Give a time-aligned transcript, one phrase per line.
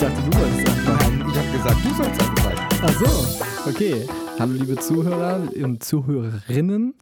[0.00, 1.30] dachte, du wolltest anfangen.
[1.30, 2.58] Ich habe gesagt, du sollst anfangen.
[2.82, 4.06] Ach so, okay.
[4.38, 6.94] Hallo liebe Zuhörer und Zuhörerinnen.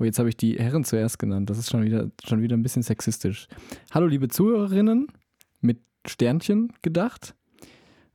[0.00, 1.48] Oh, jetzt habe ich die Herren zuerst genannt.
[1.48, 3.46] Das ist schon wieder, schon wieder ein bisschen sexistisch.
[3.92, 5.06] Hallo liebe Zuhörerinnen
[5.60, 7.36] mit Sternchen gedacht.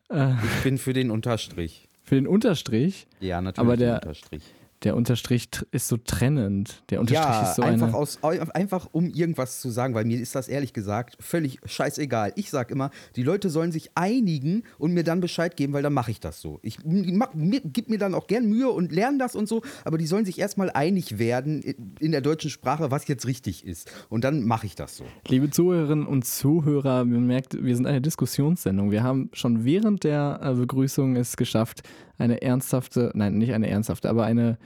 [0.09, 1.87] Äh, ich bin für den Unterstrich.
[2.03, 3.07] Für den Unterstrich?
[3.19, 3.67] Ja, natürlich.
[3.67, 4.43] Aber der Unterstrich.
[4.85, 6.83] Der Unterstrich ist so trennend.
[6.91, 10.19] Der Unterstrich ja, ist so einfach, eine aus, einfach um irgendwas zu sagen, weil mir
[10.19, 12.33] ist das ehrlich gesagt völlig scheißegal.
[12.35, 15.93] Ich sage immer, die Leute sollen sich einigen und mir dann Bescheid geben, weil dann
[15.93, 16.59] mache ich das so.
[16.61, 20.23] Ich gebe mir dann auch gern Mühe und lerne das und so, aber die sollen
[20.23, 21.63] sich erstmal einig werden
[21.99, 23.91] in der deutschen Sprache, was jetzt richtig ist.
[24.09, 25.05] Und dann mache ich das so.
[25.27, 28.91] Liebe Zuhörerinnen und Zuhörer, man merkt, wir sind eine Diskussionssendung.
[28.91, 31.81] Wir haben schon während der äh, Begrüßung es geschafft,
[32.17, 34.57] eine ernsthafte, nein, nicht eine ernsthafte, aber eine,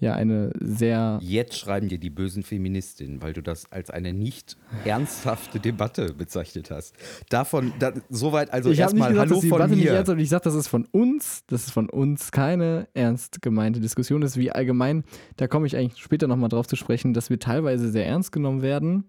[0.00, 1.18] ja, eine sehr.
[1.22, 6.70] Jetzt schreiben dir die bösen Feministinnen, weil du das als eine nicht ernsthafte Debatte bezeichnet
[6.70, 6.94] hast.
[7.28, 9.92] Davon, da, soweit, also erstmal Hallo dass die von Debatte mir.
[9.92, 13.80] Nicht ernst, ich sage, das ist von uns, das ist von uns keine ernst gemeinte
[13.80, 15.04] Diskussion Das ist, wie allgemein,
[15.36, 18.62] da komme ich eigentlich später nochmal drauf zu sprechen, dass wir teilweise sehr ernst genommen
[18.62, 19.04] werden.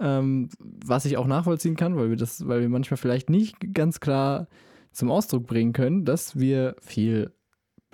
[0.00, 4.00] Ähm, was ich auch nachvollziehen kann, weil wir das, weil wir manchmal vielleicht nicht ganz
[4.00, 4.48] klar
[4.90, 7.32] zum Ausdruck bringen können, dass wir viel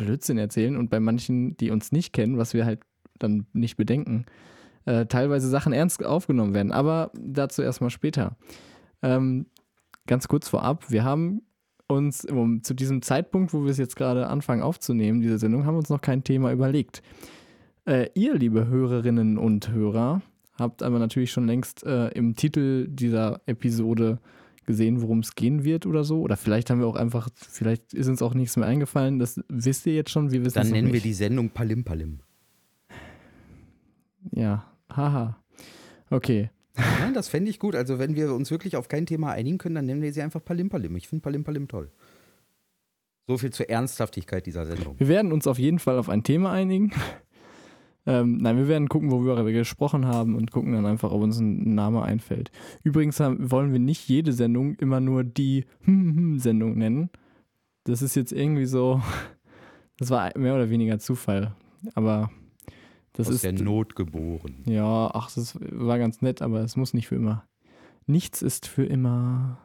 [0.01, 2.81] Blödsinn erzählen und bei manchen, die uns nicht kennen, was wir halt
[3.19, 4.25] dann nicht bedenken,
[4.87, 6.73] äh, teilweise Sachen ernst aufgenommen werden.
[6.73, 8.37] Aber dazu erstmal später.
[9.03, 9.47] Ähm,
[10.07, 11.43] ganz kurz vorab, wir haben
[11.87, 15.77] uns um, zu diesem Zeitpunkt, wo wir es jetzt gerade anfangen aufzunehmen, diese Sendung, haben
[15.77, 17.03] uns noch kein Thema überlegt.
[17.85, 20.23] Äh, ihr, liebe Hörerinnen und Hörer,
[20.59, 24.19] habt aber natürlich schon längst äh, im Titel dieser Episode
[24.71, 26.21] gesehen, worum es gehen wird oder so.
[26.21, 29.19] Oder vielleicht haben wir auch einfach, vielleicht ist uns auch nichts mehr eingefallen.
[29.19, 32.21] Das wisst ihr jetzt schon, wir wissen Dann nennen wir die Sendung Palim Palim.
[34.33, 35.43] Ja, haha.
[36.11, 36.51] Okay.
[36.77, 37.75] Nein, das fände ich gut.
[37.75, 40.45] Also wenn wir uns wirklich auf kein Thema einigen können, dann nennen wir sie einfach
[40.45, 40.97] Palim Palim.
[40.97, 41.91] Ich finde Palim Palim toll.
[43.27, 44.99] So viel zur Ernsthaftigkeit dieser Sendung.
[44.99, 46.93] Wir werden uns auf jeden Fall auf ein Thema einigen.
[48.11, 51.39] Ähm, nein, wir werden gucken, wo wir gesprochen haben und gucken dann einfach, ob uns
[51.39, 52.51] ein Name einfällt.
[52.83, 55.65] Übrigens haben, wollen wir nicht jede Sendung immer nur die
[56.37, 57.11] Sendung nennen.
[57.85, 59.01] Das ist jetzt irgendwie so,
[59.99, 61.55] das war mehr oder weniger Zufall.
[61.95, 62.31] Aber
[63.13, 63.45] das Aus ist.
[63.45, 64.57] der Not geboren.
[64.67, 67.45] Ja, ach, das war ganz nett, aber es muss nicht für immer.
[68.07, 69.59] Nichts ist für immer.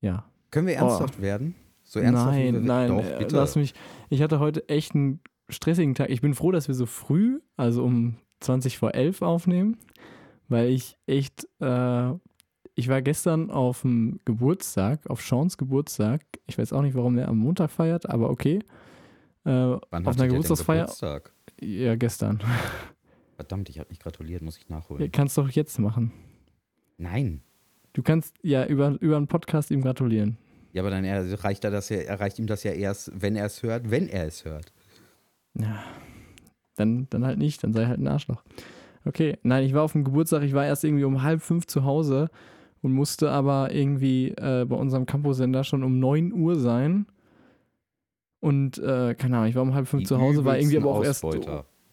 [0.00, 0.24] Ja.
[0.52, 1.22] Können wir ernsthaft oh.
[1.22, 1.56] werden?
[1.82, 2.36] So ernsthaft?
[2.36, 3.74] Nein, nein, Doch, äh, lass mich.
[4.08, 5.20] Ich hatte heute echt einen
[5.52, 6.10] stressigen Tag.
[6.10, 9.76] Ich bin froh, dass wir so früh, also um 20 vor 11 aufnehmen,
[10.48, 12.12] weil ich echt, äh,
[12.74, 16.22] ich war gestern auf dem Geburtstag, auf Seans Geburtstag.
[16.46, 18.60] Ich weiß auch nicht, warum der am Montag feiert, aber okay.
[19.44, 20.82] Äh, Wann auf einer Geburtstagsfeier.
[20.82, 21.32] Geburtstag?
[21.60, 22.42] Ja, gestern.
[23.36, 25.02] Verdammt, ich habe nicht gratuliert, muss ich nachholen.
[25.02, 26.12] Ja, kannst du doch jetzt machen.
[26.98, 27.42] Nein.
[27.92, 30.38] Du kannst ja über, über einen Podcast ihm gratulieren.
[30.72, 33.62] Ja, aber dann erreicht, er das ja, erreicht ihm das ja erst, wenn er es
[33.62, 34.72] hört, wenn er es hört.
[35.58, 35.82] Ja,
[36.76, 38.42] dann, dann halt nicht, dann sei halt ein Arschloch.
[39.04, 41.84] Okay, nein, ich war auf dem Geburtstag, ich war erst irgendwie um halb fünf zu
[41.84, 42.30] Hause
[42.82, 47.06] und musste aber irgendwie äh, bei unserem Campusender schon um 9 Uhr sein.
[48.40, 50.90] Und äh, keine Ahnung, ich war um halb fünf Die zu Hause, war irgendwie aber
[50.90, 51.24] auch erst,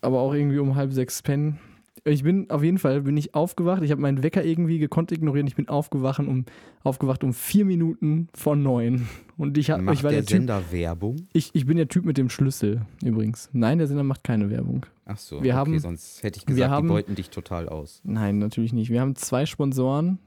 [0.01, 1.59] aber auch irgendwie um halb sechs pennen.
[2.03, 3.83] Ich bin auf jeden Fall bin ich aufgewacht.
[3.83, 5.47] Ich habe meinen Wecker irgendwie gekonnt ignorieren.
[5.47, 6.45] Ich bin aufgewacht um
[6.83, 9.07] aufgewacht um vier Minuten vor neun.
[9.37, 11.27] Und ich habe ich war der, der Sender typ, Werbung.
[11.33, 13.49] Ich, ich bin der Typ mit dem Schlüssel übrigens.
[13.53, 14.85] Nein, der Sender macht keine Werbung.
[15.05, 15.43] Ach so.
[15.43, 18.01] Wir okay, haben, sonst hätte ich gesagt, haben, die beuten dich total aus.
[18.03, 18.89] Nein, natürlich nicht.
[18.89, 20.19] Wir haben zwei Sponsoren.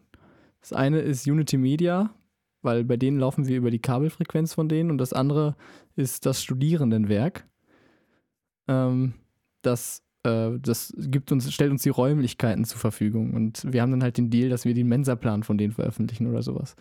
[0.61, 2.11] Das eine ist Unity Media,
[2.63, 4.91] weil bei denen laufen wir über die Kabelfrequenz von denen.
[4.91, 5.57] Und das andere
[5.97, 7.47] ist das Studierendenwerk.
[8.69, 9.15] Ähm,
[9.63, 13.35] das äh, das gibt uns, stellt uns die Räumlichkeiten zur Verfügung.
[13.35, 16.43] Und wir haben dann halt den Deal, dass wir den Mensa-Plan von denen veröffentlichen oder
[16.43, 16.77] sowas.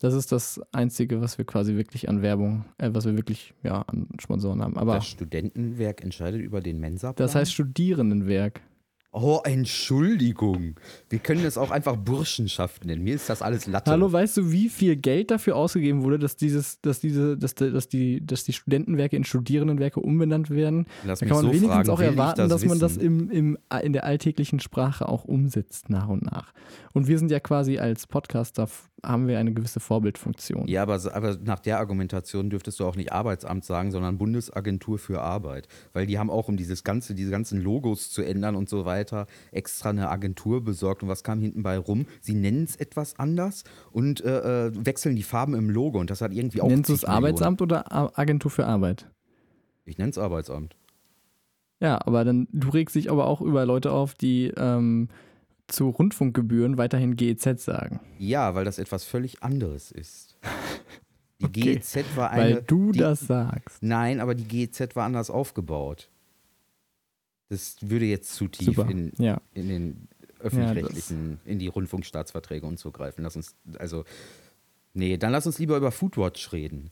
[0.00, 3.82] Das ist das Einzige, was wir quasi wirklich an Werbung, äh, was wir wirklich ja,
[3.82, 4.76] an Sponsoren haben.
[4.76, 7.26] Aber das Studentenwerk entscheidet über den Mensa-Plan?
[7.26, 8.60] Das heißt Studierendenwerk.
[9.20, 10.76] Oh, Entschuldigung.
[11.10, 13.02] Wir können das auch einfach Burschenschaft nennen.
[13.02, 13.90] Mir ist das alles Latte.
[13.90, 17.88] Hallo, weißt du, wie viel Geld dafür ausgegeben wurde, dass dieses, dass diese, dass, dass
[17.88, 20.86] die, dass die Studentenwerke in Studierendenwerke umbenannt werden?
[21.04, 22.68] Lass da kann man so wenigstens fragen, auch erwarten, das dass wissen?
[22.68, 26.52] man das im, im, in der alltäglichen Sprache auch umsetzt, nach und nach.
[26.92, 28.68] Und wir sind ja quasi als Podcaster
[29.04, 30.66] haben wir eine gewisse Vorbildfunktion.
[30.66, 35.20] Ja, aber, aber nach der Argumentation dürftest du auch nicht Arbeitsamt sagen, sondern Bundesagentur für
[35.20, 35.68] Arbeit.
[35.92, 39.26] Weil die haben auch, um dieses ganze, diese ganzen Logos zu ändern und so weiter,
[39.52, 41.02] extra eine Agentur besorgt.
[41.02, 42.06] Und was kam hinten bei rum?
[42.20, 45.98] Sie nennen es etwas anders und äh, äh, wechseln die Farben im Logo.
[45.98, 46.68] Und das hat irgendwie auch.
[46.68, 49.10] Nennst du es Arbeitsamt oder Agentur für Arbeit?
[49.84, 50.76] Ich nenne es Arbeitsamt.
[51.80, 55.08] Ja, aber dann, du regst dich aber auch über Leute auf, die ähm,
[55.68, 58.00] zu Rundfunkgebühren weiterhin GEZ sagen.
[58.18, 60.36] Ja, weil das etwas völlig anderes ist.
[61.40, 62.56] Die Okay, GEZ war eine.
[62.56, 63.82] Weil du die, das sagst.
[63.82, 66.08] Nein, aber die GEZ war anders aufgebaut.
[67.48, 68.90] Das würde jetzt zu tief Super.
[68.90, 69.40] in, Ja.
[69.54, 70.08] in den
[70.40, 73.22] öffentlich-rechtlichen, in die Rundfunkstaatsverträge und so greifen.
[73.22, 74.04] Lass uns, also,
[74.94, 76.90] nee, dann lass uns lieber über Foodwatch reden.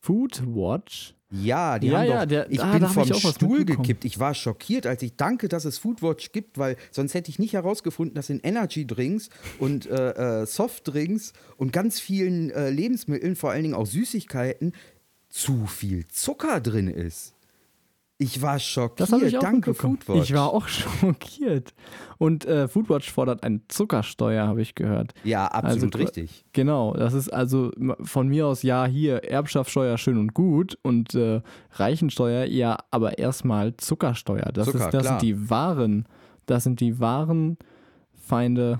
[0.00, 1.14] Foodwatch?
[1.32, 4.04] Ja, die Ja, haben ja, doch, der- ich ah, bin vom ich Stuhl gekippt.
[4.04, 7.54] Ich war schockiert, als ich danke, dass es Foodwatch gibt, weil sonst hätte ich nicht
[7.54, 13.62] herausgefunden, dass in Energy-Drinks und äh, äh, Softdrinks und ganz vielen äh, Lebensmitteln, vor allen
[13.62, 14.72] Dingen auch Süßigkeiten,
[15.30, 17.32] zu viel Zucker drin ist.
[18.22, 19.00] Ich war schockiert.
[19.00, 19.74] Das habe ich auch danke.
[19.74, 20.22] Foodwatch.
[20.22, 21.74] Ich war auch schockiert.
[22.18, 25.12] Und äh, Foodwatch fordert eine Zuckersteuer, habe ich gehört.
[25.24, 26.44] Ja, absolut Also, richtig.
[26.52, 27.72] Genau, das ist also
[28.02, 31.40] von mir aus ja hier Erbschaftssteuer schön und gut und äh,
[31.72, 34.50] Reichensteuer ja, aber erstmal Zuckersteuer.
[34.52, 35.18] Das, Zucker, ist, das klar.
[35.18, 36.06] sind die wahren,
[36.46, 37.58] das sind die wahren
[38.14, 38.78] Feinde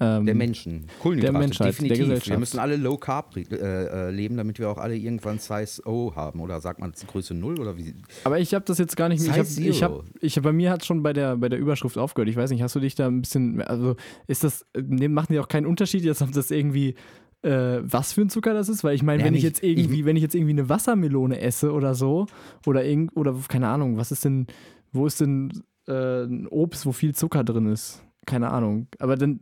[0.00, 0.86] ähm, Der Menschen.
[1.00, 1.98] Kohlenhydrate, der Menschheit, der definitiv.
[1.98, 2.30] Gesellschaft.
[2.30, 6.14] wir müssen alle Low Carb äh, äh, leben, damit wir auch alle irgendwann Size O
[6.16, 6.40] haben.
[6.40, 7.94] Oder sagt man Größe 0 oder wie?
[8.24, 9.30] Aber ich habe das jetzt gar nicht mehr.
[9.30, 12.28] Ich hab, ich hab, ich, bei mir hat schon bei der, bei der Überschrift aufgehört.
[12.28, 15.38] Ich weiß nicht, hast du dich da ein bisschen, also ist das, ne, machen die
[15.38, 16.94] auch keinen Unterschied jetzt, ob das irgendwie,
[17.42, 18.84] äh, was für ein Zucker das ist?
[18.84, 21.72] Weil ich meine, Ja, wenn ich jetzt irgendwie, wenn ich jetzt irgendwie eine Wassermelone esse
[21.72, 22.26] oder so,
[22.66, 24.46] oder irgend, oder keine Ahnung, was ist denn,
[24.92, 25.50] wo ist denn
[25.88, 28.02] äh, ein Obst, wo viel Zucker drin ist?
[28.26, 28.88] Keine Ahnung.
[28.98, 29.40] Aber dann,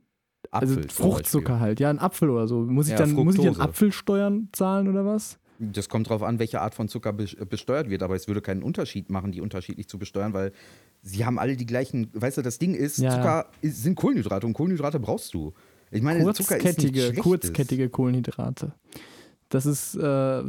[0.51, 2.61] Apfel zum Fruchtzucker halt, ja, ein Apfel oder so.
[2.61, 3.61] Muss ich Ja, dann, muss ich dann Fructose.
[3.69, 5.39] Apfelsteuern zahlen oder was?
[5.59, 8.03] Das kommt darauf an, welche Art von Zucker be besteuert wird.
[8.05, 10.53] Aber es würde keinen Unterschied machen, die unterschiedlich zu besteuern, weil
[11.03, 12.11] sie haben alle die gleichen.
[12.15, 13.11] Weißt du, das Ding ist, Ja.
[13.11, 15.53] Zucker ist, sind Kohlenhydrate und Kohlenhydrate brauchst du.
[15.91, 17.23] Ich meine, Zucker ist kurzkettige, nichts Schlechtes.
[17.25, 18.73] kurzkettige Kohlenhydrate.
[19.49, 20.43] Das ist, äh,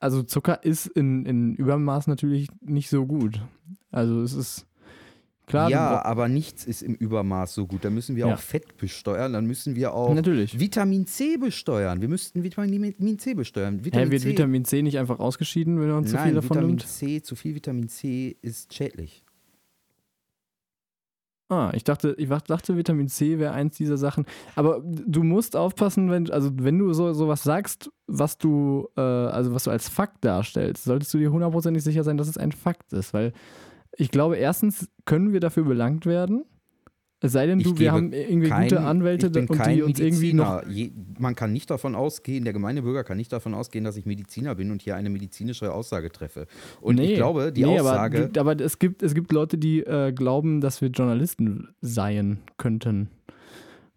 [0.00, 3.40] also Zucker ist in, in Übermaß natürlich nicht so gut.
[3.90, 4.66] Also es ist
[5.46, 5.70] klar.
[5.70, 7.84] ja, aber nichts ist im Übermaß so gut.
[7.84, 8.34] Da müssen wir Ja.
[8.34, 10.58] auch Fett besteuern, dann müssen wir auch Natürlich.
[10.58, 12.00] Vitamin C besteuern.
[12.00, 13.78] Wir müssten Vitamin C besteuern.
[13.78, 16.50] Hä, Vitamin wird C, Vitamin C nicht einfach ausgeschieden, wenn man zu Nein, viel davon
[16.50, 16.86] Vitamin nimmt?
[16.86, 19.24] C, zu viel Vitamin C ist schädlich.
[21.48, 24.24] Ah, ich dachte, ich dachte, Vitamin C wäre eins dieser Sachen.
[24.54, 29.52] Aber du musst aufpassen, wenn, also wenn du so sowas sagst, was du, äh, also
[29.52, 32.94] was du als Fakt darstellst, solltest du dir hundertprozentig sicher sein, dass es ein Fakt
[32.94, 33.12] ist.
[33.12, 33.34] Weil
[33.96, 36.44] ich glaube, erstens können wir dafür belangt werden.
[37.24, 40.64] Es sei denn, du, wir haben irgendwie Kein- gute Anwälte und die uns irgendwie noch.
[40.64, 40.74] Mediziner.
[40.74, 40.90] Je,
[41.20, 44.56] man kann nicht davon ausgehen, der gemeine Bürger kann nicht davon ausgehen, dass ich Mediziner
[44.56, 46.48] bin und hier eine medizinische Aussage treffe.
[46.80, 48.28] Und ich glaube, die nee, Aussage.
[48.34, 53.08] Aber, aber es, gibt, es gibt Leute, die äh, glauben, dass wir Journalisten sein könnten.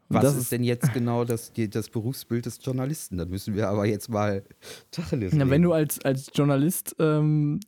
[0.07, 3.17] Und was das ist denn jetzt genau das, das Berufsbild des Journalisten?
[3.17, 4.43] Dann müssen wir aber jetzt mal
[4.91, 7.59] Tacheles Na, wenn du als, als Journalist ähm,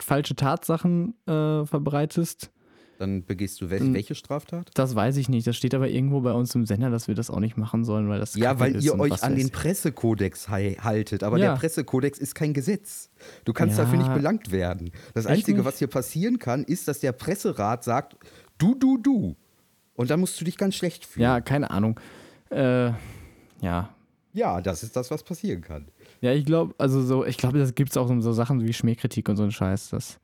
[0.00, 2.50] falsche Tatsachen äh, verbreitest,
[2.98, 3.94] Dann begehst du wel Mm.
[3.94, 4.70] welche Straftat?
[4.74, 5.46] das weiß ich nicht.
[5.46, 8.08] Das steht aber irgendwo bei uns im Sender, dass wir das auch nicht machen sollen,
[8.08, 9.50] weil das Ja, weil ihr euch an den.
[9.50, 11.22] Pressekodex haltet.
[11.22, 11.50] Aber Ja.
[11.52, 13.10] der Pressekodex ist kein Gesetz.
[13.44, 13.84] Du kannst Ja.
[13.84, 14.92] dafür nicht belangt werden.
[15.14, 15.66] Das Echt Einzige, nicht?
[15.66, 18.16] was hier passieren kann, ist, dass der Presserat sagt,
[18.58, 19.36] du, du, du.
[19.94, 21.24] Und dann musst du dich ganz schlecht fühlen.
[21.24, 22.00] Ja, keine Ahnung.
[22.50, 22.92] Äh,
[23.60, 23.90] ja.
[24.32, 25.88] Ja, das ist das, was passieren kann.
[26.20, 29.28] Ja, ich glaube, also so, ich glaube, das gibt es auch so Sachen wie Schmähkritik
[29.28, 29.90] und so ein Scheiß.
[29.90, 30.18] Das,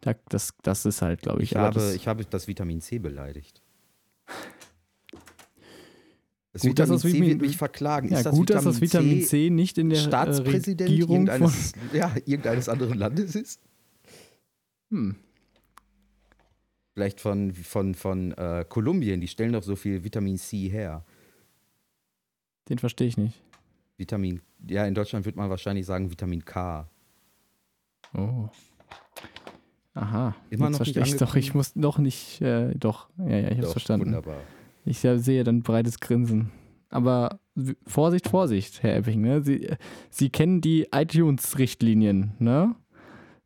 [0.00, 1.52] da- das, das ist halt, glaube ich.
[1.52, 3.62] Ich habe, das, ich habe das Vitamin C beleidigt.
[6.52, 8.08] Das Gut, dass Vitamin das C Vitamin- wird mich verklagen.
[8.10, 11.26] ja, ist das gut, Vitamin dass das Vitamin C, nicht in der äh, Staatspräsident Regierung
[11.26, 11.26] von.
[11.28, 13.60] irgendeines, ja, irgendeines anderen Landes ist?
[14.90, 15.14] Hm.
[16.94, 21.04] Vielleicht von, von, von äh, Kolumbien, die stellen doch so viel Vitamin C her.
[22.68, 23.40] Den verstehe ich nicht.
[23.96, 26.88] Vitamin, ja, in Deutschland würde man wahrscheinlich sagen Vitamin K.
[28.14, 28.48] Oh.
[29.94, 30.34] Aha.
[30.50, 31.34] Immer Jetzt noch verstehe ich doch.
[31.36, 32.40] Ich muss noch nicht.
[32.40, 33.08] Äh, doch.
[33.18, 34.06] Ja, ja, ich habe verstanden.
[34.06, 34.38] Wunderbar.
[34.84, 36.50] Ich sehe dann breites Grinsen.
[36.88, 37.38] Aber
[37.86, 39.20] Vorsicht, Vorsicht, Herr Epping.
[39.20, 39.42] Ne?
[39.42, 39.68] Sie,
[40.10, 42.32] Sie kennen die iTunes-Richtlinien.
[42.38, 42.74] Ne?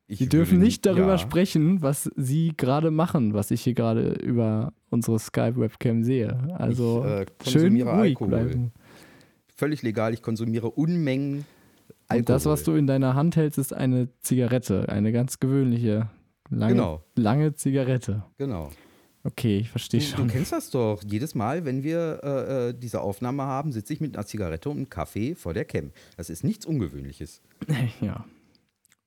[0.06, 1.18] Ich Sie dürfen nicht darüber ja.
[1.18, 6.54] sprechen, was Sie gerade machen, was ich hier gerade über unsere Skype-Webcam sehe.
[6.56, 8.28] Also ich, äh, schön ruhig Alkohol.
[8.28, 8.72] bleiben.
[9.54, 11.44] Völlig legal, ich konsumiere Unmengen
[12.08, 12.18] Alkohol.
[12.20, 14.88] Und das, was du in deiner Hand hältst, ist eine Zigarette.
[14.88, 16.08] Eine ganz gewöhnliche,
[16.50, 18.24] lange, Genau, lange Zigarette.
[18.38, 18.70] genau.
[19.26, 20.28] Okay, ich verstehe Du, du schon.
[20.28, 21.02] kennst das doch.
[21.02, 24.76] Jedes Mal, wenn wir äh, äh, diese Aufnahme haben, sitze ich mit einer Zigarette und
[24.76, 25.92] einem Kaffee vor der Cam.
[26.18, 27.40] Das ist nichts Ungewöhnliches.
[28.02, 28.26] Ja.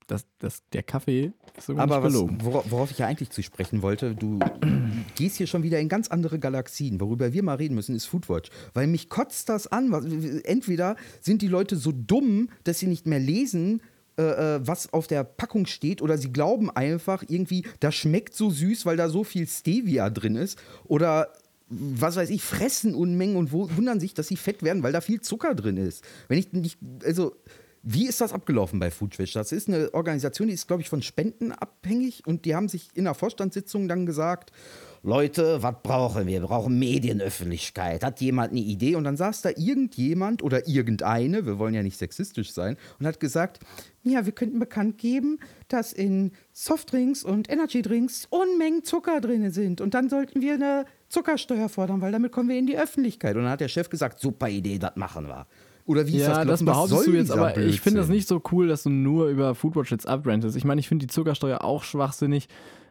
[0.07, 2.37] Das, das, der Kaffee ist sogar Aber nicht was, gelogen.
[2.71, 4.39] worauf, ich ja eigentlich zu sprechen wollte, du
[5.15, 7.01] gehst hier schon wieder in ganz andere Galaxien.
[7.01, 8.49] Worüber wir mal reden müssen, ist Foodwatch.
[8.73, 9.91] Weil mich kotzt das an.
[9.91, 13.81] Was- Entweder sind die Leute so dumm, dass sie nicht mehr lesen,
[14.17, 18.49] äh, äh, was auf der Packung steht, oder sie glauben einfach irgendwie, das schmeckt so
[18.49, 20.57] süß, weil da so viel Stevia drin ist.
[20.85, 21.33] Oder
[21.69, 25.19] was weiß ich, fressen Unmengen und wundern sich, dass sie fett werden, weil da viel
[25.19, 26.01] Zucker drin ist.
[26.29, 27.35] Wenn ich nicht, also
[27.89, 29.31] wie ist das abgelaufen bei Foodfish?
[29.31, 32.89] Das ist eine Organisation, die ist, glaube ich, von Spenden abhängig und die haben sich
[32.95, 34.51] in der Vorstandssitzung dann gesagt,
[35.03, 36.41] Leute, was brauchen wir?
[36.41, 38.03] Wir brauchen Medienöffentlichkeit.
[38.03, 38.95] Hat jemand eine Idee?
[38.95, 43.21] Und dann saß da irgendjemand oder irgendeine, wir wollen ja nicht sexistisch sein, und hat
[43.21, 43.61] gesagt,
[44.03, 45.39] ja, wir könnten bekannt geben,
[45.69, 49.79] dass in Softdrinks und Energydrinks Unmengen Zucker drin sind.
[49.79, 53.37] Und dann sollten wir eine Zuckersteuer fordern, weil damit kommen wir in die Öffentlichkeit.
[53.37, 55.47] Und dann hat der Chef gesagt, super Idee, das machen wir.
[55.87, 56.47] Oder wie ja, ist das?
[56.47, 57.73] das behauptest du jetzt, aber Blödsinn?
[57.73, 60.57] ich finde das nicht so cool, dass du nur über Foodwatch jetzt abrentest.
[60.57, 62.47] Ich meine, ich finde die Zuckersteuer auch schwachsinnig.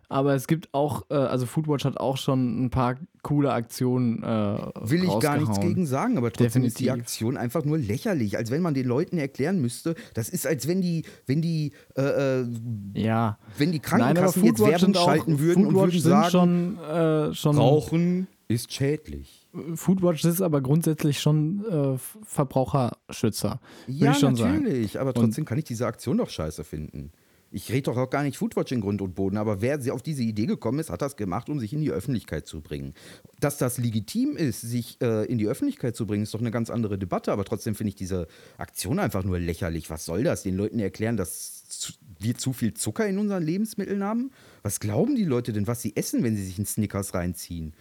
[0.08, 4.22] Aber es gibt auch, äh, also Foodwatch hat auch schon ein paar coole Aktionen.
[4.22, 6.74] Äh, Will ich gar nichts gegen sagen, aber trotzdem Definitiv.
[6.74, 8.36] ist die Aktion einfach nur lächerlich.
[8.36, 12.02] Als wenn man den Leuten erklären müsste, das ist, als wenn die, wenn die, äh,
[12.40, 12.46] äh
[12.94, 13.38] ja.
[13.58, 17.58] wenn die Krankenkassen Nein, jetzt Werbung schalten würden Foodwatch und würden sagen, schon, äh, schon
[17.58, 19.45] Rauchen ist schädlich.
[19.74, 23.60] Foodwatch ist aber grundsätzlich schon äh, Verbraucherschützer.
[23.86, 25.02] Ja, natürlich, sagen.
[25.02, 27.12] aber trotzdem und kann ich diese Aktion doch scheiße finden.
[27.50, 30.22] Ich rede doch auch gar nicht Foodwatch in Grund und Boden, aber wer auf diese
[30.22, 32.92] Idee gekommen ist, hat das gemacht, um sich in die Öffentlichkeit zu bringen.
[33.38, 36.70] Dass das legitim ist, sich äh, in die Öffentlichkeit zu bringen, ist doch eine ganz
[36.70, 38.26] andere Debatte, aber trotzdem finde ich diese
[38.58, 39.90] Aktion einfach nur lächerlich.
[39.90, 40.42] Was soll das?
[40.42, 44.32] Den Leuten erklären, dass wir zu viel Zucker in unseren Lebensmitteln haben?
[44.62, 47.74] Was glauben die Leute denn, was sie essen, wenn sie sich einen Snickers reinziehen?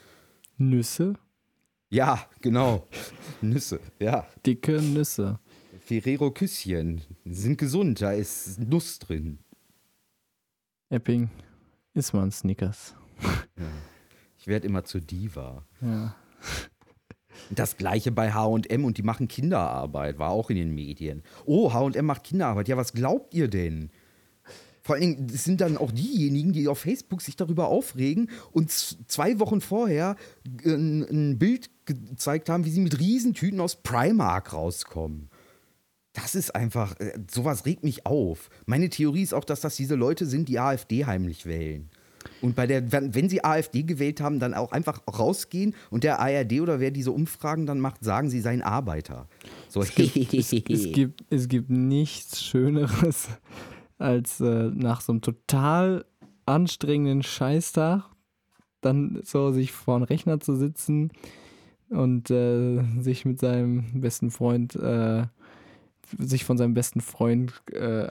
[0.58, 1.16] Nüsse?
[1.96, 2.86] Ja, genau.
[3.40, 4.28] Nüsse, ja.
[4.46, 5.40] Dicke Nüsse.
[5.80, 9.40] Ferrero Küsschen sind gesund, da ist Nuss drin.
[10.90, 11.30] Epping
[11.94, 12.96] ist man Snickers.
[13.58, 13.72] Ja.
[14.38, 15.66] Ich werde immer zur Diva.
[15.80, 16.18] Ja.
[17.50, 21.24] Das gleiche bei HM und die machen Kinderarbeit, war auch in den Medien.
[21.46, 22.68] Oh, HM macht Kinderarbeit.
[22.68, 23.90] Ja, was glaubt ihr denn?
[24.82, 28.70] Vor allen Dingen, es sind dann auch diejenigen, die auf Facebook sich darüber aufregen und
[28.70, 30.18] zwei Wochen vorher
[30.66, 35.30] ein, ein Bild gezeigt haben, wie sie mit Riesentüten aus Primark rauskommen.
[36.14, 38.50] Das ist einfach, äh, sowas regt mich auf.
[38.66, 41.90] Meine Theorie ist auch, dass das diese Leute sind, die AfD heimlich wählen.
[42.42, 46.62] Und bei der, wenn sie AfD gewählt haben, dann auch einfach rausgehen und der ARD
[46.62, 49.28] oder wer diese Umfragen dann macht, sagen, sie seien Arbeiter.
[49.70, 49.82] So.
[49.82, 53.28] Es, gibt, es, es, gibt, es gibt nichts Schöneres,
[53.98, 56.06] als äh, nach so einem total
[56.46, 58.04] anstrengenden Scheißtag
[58.82, 61.12] dann so sich vor einem Rechner zu sitzen
[61.90, 65.24] und äh, sich mit seinem besten Freund äh,
[66.20, 68.08] sich von seinem besten Freund äh,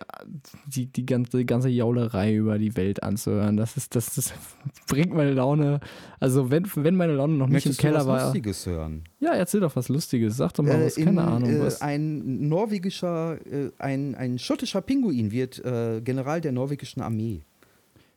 [0.66, 3.56] die, die, ganze, die ganze Jaulerei über die Welt anzuhören.
[3.56, 4.34] Das ist, das, das
[4.88, 5.80] bringt meine Laune.
[6.20, 8.24] Also wenn, wenn meine Laune noch Möchtest nicht im Keller du was war.
[8.26, 9.04] Lustiges hören?
[9.20, 10.36] Ja, erzähl doch was Lustiges.
[10.36, 11.50] Sag doch mal äh, was, keine in, Ahnung.
[11.50, 11.80] Äh, was.
[11.80, 17.42] Ein norwegischer, äh, ein, ein schottischer Pinguin wird äh, General der norwegischen Armee.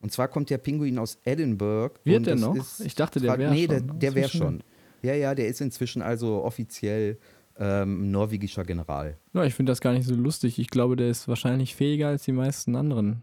[0.00, 1.94] Und zwar kommt der Pinguin aus Edinburgh.
[2.04, 2.56] Wird der noch?
[2.84, 3.74] Ich dachte, der wäre nee, schon.
[3.74, 4.62] Nee, der, der wäre schon.
[5.02, 7.18] Ja, ja, der ist inzwischen also offiziell
[7.58, 9.16] ähm, norwegischer General.
[9.32, 10.58] Ja, ich finde das gar nicht so lustig.
[10.58, 13.22] Ich glaube, der ist wahrscheinlich fähiger als die meisten anderen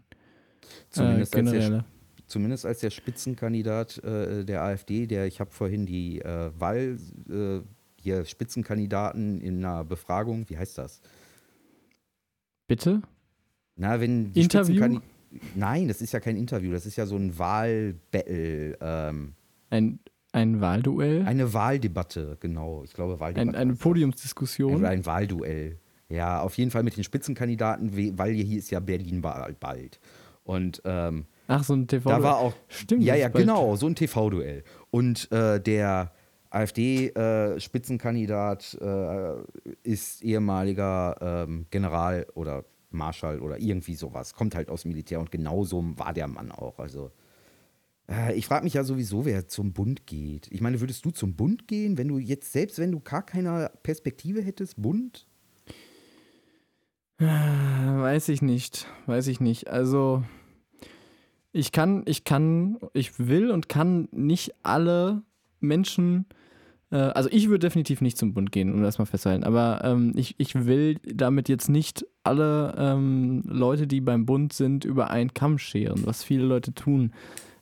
[0.90, 1.38] zumindest äh.
[1.38, 1.84] Als der,
[2.26, 6.98] zumindest als der Spitzenkandidat äh, der AfD, der ich habe vorhin die äh, Wahl,
[7.30, 7.60] äh,
[8.00, 11.00] hier Spitzenkandidaten in einer Befragung, wie heißt das?
[12.66, 13.02] Bitte?
[13.76, 15.00] Na, wenn die Interview?
[15.54, 18.78] Nein, das ist ja kein Interview, das ist ja so ein Wahlbattle.
[18.80, 19.34] Ähm,
[19.70, 19.98] ein
[20.32, 21.24] ein Wahlduell?
[21.24, 22.82] Eine Wahldebatte, genau.
[22.84, 23.56] Ich glaube, Wahldebatte.
[23.56, 24.84] Ein, eine Podiumsdiskussion?
[24.84, 25.78] Ein, ein Wahlduell.
[26.08, 30.00] Ja, auf jeden Fall mit den Spitzenkandidaten, weil hier ist ja Berlin bald.
[30.44, 32.08] Und ähm, Ach, so ein TV.
[32.08, 32.54] duell Da war auch.
[32.68, 33.02] Stimmt.
[33.02, 34.64] Ja, ja, genau, so ein TV-Duell.
[34.90, 36.12] Und äh, der
[36.50, 39.36] AfD-Spitzenkandidat äh, äh,
[39.82, 44.34] ist ehemaliger ähm, General oder Marschall oder irgendwie sowas.
[44.34, 46.78] Kommt halt aus dem Militär und genauso war der Mann auch.
[46.78, 47.10] Also
[48.10, 50.48] äh, ich frage mich ja sowieso, wer zum Bund geht.
[50.50, 53.70] Ich meine, würdest du zum Bund gehen, wenn du jetzt, selbst wenn du gar keine
[53.82, 55.26] Perspektive hättest, Bund?
[57.18, 58.86] Äh, weiß ich nicht.
[59.06, 59.68] Weiß ich nicht.
[59.68, 60.22] Also,
[61.52, 65.22] ich kann, ich kann, ich will und kann nicht alle
[65.60, 66.26] Menschen,
[66.90, 70.12] äh, also ich würde definitiv nicht zum Bund gehen, um das mal festzuhalten, aber ähm,
[70.16, 75.32] ich, ich will damit jetzt nicht alle ähm, Leute, die beim Bund sind, über einen
[75.32, 77.12] Kamm scheren, was viele Leute tun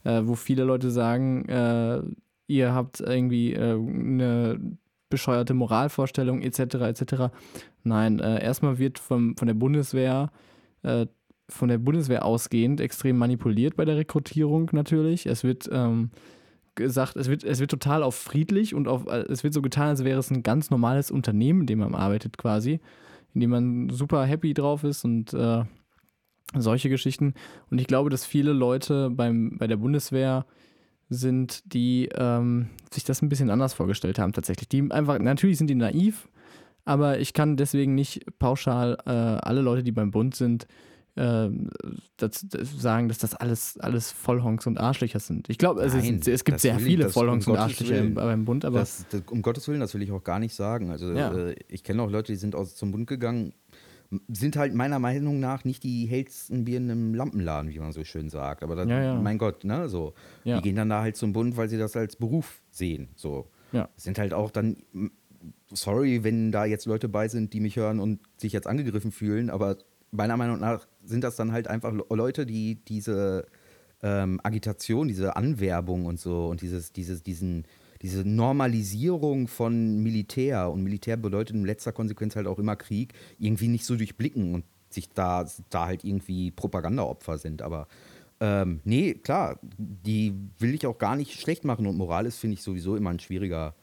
[0.05, 2.03] äh, wo viele Leute sagen, äh,
[2.47, 4.61] ihr habt irgendwie äh, eine
[5.11, 6.75] bescheuerte Moralvorstellung etc.
[6.75, 7.15] etc.
[7.83, 10.31] Nein, äh, erstmal wird vom, von der Bundeswehr
[10.83, 11.07] äh,
[11.49, 15.27] von der Bundeswehr ausgehend extrem manipuliert bei der Rekrutierung natürlich.
[15.27, 16.11] Es wird ähm,
[16.75, 20.05] gesagt, es wird, es wird total auf friedlich und auf, es wird so getan, als
[20.05, 22.81] wäre es ein ganz normales Unternehmen, in dem man arbeitet quasi,
[23.35, 25.65] in dem man super happy drauf ist und äh,
[26.61, 27.35] solche Geschichten.
[27.71, 30.47] Und ich glaube, dass viele Leute beim, bei der Bundeswehr
[31.11, 34.69] sind, die ähm, sich das ein bisschen anders vorgestellt haben tatsächlich.
[34.69, 36.29] Die einfach, natürlich sind die naiv,
[36.85, 40.67] aber ich kann deswegen nicht pauschal äh, alle Leute, die beim Bund sind,
[41.17, 41.49] äh,
[42.17, 45.49] das, das sagen, dass das alles, alles Vollhonks und Arschlöcher sind.
[45.49, 48.15] Ich glaube, es, es, es gibt sehr ich- viele das- Vollhonks um und Arschlöcher Willen.
[48.15, 50.91] beim Bund, aber Das, das, um Gottes Willen, das will ich auch gar nicht sagen.
[50.91, 51.33] Also Ja.
[51.33, 53.53] äh, ich kenne auch Leute, die sind aus zum Bund gegangen,
[54.29, 58.29] sind halt meiner Meinung nach nicht die hellsten Birnen im Lampenladen, wie man so schön
[58.29, 58.63] sagt.
[58.63, 59.15] Aber das, Ja, ja.
[59.21, 60.15] mein Gott, ne, so.
[60.45, 60.57] Ja.
[60.57, 63.09] Die gehen dann da halt zum Bund, weil sie das als Beruf sehen.
[63.17, 63.49] So.
[63.73, 63.89] Ja.
[63.97, 64.77] Sind halt auch dann,
[65.73, 69.51] sorry, wenn da jetzt Leute bei sind, die mich hören und sich jetzt angegriffen fühlen,
[69.51, 69.77] aber
[70.11, 73.47] meiner Meinung nach sind das dann halt einfach Le- Leute, die diese
[74.03, 77.65] ähm, Agitation, diese Anwerbung und so und dieses, dieses, diesen,
[78.05, 83.69] diese Normalisierung von Militär und Militär bedeutet in letzter Konsequenz halt auch immer Krieg, irgendwie
[83.69, 87.63] nicht so durchblicken und sich da, da halt irgendwie Propagandaopfer sind.
[87.63, 87.89] Aber
[88.41, 92.55] ähm, nee, klar, die will ich auch gar nicht schlecht machen und Moral ist, finde
[92.55, 93.75] ich, sowieso immer ein schwieriger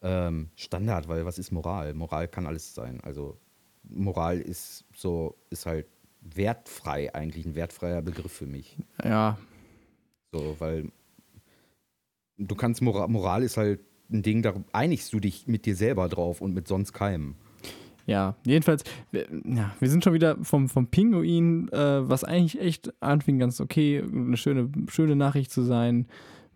[0.00, 1.92] ähm, Standard, weil was ist Moral?
[1.92, 3.00] Moral kann alles sein.
[3.02, 3.36] Also
[3.82, 5.88] Moral ist so, ist halt
[6.20, 8.76] wertfrei eigentlich, ein wertfreier Begriff für mich.
[9.02, 9.36] ja,
[10.30, 10.92] So, weil
[12.38, 16.08] du kannst, Moral, Moral ist halt ein Ding, da einigst du dich mit dir selber
[16.08, 17.34] drauf und mit sonst keinem.
[18.06, 22.94] Ja, jedenfalls, wir, ja, wir sind schon wieder vom, vom Pinguin, äh, was eigentlich echt
[23.02, 26.06] anfing ganz okay, eine schöne, schöne Nachricht zu sein,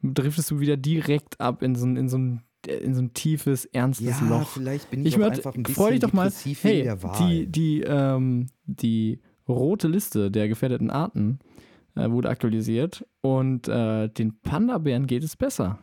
[0.02, 3.64] driftest du wieder direkt ab in so ein, in so ein, in so ein tiefes,
[3.64, 4.50] ernstes Loch.
[4.50, 7.18] vielleicht bin ich, Ich auch einfach ein bisschen dich doch mal, hey, der Wahl.
[7.18, 9.18] die, die, ähm, die
[9.48, 11.40] rote Liste der gefährdeten Arten
[11.96, 15.78] äh, wurde aktualisiert und äh, den Panda-Bären geht es besser.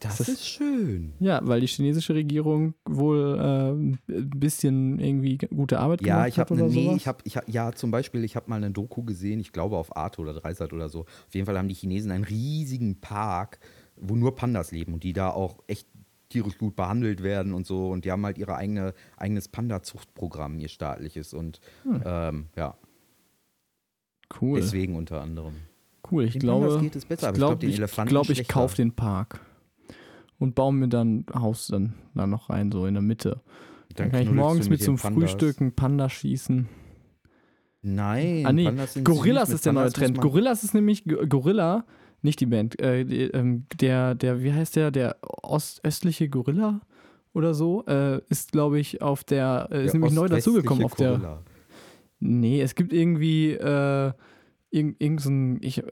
[0.00, 1.14] das das- ist schön.
[1.20, 6.38] Ja, weil die chinesische Regierung wohl äh, ein bisschen irgendwie gute Arbeit Ja, gemacht ich
[6.38, 6.96] hat oder nee, sowas.
[6.96, 9.76] ich habe ich hab, ja zum Beispiel, ich habe mal eine Doku gesehen, ich glaube
[9.76, 11.00] auf Arte oder Dreisat oder so.
[11.00, 13.58] Auf jeden Fall haben die Chinesen einen riesigen Park,
[13.96, 15.88] wo nur Pandas leben und die da auch echt
[16.28, 20.68] tierisch gut behandelt werden und so und die haben halt ihre eigene eigenes Panda-Zuchtprogramm, ihr
[20.68, 22.02] staatliches und Hm.
[22.04, 22.76] ähm, ja,
[24.40, 24.60] cool.
[24.60, 25.54] deswegen unter anderem.
[26.10, 28.48] Cool, ich Den glaube, geht es besser, ich ich glaube, glaube, den ich, glaub, ich
[28.48, 29.40] kaufe den Park
[30.38, 33.40] und baue mir dann ein Haus dann da noch rein, so in der Mitte.
[33.96, 35.30] Dann, kann ich morgens mit zum Pandas.
[35.30, 36.68] Frühstück einen Panda schießen.
[37.82, 40.20] Nein, Ah, nee, Pandas sind Gorillas ist der neue Trend.
[40.20, 41.84] Gorillas ist nämlich Gorilla,
[42.22, 46.80] nicht die Band, äh, ähm, der, der, wie heißt der, der ostöstliche Gorilla
[47.32, 50.94] oder so, äh, ist, glaube ich, auf der, äh, ist der nämlich neu dazugekommen auf
[50.94, 51.10] der.
[51.10, 51.42] Gorilla.
[52.18, 54.12] Nee, es gibt irgendwie, äh,
[54.70, 55.82] irgend, irgend so ein, ich,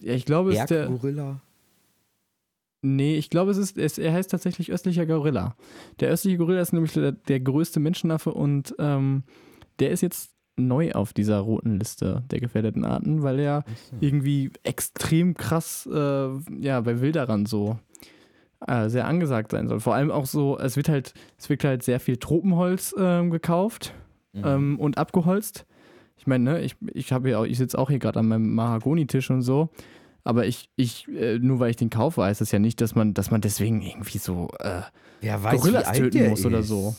[0.00, 0.86] ja, ich glaube, es ist der.
[0.86, 1.40] Berggorilla.
[2.80, 5.56] Nee, ich glaube, es ist, es, er heißt tatsächlich östlicher Gorilla.
[5.98, 9.24] Der östliche Gorilla ist nämlich der, der größte Menschenaffe und ähm,
[9.80, 13.64] der ist jetzt neu auf dieser roten Liste der gefährdeten Arten, weil er
[14.00, 16.28] irgendwie extrem krass äh,
[16.60, 17.78] ja, bei Wilderern so
[18.66, 19.80] äh, sehr angesagt sein soll.
[19.80, 23.92] Vor allem auch so, es wird halt, es wird halt sehr viel Tropenholz ähm, gekauft
[24.38, 24.44] Mhm.
[24.46, 25.66] ähm, und abgeholzt.
[26.16, 28.54] Ich meine, ne, ich, ich habe ja auch, ich sitze auch hier gerade an meinem
[28.54, 29.68] Mahagoni-Tisch und so.
[30.24, 33.14] Aber ich, ich, äh, nur weil ich den kaufe, heißt das ja nicht, dass man,
[33.14, 34.82] dass man deswegen irgendwie so, äh,
[35.20, 36.46] Wer weiß, Gorillas wie alt töten der muss ist.
[36.46, 36.96] oder so.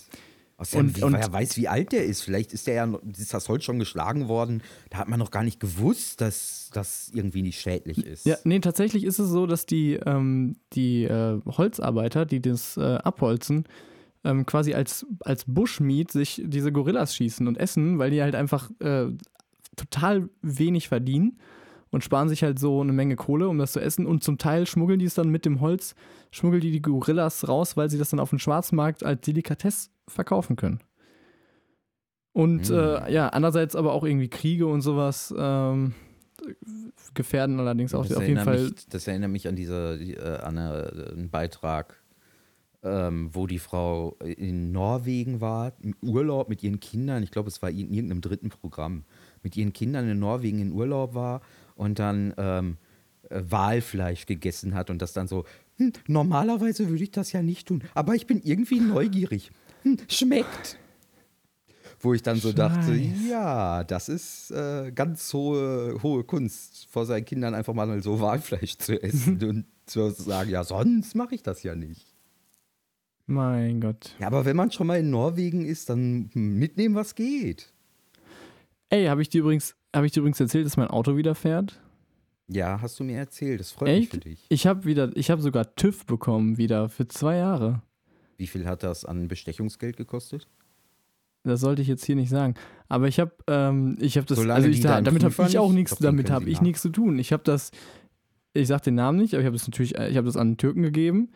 [0.58, 2.21] Außerdem, Und- und- wer weiß, wie alt der ist.
[2.21, 4.62] Vielleicht ist der ja, ist das Holz schon geschlagen worden.
[4.89, 8.25] Da hat man noch gar nicht gewusst, dass das irgendwie nicht schädlich ist.
[8.25, 12.82] Ja, nee, tatsächlich ist es so, dass die, ähm, die äh, Holzarbeiter, die das äh,
[12.82, 13.65] abholzen,
[14.23, 18.69] ähm, quasi als, als Bushmeat sich diese Gorillas schießen und essen, weil die halt einfach
[18.79, 19.08] äh,
[19.75, 21.39] total wenig verdienen
[21.91, 24.05] und sparen sich halt so eine Menge Kohle, um das zu essen.
[24.05, 25.95] Und zum Teil schmuggeln die es dann mit dem Holz,
[26.32, 30.55] schmuggeln die die Gorillas raus, weil sie das dann auf dem Schwarzmarkt als Delikatesse verkaufen
[30.55, 30.79] können.
[32.32, 32.73] Und Mm.
[32.73, 35.93] äh, ja, andererseits aber auch irgendwie Kriege und sowas ähm,
[37.13, 38.69] gefährden allerdings auch das auf jeden erinnert Fall.
[38.69, 41.98] Mich, das erinnert mich an diese, die, äh, an eine, einen Beitrag,
[42.83, 47.23] ähm, wo die Frau in Norwegen war, im Urlaub mit ihren Kindern.
[47.23, 49.03] Ich glaube, es war in irgendeinem dritten Programm.
[49.43, 51.41] Mit ihren Kindern in Norwegen in Urlaub war
[51.75, 52.77] und dann ähm,
[53.29, 55.45] äh, Walfleisch gegessen hat und das dann so,
[55.77, 59.51] hm, normalerweise würde ich das ja nicht tun, aber ich bin irgendwie neugierig.
[59.83, 60.77] Hm, schmeckt.
[62.01, 63.29] Wo ich dann so dachte, Scheiße.
[63.29, 68.77] ja, das ist äh, ganz hohe, hohe Kunst, vor seinen Kindern einfach mal so Walfleisch
[68.77, 72.09] zu essen und zu sagen, ja, sonst mache ich das ja nicht.
[73.29, 74.15] Mein Gott.
[74.19, 77.71] Ja, aber wenn man schon mal in Norwegen ist, dann mitnehmen, was geht.
[78.89, 81.79] Ey, habe ich dir übrigens, habe ich dir übrigens erzählt, dass mein Auto wieder fährt?
[82.47, 84.11] Ja, hast du mir erzählt, das freut mich Echt?
[84.13, 84.45] für dich.
[84.49, 87.83] Ich habe wieder, ich habe sogar TÜV bekommen wieder für zwei Jahre.
[88.37, 90.47] Wie viel hat das an Bestechungsgeld gekostet?
[91.43, 92.55] Das sollte ich jetzt hier nicht sagen.
[92.87, 95.67] Aber ich habe, ähm, ich habe das, Solange also ich, da, damit habe ich auch
[95.67, 97.19] nicht- nichts, damit habe ich nichts zu tun.
[97.19, 97.69] Ich habe das
[98.53, 100.81] ich sag den Namen nicht, aber ich habe das natürlich, ich habe das an Türken
[100.81, 101.29] gegeben.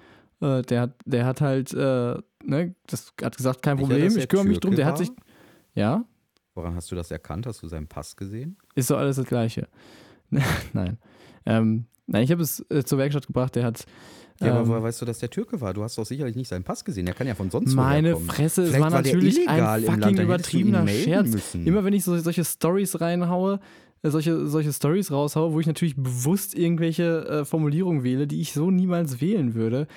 [0.44, 4.48] Äh, der, hat, der hat halt, äh, ne, das hat gesagt, kein Problem, ich kümmere
[4.48, 4.76] mich drum.
[4.76, 5.10] Der hat sich,
[5.74, 6.06] ja,
[6.56, 7.48] Woran hast du das erkannt?
[7.48, 8.58] Hast du seinen Pass gesehen?
[8.76, 9.68] ist so alles das Gleiche.
[10.74, 10.98] nein.
[11.46, 13.86] Ähm, nein, ich habe es äh, zur Werkstatt gebracht, der hat.
[14.40, 15.74] Ja, aber ähm, woher weißt du, dass der Türke war?
[15.74, 17.06] Du hast doch sicherlich nicht seinen Pass gesehen.
[17.06, 18.18] Der kann ja von sonst Meine.
[18.18, 21.30] Fresse, es war natürlich ein fucking übertriebener Scherz.
[21.30, 21.66] müssen.
[21.66, 23.60] Immer wenn ich so, solche Stories reinhaue,
[24.12, 28.70] solche, solche Stories raushaue, wo ich natürlich bewusst irgendwelche äh, Formulierungen wähle, die ich so
[28.70, 29.88] niemals wählen würde,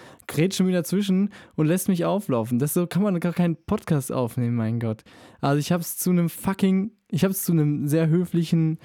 [0.53, 2.59] schon wieder dazwischen und lässt mich auflaufen.
[2.59, 5.03] Das so kann man gar keinen Podcast aufnehmen, mein Gott.
[5.41, 8.79] Also ich habe es zu einem fucking, ich habe es zu einem sehr höflichen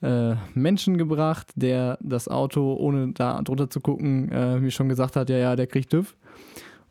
[0.00, 5.16] äh, Menschen gebracht, der das Auto, ohne da drunter zu gucken, äh, mir schon gesagt
[5.16, 6.16] hat, ja, ja, der kriegt TÜV.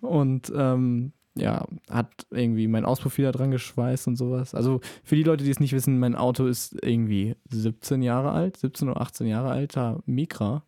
[0.01, 4.53] Und ähm, ja, hat irgendwie mein Auspuff wieder dran geschweißt und sowas.
[4.55, 8.57] Also für die Leute, die es nicht wissen, mein Auto ist irgendwie 17 Jahre alt,
[8.57, 10.63] 17 oder 18 Jahre alter Micra.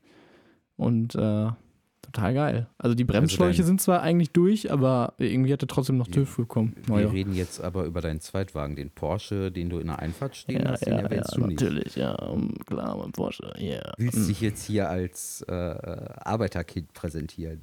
[0.78, 1.48] Und äh,
[2.02, 2.68] total geil.
[2.78, 6.38] Also die Bremsschläuche dein- sind zwar eigentlich durch, aber irgendwie hat er trotzdem noch TÜV
[6.38, 6.74] bekommen.
[6.88, 7.10] Wir Naja.
[7.10, 10.72] reden jetzt aber über deinen Zweitwagen, den Porsche, den du in der Einfahrt stehen Ja,
[10.72, 11.62] hast, den ja, ja, erwähnst du nicht.
[11.62, 12.16] natürlich, ja,
[12.66, 13.92] klar, mein Porsche, yeah.
[13.98, 17.62] Willst dich jetzt hier als äh, Arbeiterkind präsentieren?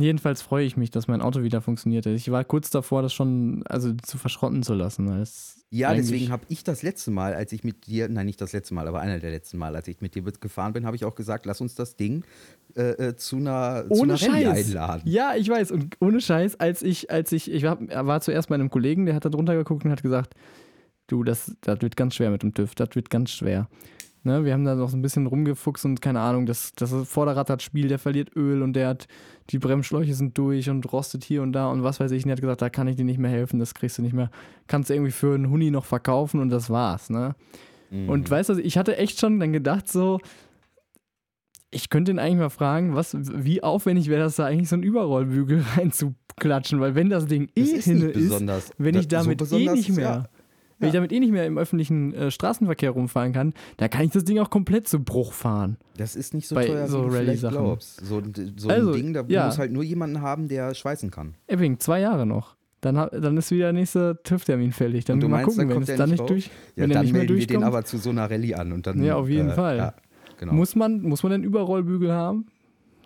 [0.00, 2.06] Jedenfalls freue ich mich, dass mein Auto wieder funktioniert.
[2.06, 5.24] Ich war kurz davor, das schon also zu verschrotten zu lassen.
[5.70, 8.74] Ja, deswegen habe ich das letzte Mal, als ich mit dir, nein, nicht das letzte
[8.74, 11.16] Mal, aber einer der letzten Mal, als ich mit dir gefahren bin, habe ich auch
[11.16, 12.22] gesagt, lass uns das Ding
[12.76, 14.66] äh, äh, zu einer, zu ohne einer Rallye Scheiß.
[14.68, 15.02] einladen.
[15.04, 15.72] Ja, ich weiß.
[15.72, 19.16] Und ohne Scheiß, als ich, als ich, ich war, war zuerst bei einem Kollegen, der
[19.16, 20.34] hat da drunter geguckt und hat gesagt,
[21.08, 23.68] du, das, das wird ganz schwer mit dem TÜV, das wird ganz schwer.
[24.24, 27.48] Ne, wir haben da noch so ein bisschen rumgefuchst und keine Ahnung, das, das Vorderrad
[27.50, 29.06] hat Spiel, der verliert Öl und der hat,
[29.50, 32.24] die Bremsschläuche sind durch und rostet hier und da und was weiß ich.
[32.24, 34.14] Und er hat gesagt, da kann ich dir nicht mehr helfen, das kriegst du nicht
[34.14, 34.30] mehr.
[34.66, 37.36] Kannst du irgendwie für einen Huni noch verkaufen und das war's, ne?
[37.90, 38.08] Mhm.
[38.08, 40.18] Und weißt du, ich hatte echt schon dann gedacht, so,
[41.70, 44.82] ich könnte ihn eigentlich mal fragen, was, wie aufwendig wäre das da eigentlich so einen
[44.82, 48.30] Überrollbügel reinzuklatschen, weil wenn das Ding eh Das ist hinne nicht ist,
[48.78, 50.28] wenn ich Das- so damit eh nicht mehr, ja.
[50.78, 54.10] Wenn ich damit eh nicht mehr im öffentlichen äh, Straßenverkehr rumfahren kann, da kann ich
[54.12, 55.76] das Ding auch komplett zu Bruch fahren.
[55.96, 58.04] Das ist nicht so Bei teuer, so wie du vielleicht glaubst.
[58.06, 59.46] So, ein- so Also, ein Ding, da ja.
[59.46, 61.34] muss halt nur jemanden haben, der schweißen kann.
[61.46, 62.56] Epping, zwei Jahre noch.
[62.80, 65.04] Dann, dann ist wieder der nächste TÜV-Termin fällig.
[65.04, 66.82] Dann Und du mal meinst, gucken, dann wenn kommt es der dann nicht durch, Ja,
[66.84, 67.64] wenn dann nicht mehr melden wir den durchkommt.
[67.66, 69.02] aber zu so einer Rallye an und dann.
[69.02, 69.76] Ja, auf jeden Fall.
[69.78, 69.94] Ja,
[70.38, 70.52] genau.
[70.52, 72.46] Muss man, muss man denn Überrollbügel haben?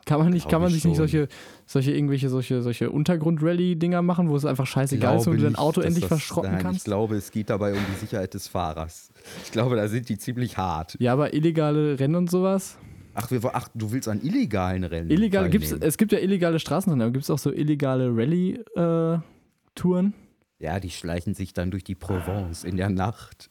[0.05, 1.07] Kann man nicht, kann man ich sich nicht schon.
[1.09, 1.29] solche,
[1.65, 5.81] solche irgendwelche solche, solche Untergrund-Rallye-Dinger machen, wo es einfach scheißegal ist und du dein Auto
[5.81, 6.85] endlich das- verschrotten nein, Ich kannst?
[6.85, 9.11] glaube, es geht dabei um die Sicherheit des Fahrers.
[9.45, 10.97] Ich glaube, da sind die ziemlich hart.
[10.99, 12.79] Ja, aber illegale Rennen und sowas.
[13.15, 15.11] Ach, wir, ach du willst an illegalen Rennen.
[15.11, 20.15] Illegal, gibt's, es gibt ja illegale Straßenrennen, aber gibt es auch so illegale Rallye-Touren?
[20.59, 23.51] Ja, die schleichen sich dann durch die Provence in der Nacht.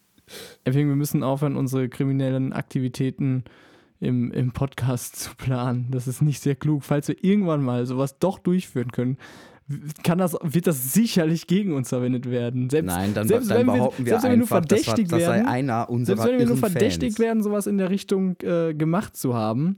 [0.65, 3.43] Deswegen, wir müssen aufhören, unsere kriminellen Aktivitäten
[4.01, 5.87] im, im Podcast zu planen.
[5.91, 6.83] Das ist nicht sehr klug.
[6.83, 9.17] Falls wir irgendwann mal sowas doch durchführen können,
[10.03, 12.69] kann das, wird das sicherlich gegen uns verwendet werden.
[12.69, 14.95] Selbst, Nein, dann, selbst dann wenn behaupten wir selbst wenn wir nur einfach, das, war,
[14.95, 17.19] das sei werden, einer unserer selbst wenn wir nur irren verdächtigt Fans.
[17.19, 19.77] werden, sowas in der Richtung äh, gemacht zu haben,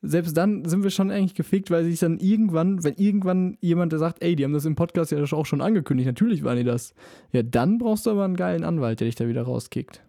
[0.00, 3.98] selbst dann sind wir schon eigentlich gefickt, weil sich dann irgendwann, wenn irgendwann jemand der
[3.98, 6.94] sagt, ey, die haben das im Podcast ja auch schon angekündigt, natürlich waren die das.
[7.32, 10.02] Ja, dann brauchst du aber einen geilen Anwalt, der dich da wieder rauskickt.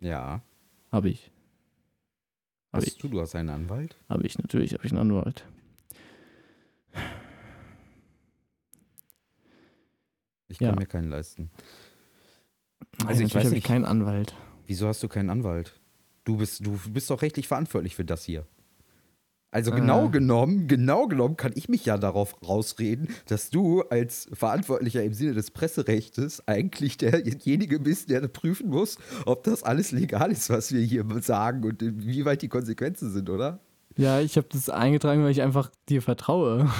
[0.00, 0.42] Ja.
[0.90, 1.31] Hab ich.
[2.72, 2.88] Hab ich.
[2.94, 3.96] Hast du, du hast einen Anwalt?
[4.08, 5.44] Habe ich, natürlich habe ich einen Anwalt.
[10.48, 10.70] Ich Ja.
[10.70, 11.50] kann mir keinen leisten.
[12.98, 13.66] Also Also ich weiß nicht.
[13.66, 14.34] keinen Anwalt.
[14.66, 15.78] Wieso hast du keinen Anwalt?
[16.24, 18.46] Du bist, du bist doch rechtlich verantwortlich für das hier.
[19.52, 19.76] Also Äh.
[19.76, 25.12] genau genommen, genau genommen kann ich mich ja darauf rausreden, dass du als Verantwortlicher im
[25.12, 30.72] Sinne des Presserechtes eigentlich derjenige bist, der prüfen muss, ob das alles legal ist, was
[30.72, 33.60] wir hier sagen und wie weit die Konsequenzen sind, oder?
[33.98, 36.70] Ja, ich habe das eingetragen, weil ich einfach dir vertraue.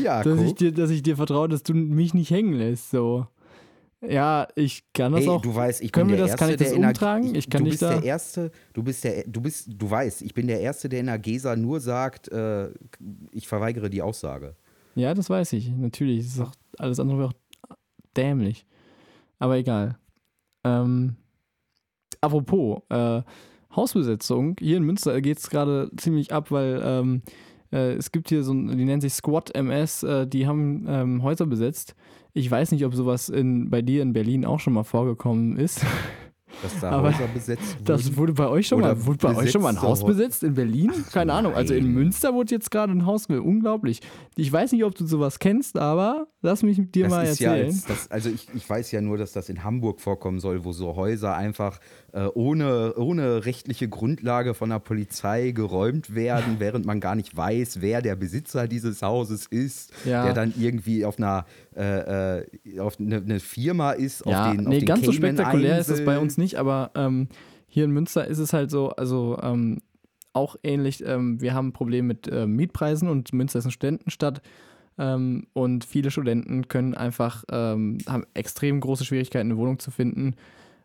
[0.00, 0.58] Ja, dass, ich guck.
[0.58, 2.90] dir, dass ich dir vertraue, dass du mich nicht hängen lässt.
[2.90, 3.26] So.
[4.02, 5.42] Ja, ich kann das Hey, auch.
[5.42, 7.34] du weißt, ich können bin wir das- Erste, kann ich das umtragen?
[7.34, 10.32] Ich kann du bist da- der Erste, du bist der, du bist, du weißt, ich
[10.32, 12.70] bin der Erste, der in der Gesa nur sagt, äh,
[13.32, 14.56] ich verweigere die Aussage.
[14.94, 15.70] Ja, das weiß ich.
[15.70, 16.24] Natürlich.
[16.24, 17.76] Das ist auch, alles andere wäre auch
[18.16, 18.64] dämlich.
[19.38, 19.98] Aber egal.
[20.64, 21.16] Ähm,
[22.20, 23.22] apropos, äh,
[23.74, 24.56] Hausbesetzung.
[24.58, 27.22] Hier in Münster geht es gerade ziemlich ab, weil ähm,
[27.72, 31.22] äh, es gibt hier so ein, die nennen sich Squad MS, äh, die haben ähm,
[31.22, 31.94] Häuser besetzt.
[32.32, 35.84] Ich weiß nicht, ob sowas in, bei dir in Berlin auch schon mal vorgekommen ist.
[36.62, 37.84] Dass da Aber Häuser besetzt wurden.
[37.84, 40.54] Das wurde bei euch schon mal, wurde bei euch schon mal ein Haus besetzt in
[40.54, 40.92] Berlin?
[41.12, 41.54] Keine Ahnung.
[41.54, 41.94] Also in nein.
[41.94, 43.46] Münster wurde jetzt gerade ein Haus besetzt.
[43.46, 44.00] Unglaublich.
[44.36, 47.52] Ich weiß nicht, ob du sowas kennst, aber lass mich dir das mal ist ja
[47.52, 47.66] erzählen.
[47.68, 50.72] als, das, also ich, ich weiß ja nur, dass das in Hamburg vorkommen soll, wo
[50.72, 51.78] so Häuser einfach
[52.34, 58.02] ohne, ohne rechtliche Grundlage von der Polizei geräumt werden, während man gar nicht weiß, wer
[58.02, 60.24] der Besitzer dieses Hauses ist, Ja.
[60.24, 61.46] der dann irgendwie auf einer
[61.76, 65.12] äh, äh, auf eine, eine Firma ist, Ja, auf den, nee, auf den ganz so
[65.12, 67.28] Cayman spektakulär ist es bei uns nicht, aber ähm,
[67.68, 69.80] hier in Münster ist es halt so, also ähm,
[70.32, 74.42] auch ähnlich, ähm, wir haben ein Problem mit ähm, Mietpreisen und Münster ist eine Studentenstadt
[74.98, 80.34] ähm, und viele Studenten können einfach, ähm, haben extrem große Schwierigkeiten, eine Wohnung zu finden,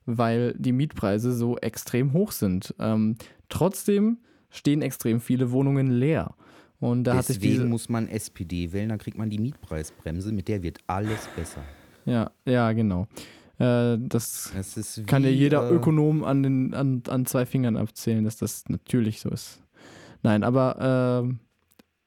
[0.05, 2.73] weil die Mietpreise so extrem hoch sind.
[2.79, 3.17] Ähm,
[3.49, 4.17] trotzdem
[4.49, 6.35] stehen extrem viele Wohnungen leer.
[6.79, 10.31] Und da hat sich Deswegen diese, muss man SPD wählen, dann kriegt man die Mietpreisbremse,
[10.31, 11.63] mit der wird alles besser.
[12.05, 13.07] ja, ja, genau.
[13.57, 17.45] Äh, das Das ist kann ja wie, jeder äh, Ökonom an, den, an, an zwei
[17.45, 19.61] Fingern abzählen, dass das natürlich so ist.
[20.23, 21.39] Nein, aber ähm,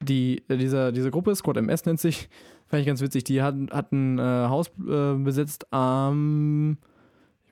[0.03, 2.29] die, äh, dieser, diese Gruppe, Squad MS nennt sich,
[2.67, 6.79] fand ich ganz witzig, die hatten, hatten äh, Haus äh, besetzt am,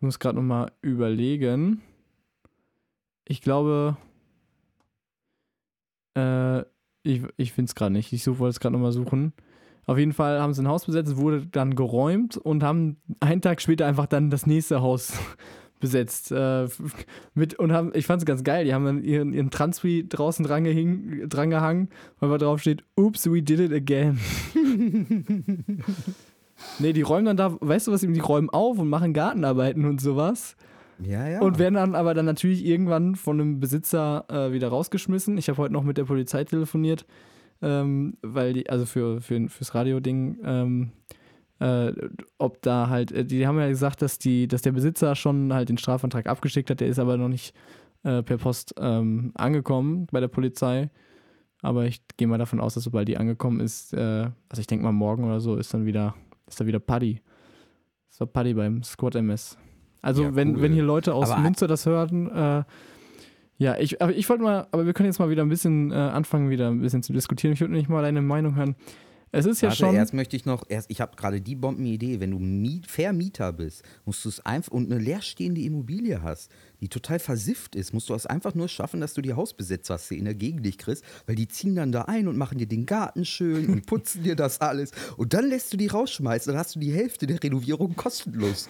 [0.07, 1.83] muss gerade nochmal überlegen,
[3.27, 3.97] ich glaube,
[6.17, 6.61] äh,
[7.03, 9.33] ich, ich finde es gerade nicht, ich suche, wollte es gerade nochmal suchen.
[9.85, 13.61] Auf jeden Fall haben sie ein Haus besetzt, wurde dann geräumt und haben einen Tag
[13.61, 15.13] später einfach dann das nächste Haus
[15.81, 16.33] besetzt.
[16.33, 16.69] Äh,
[17.35, 20.45] mit, und haben, ich fand es ganz geil, die haben dann ihren, ihren Transpi draußen
[20.45, 21.89] dran, gehing, dran gehangen,
[22.19, 24.19] weil da drauf steht, Oops, we did it again.
[26.79, 30.01] nee, die räumen dann da, weißt du was, die räumen auf und machen Gartenarbeiten und
[30.01, 30.57] sowas.
[30.99, 31.41] Ja, ja.
[31.41, 35.37] Und werden dann aber dann natürlich irgendwann von einem Besitzer äh, wieder rausgeschmissen.
[35.37, 37.07] Ich habe heute noch mit der Polizei telefoniert,
[37.61, 40.93] ähm, weil die, also für, für, fürs Radio-Ding, ähm,
[41.59, 41.93] äh,
[42.39, 45.69] ob da halt, äh, die haben ja gesagt, dass die, dass der Besitzer schon halt
[45.69, 47.55] den Strafantrag abgeschickt hat, der ist aber noch nicht
[48.03, 50.91] äh, per Post ähm, angekommen bei der Polizei.
[51.63, 54.85] Aber ich gehe mal davon aus, dass sobald die angekommen ist, äh, also ich denke
[54.85, 56.15] mal morgen oder so, ist dann wieder,
[56.47, 57.21] ist da wieder Paddy.
[58.11, 59.57] Ist doch Paddy beim Squad MS.
[60.03, 60.63] Also Ja, wenn, cool.
[60.63, 62.65] wenn hier Leute aus Aber- Münster das hören, äh,
[63.59, 65.95] ja, ich, aber ich wollte mal, aber wir können jetzt mal wieder ein bisschen äh,
[65.95, 67.55] anfangen, wieder ein bisschen zu diskutieren.
[67.55, 68.77] Ich würde nicht mal deine Meinung hören.
[69.33, 69.95] Es ist ja Warte, schon.
[69.95, 73.83] erst möchte ich noch, erst, ich habe gerade die Bombenidee, wenn du Miet, Vermieter bist,
[74.05, 78.15] musst du es einfach und eine leerstehende Immobilie hast, die total versifft ist, musst du
[78.15, 81.93] es einfach nur schaffen, dass du die Hausbesetzerszene gegen dich kriegst, weil die ziehen dann
[81.93, 85.49] da ein und machen dir den Garten schön und putzen dir das alles und dann
[85.49, 88.69] lässt du die rausschmeißen, dann hast du die Hälfte der Renovierung kostenlos.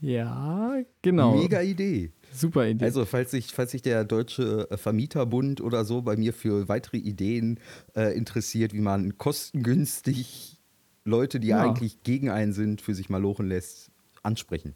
[0.00, 1.36] ja, genau.
[1.36, 2.12] Mega Idee.
[2.34, 2.84] Super Idee.
[2.84, 6.96] Also, falls sich, falls sich der Deutsche äh, Vermieterbund oder so bei mir für weitere
[6.98, 7.60] Ideen
[7.94, 10.60] äh, interessiert, wie man kostengünstig
[11.04, 11.60] Leute, die Ja.
[11.60, 13.90] eigentlich gegen einen sind, für sich mal lochen lässt,
[14.22, 14.74] ansprechen.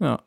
[0.00, 0.22] Ja.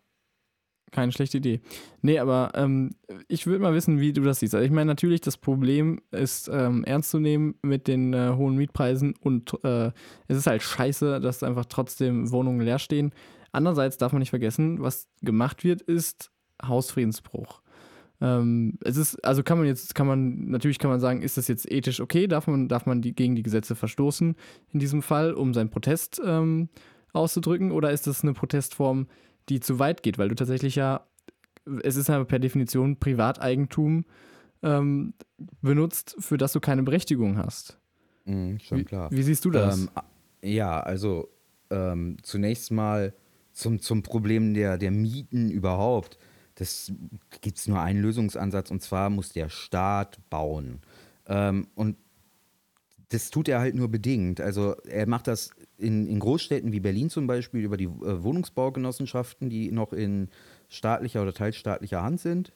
[0.91, 1.59] Keine schlechte Idee.
[2.01, 2.95] Nee, aber ähm,
[3.27, 4.55] ich würde mal wissen, wie du das siehst.
[4.55, 8.55] Also ich meine, natürlich, das Problem ist ähm, ernst zu nehmen mit den äh, hohen
[8.55, 9.91] Mietpreisen und äh,
[10.29, 13.11] es ist halt scheiße, dass einfach trotzdem Wohnungen leer stehen.
[13.51, 16.31] Andererseits darf man nicht vergessen, was gemacht wird, ist
[16.63, 17.61] Hausfriedensbruch.
[18.19, 21.47] Ähm, es ist, also kann man jetzt, kann man, natürlich kann man sagen, ist das
[21.47, 22.27] jetzt ethisch okay?
[22.27, 24.35] Darf man, darf man die, gegen die Gesetze verstoßen
[24.73, 26.69] in diesem Fall, um seinen Protest ähm,
[27.13, 27.71] auszudrücken?
[27.71, 29.07] Oder ist das eine Protestform,
[29.49, 30.17] die zu weit geht?
[30.17, 31.05] Weil du tatsächlich ja,
[31.83, 34.05] es ist ja per Definition Privateigentum
[34.63, 35.13] ähm,
[35.61, 37.79] benutzt, für das du keine Berechtigung hast.
[38.25, 39.11] Mhm, schon Wie, klar.
[39.11, 39.81] wie siehst du das?
[39.81, 39.89] Ähm,
[40.41, 41.29] ja, also
[41.69, 43.13] ähm, zunächst mal
[43.57, 46.17] zum, zum Problem der, der Mieten überhaupt.
[46.55, 46.91] Das
[47.41, 50.81] gibt es nur einen Lösungsansatz und zwar muss der Staat bauen.
[51.27, 51.97] Ähm, und
[53.09, 54.41] das tut er halt nur bedingt.
[54.41, 59.49] Also er macht das in, in Großstädten wie Berlin zum Beispiel über die äh, Wohnungsbaugenossenschaften,
[59.49, 60.29] die noch in
[60.67, 62.53] staatlicher oder teilstaatlicher Hand sind.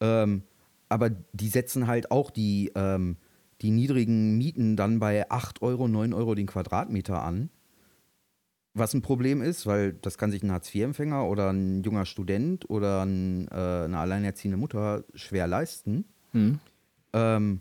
[0.00, 0.42] Ähm,
[0.88, 3.16] aber die setzen halt auch die, ähm,
[3.62, 7.50] die niedrigen Mieten dann bei 8 Euro, 9 Euro den Quadratmeter an.
[8.78, 13.04] Was ein Problem ist, weil das kann sich ein Hartz-IV-Empfänger oder ein junger Student oder
[13.04, 16.04] ein, äh, eine alleinerziehende Mutter schwer leisten.
[16.32, 16.60] Hm.
[17.12, 17.60] Ähm,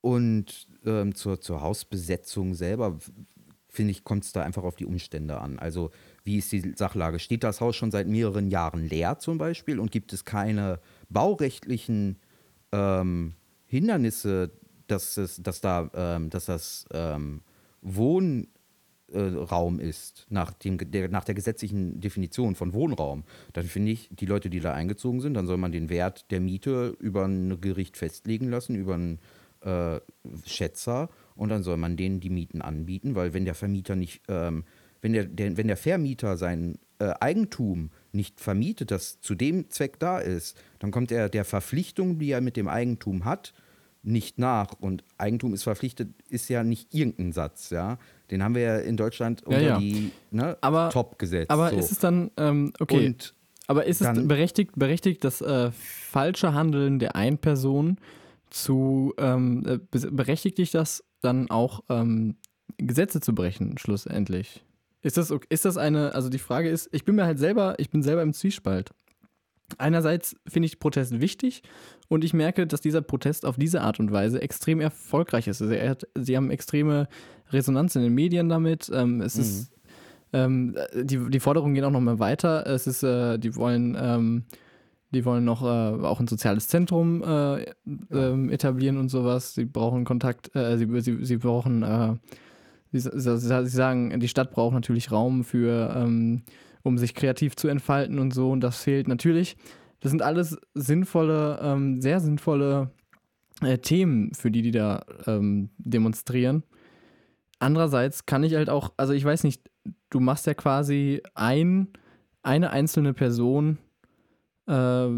[0.00, 2.98] und ähm, zur, zur Hausbesetzung selber,
[3.68, 5.58] finde ich, kommt es da einfach auf die Umstände an.
[5.58, 5.90] Also,
[6.22, 7.18] wie ist die Sachlage?
[7.18, 12.18] Steht das Haus schon seit mehreren Jahren leer zum Beispiel und gibt es keine baurechtlichen
[12.70, 14.52] ähm, Hindernisse,
[14.86, 17.42] dass, es, dass, da, ähm, dass das ähm,
[19.08, 24.26] Wohnraum ist, nach, dem, der, nach der gesetzlichen Definition von Wohnraum, dann finde ich, die
[24.26, 27.96] Leute, die da eingezogen sind, dann soll man den Wert der Miete über ein Gericht
[27.96, 29.18] festlegen lassen, über einen
[29.60, 30.00] äh,
[30.44, 34.64] Schätzer und dann soll man denen die Mieten anbieten, weil wenn der Vermieter nicht, ähm,
[35.00, 39.98] wenn, der, der, wenn der Vermieter sein äh, Eigentum nicht vermietet, das zu dem Zweck
[39.98, 43.52] da ist, dann kommt er der Verpflichtung, die er mit dem Eigentum hat,
[44.06, 44.68] nicht nach.
[44.80, 47.98] Und Eigentum ist verpflichtet, ist ja nicht irgendein Satz, ja.
[48.30, 49.78] Den haben wir ja in Deutschland unter ja.
[49.78, 51.50] die ne, Aber- Top gesetzt.
[51.50, 51.76] Aber so.
[51.76, 53.34] ist es dann, ähm, okay, Und
[53.66, 57.98] Aber ist es berechtigt, berechtigt das äh, falsche Handeln der einen Person
[58.50, 62.36] zu, ähm, äh, be- berechtigt dich das dann auch ähm,
[62.78, 64.62] Gesetze zu brechen, schlussendlich?
[65.02, 67.90] Ist das, ist das eine, also die Frage ist, ich bin mir halt selber, ich
[67.90, 68.90] bin selber im Zwiespalt.
[69.78, 71.62] Einerseits finde ich Protest wichtig
[72.08, 75.60] und ich merke, dass dieser Protest auf diese Art und Weise extrem erfolgreich ist.
[75.60, 77.08] Also er hat, sie haben extreme
[77.50, 78.90] Resonanz in den Medien damit.
[78.94, 79.72] Ähm, es ist,
[80.32, 82.66] ähm, die, die Forderungen gehen auch noch mal weiter.
[82.66, 84.44] Es ist, äh, die wollen, ähm,
[85.12, 87.64] die wollen noch äh, auch ein soziales Zentrum äh,
[88.12, 89.54] ähm, etablieren und sowas.
[89.54, 92.14] Sie brauchen Kontakt, äh, sie, sie, sie brauchen, äh,
[92.92, 96.42] sie, sie, sie sagen, die Stadt braucht natürlich Raum für, ähm,
[96.86, 98.52] um sich kreativ zu entfalten und so.
[98.52, 99.56] Und das fehlt natürlich.
[99.98, 102.92] Das sind alles sinnvolle, ähm, sehr sinnvolle
[103.60, 106.62] äh, Themen, für die die da ähm, demonstrieren.
[107.58, 109.68] Andererseits kann ich halt auch, also ich weiß nicht,
[110.10, 111.88] du machst ja quasi ein,
[112.44, 113.78] eine einzelne Person
[114.68, 115.08] äh,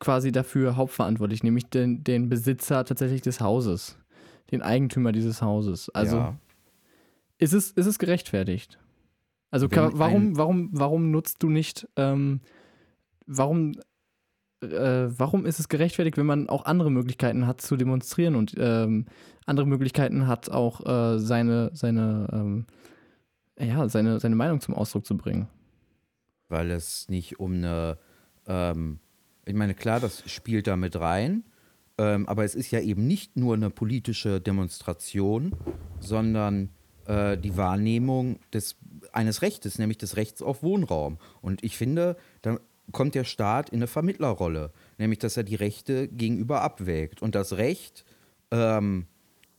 [0.00, 3.98] quasi dafür hauptverantwortlich, nämlich den, den Besitzer tatsächlich des Hauses,
[4.50, 5.90] den Eigentümer dieses Hauses.
[5.90, 6.38] Also ja.
[7.38, 8.78] ist, es, ist es gerechtfertigt?
[9.54, 12.40] Also Wenn warum, warum, warum nutzt du nicht, ähm,
[13.26, 13.72] warum,
[14.62, 19.06] äh, warum ist es gerechtfertigt, wenn man auch andere Möglichkeiten hat zu demonstrieren und ähm,
[19.46, 22.66] andere Möglichkeiten hat, auch äh, seine, seine, ähm,
[23.58, 25.48] ja, seine, seine Meinung zum Ausdruck zu bringen?
[26.48, 27.98] weil es nicht um eine,
[28.46, 29.00] ähm,
[29.44, 31.44] ich meine, klar, das spielt da mit rein,
[31.98, 35.54] ähm, aber es ist ja eben nicht nur eine politische Demonstration,
[36.00, 36.70] sondern
[37.06, 38.76] äh, die Wahrnehmung des,
[39.12, 41.18] eines Rechtes, nämlich des Rechts auf Wohnraum.
[41.40, 42.58] Und ich finde, da
[42.92, 47.22] kommt der Staat in eine Vermittlerrolle, nämlich dass er die Rechte gegenüber abwägt.
[47.22, 48.04] Und das Recht,
[48.50, 49.06] ähm,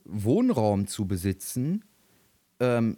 [0.06, 1.84] Wohnraum zu besitzen,
[2.60, 2.98] ähm,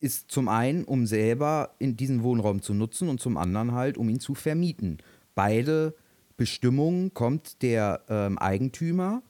[0.00, 4.08] ist zum einen, um selber in diesen Wohnraum zu nutzen und zum anderen halt, um
[4.08, 4.98] ihn zu vermieten.
[5.34, 5.94] Beide
[6.36, 9.22] Bestimmungen kommt der ähm, Eigentümer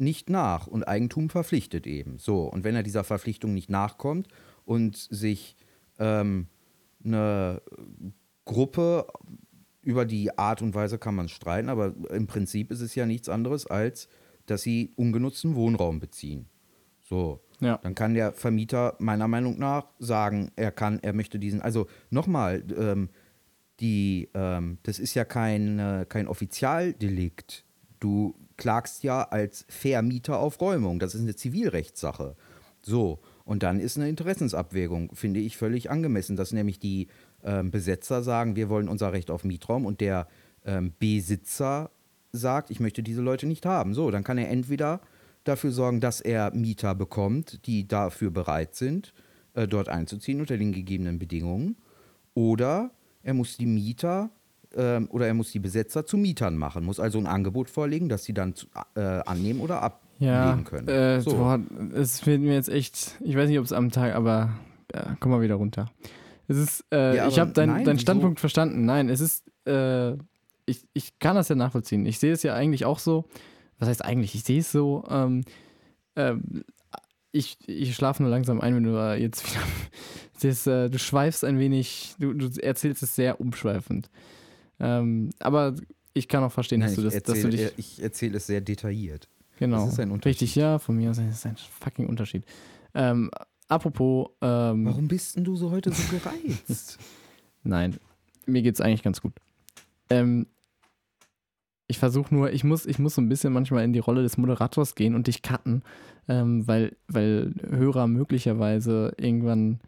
[0.00, 2.18] nicht nach und Eigentum verpflichtet eben.
[2.18, 4.28] So, und wenn er dieser Verpflichtung nicht nachkommt
[4.64, 5.56] und sich
[5.98, 6.46] ähm,
[7.04, 7.62] eine
[8.44, 9.06] Gruppe
[9.82, 13.28] über die Art und Weise kann man streiten, aber im Prinzip ist es ja nichts
[13.28, 14.08] anderes, als
[14.46, 16.46] dass sie ungenutzten Wohnraum beziehen.
[17.00, 17.78] So, Ja.
[17.78, 22.64] dann kann der Vermieter meiner Meinung nach sagen, er kann, er möchte diesen, also nochmal,
[22.78, 23.08] ähm,
[23.80, 27.64] die, ähm, das ist ja kein, äh, kein Offizialdelikt.
[28.00, 30.98] Du klagst ja als Vermieter auf Räumung.
[30.98, 32.36] Das ist eine Zivilrechtssache.
[32.82, 37.08] So, und dann ist eine Interessensabwägung, finde ich völlig angemessen, dass nämlich die
[37.42, 40.28] ähm, Besetzer sagen, wir wollen unser Recht auf Mietraum und der
[40.66, 41.90] ähm, Besitzer
[42.32, 43.94] sagt, ich möchte diese Leute nicht haben.
[43.94, 45.00] So, dann kann er entweder
[45.44, 49.14] dafür sorgen, dass er Mieter bekommt, die dafür bereit sind,
[49.54, 51.76] äh, dort einzuziehen unter den gegebenen Bedingungen,
[52.34, 52.90] oder
[53.22, 54.30] er muss die Mieter
[54.76, 58.24] ähm, oder er muss die Besetzer zu Mietern machen, muss also ein Angebot vorlegen, das
[58.24, 60.88] sie dann zu, äh, annehmen oder ablehnen Ja, können.
[60.88, 61.32] äh, so.
[61.36, 61.60] boah,
[61.94, 64.50] es fehlt mir jetzt echt, ich weiß nicht, ob es am Tag, aber
[64.94, 65.90] ja, komm mal wieder runter.
[66.48, 67.98] Es ist, äh, Ja, ich habe dein, deinen wieso?
[68.00, 68.84] Standpunkt verstanden.
[68.86, 70.12] Nein, es ist, äh,
[70.66, 72.04] ich, ich kann das ja nachvollziehen.
[72.06, 73.24] Ich sehe es ja eigentlich auch so.
[73.78, 74.34] Was heißt eigentlich?
[74.34, 75.04] Ich sehe es so.
[75.10, 75.44] Ähm,
[76.16, 76.64] ähm,
[77.32, 79.62] ich, ich schlafe nur langsam ein, wenn du jetzt wieder.
[80.40, 84.08] Das, äh, du schweifst ein wenig, du, du erzählst es sehr umschweifend.
[84.80, 85.74] Ähm, aber
[86.14, 87.78] ich kann auch verstehen, Nein, dass, du das, dass du erzähle dich.
[87.78, 89.28] ich erzähl es sehr detailliert.
[89.58, 89.84] Genau.
[89.84, 90.42] Das ist ein Unterschied.
[90.42, 92.44] Richtig, ja, von mir aus ist es ein fucking Unterschied.
[92.94, 93.30] Ähm,
[93.66, 96.98] apropos, ähm, Warum bist denn du so heute so gereizt?
[97.62, 97.96] nein,
[98.46, 99.32] mir geht's eigentlich ganz gut.
[100.10, 100.46] Ähm,
[101.88, 104.36] ich versuche nur, ich muss, ich muss so ein bisschen manchmal in die Rolle des
[104.36, 105.82] Moderators gehen und dich cutten,
[106.28, 109.80] ähm, weil, weil Hörer möglicherweise irgendwann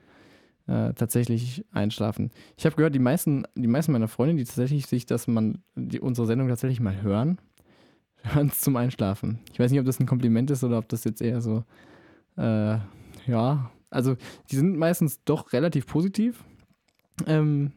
[0.66, 2.31] äh, tatsächlich einschlafen.
[2.57, 6.01] Ich habe gehört, die meisten, die meisten meiner Freunde, die tatsächlich sich, dass man die,
[6.01, 7.38] unsere Sendung tatsächlich mal hören,
[8.23, 9.40] hören es zum Einschlafen.
[9.53, 11.64] Ich weiß nicht, ob das ein Kompliment ist oder ob das jetzt eher so,
[12.37, 12.79] äh,
[13.27, 14.16] ja, also
[14.51, 16.45] die sind meistens doch relativ positiv
[17.26, 17.72] ähm,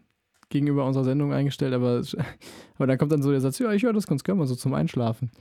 [0.50, 2.04] gegenüber unserer Sendung eingestellt, aber,
[2.76, 4.56] aber dann kommt dann so der Satz, ja, ich höre das ganz gerne mal so
[4.56, 5.32] zum Einschlafen.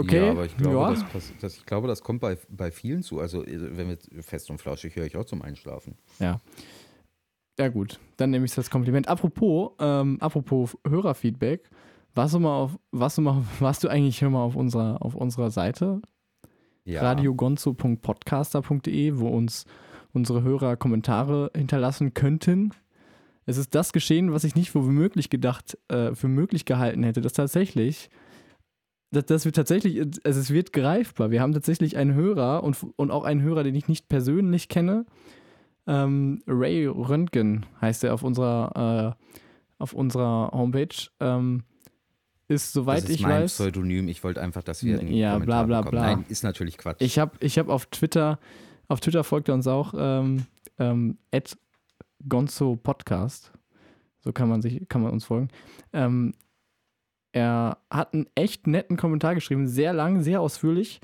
[0.00, 0.94] Okay, Ja, aber ich glaube, ja.
[1.12, 3.20] das, das, ich glaube, das kommt bei, bei vielen zu.
[3.20, 5.96] Also, äh, wenn wir fest und flauschig höre ich auch zum Einschlafen.
[7.58, 8.00] Ja, gut.
[8.16, 9.08] Dann nehme ich das Kompliment.
[9.08, 11.68] Apropos, ähm, apropos Hörerfeedback,
[12.14, 15.50] warst du mal auf, warst du mal, warst du eigentlich mal auf unserer, auf unserer
[15.50, 16.00] Seite?
[16.84, 17.02] Ja.
[17.02, 19.66] radiogonzo.podcaster.de, wo uns
[20.12, 22.70] unsere Hörer Kommentare hinterlassen könnten.
[23.46, 27.20] Es ist das geschehen, was ich nicht für möglich gedacht, äh, für möglich gehalten hätte,
[27.20, 28.08] dass tatsächlich,
[29.10, 31.30] dass, dass wir tatsächlich, also es wird greifbar.
[31.30, 35.06] Wir haben tatsächlich einen Hörer und, und auch einen Hörer, den ich nicht persönlich kenne.
[35.86, 39.24] Ähm, Ray Röntgen heißt er auf unserer, äh,
[39.78, 41.08] auf unserer Homepage.
[41.18, 41.64] Ähm,
[42.48, 43.54] ist, soweit das ist ich mein weiß.
[43.54, 44.08] Pseudonym.
[44.08, 46.00] Ich wollte einfach, dass wir in Ja, bla, bla, bla.
[46.00, 47.00] Nein, ist natürlich Quatsch.
[47.00, 48.38] Ich habe ich hab auf Twitter,
[48.88, 50.46] auf Twitter folgt er uns auch, ähm,
[50.78, 51.18] ähm,
[52.28, 53.52] Gonzo Podcast.
[54.20, 55.48] So kann man sich, kann man uns folgen.
[55.92, 56.34] Ähm,
[57.32, 61.00] er hat einen echt netten Kommentar geschrieben, sehr lang, sehr ausführlich,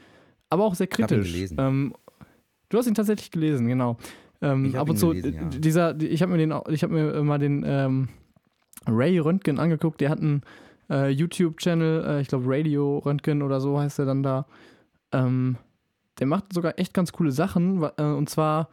[0.51, 1.33] aber auch sehr ihn kritisch.
[1.33, 1.57] gelesen.
[1.61, 1.95] Ähm,
[2.69, 3.97] du hast ihn tatsächlich gelesen, genau.
[4.43, 5.45] Ähm, Ich hab ab und ihn zu, gelesen, ja.
[5.59, 8.09] dieser, ich habe mir den, ich habe mir mal den ähm,
[8.87, 10.43] Ray Röntgen angeguckt, der hat einen
[10.91, 14.47] äh, YouTube-Channel, äh, ich glaube Radio Röntgen oder so heißt er dann da.
[15.13, 15.57] Ähm,
[16.19, 17.83] der macht sogar echt ganz coole Sachen.
[17.97, 18.69] Äh, und zwar,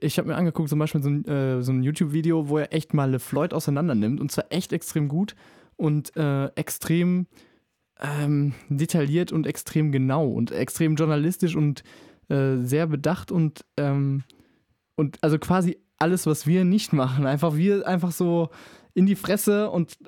[0.00, 2.94] ich habe mir angeguckt, zum Beispiel so ein, äh, so ein YouTube-Video, wo er echt
[2.94, 4.20] mal LeFloid auseinander nimmt.
[4.20, 5.34] Und zwar echt extrem gut
[5.80, 7.26] und äh, extrem
[8.00, 11.82] ähm, detailliert und extrem genau und extrem journalistisch und
[12.28, 14.22] äh, sehr bedacht und, ähm,
[14.94, 17.26] und also quasi alles, was wir nicht machen.
[17.26, 18.50] Einfach wir einfach so
[18.94, 19.98] in die Fresse und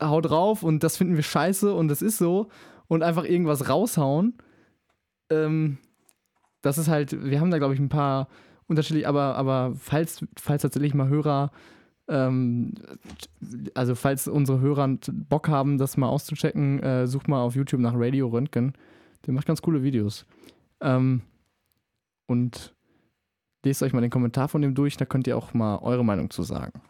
[0.00, 2.48] hau drauf und das finden wir scheiße und das ist so
[2.86, 4.38] und einfach irgendwas raushauen.
[5.30, 5.78] Ähm,
[6.62, 8.28] das ist halt, wir haben da glaube ich ein paar
[8.66, 11.50] unterschiedliche, aber, aber falls, falls tatsächlich mal Hörer,
[12.10, 12.74] ähm,
[13.74, 14.98] also falls unsere Hörer
[15.28, 18.74] Bock haben, das mal auszuchecken, äh, sucht mal auf YouTube nach Radio Röntgen.
[19.26, 20.26] Der macht ganz coole Videos.
[20.80, 21.22] Ähm,
[22.26, 22.74] und
[23.64, 26.30] lest euch mal den Kommentar von dem durch, da könnt ihr auch mal eure Meinung
[26.30, 26.80] zu sagen.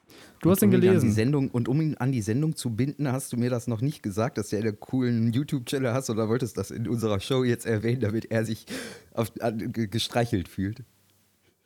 [0.41, 1.11] Du hast ihn um ihn gelesen.
[1.13, 4.03] Sendung, und um ihn an die Sendung zu binden, hast du mir das noch nicht
[4.03, 8.01] gesagt, dass du einen coolen YouTube-Channel hast oder wolltest das in unserer Show jetzt erwähnen,
[8.01, 8.67] damit er sich
[9.13, 10.85] auf, an, ge- gestreichelt fühlt?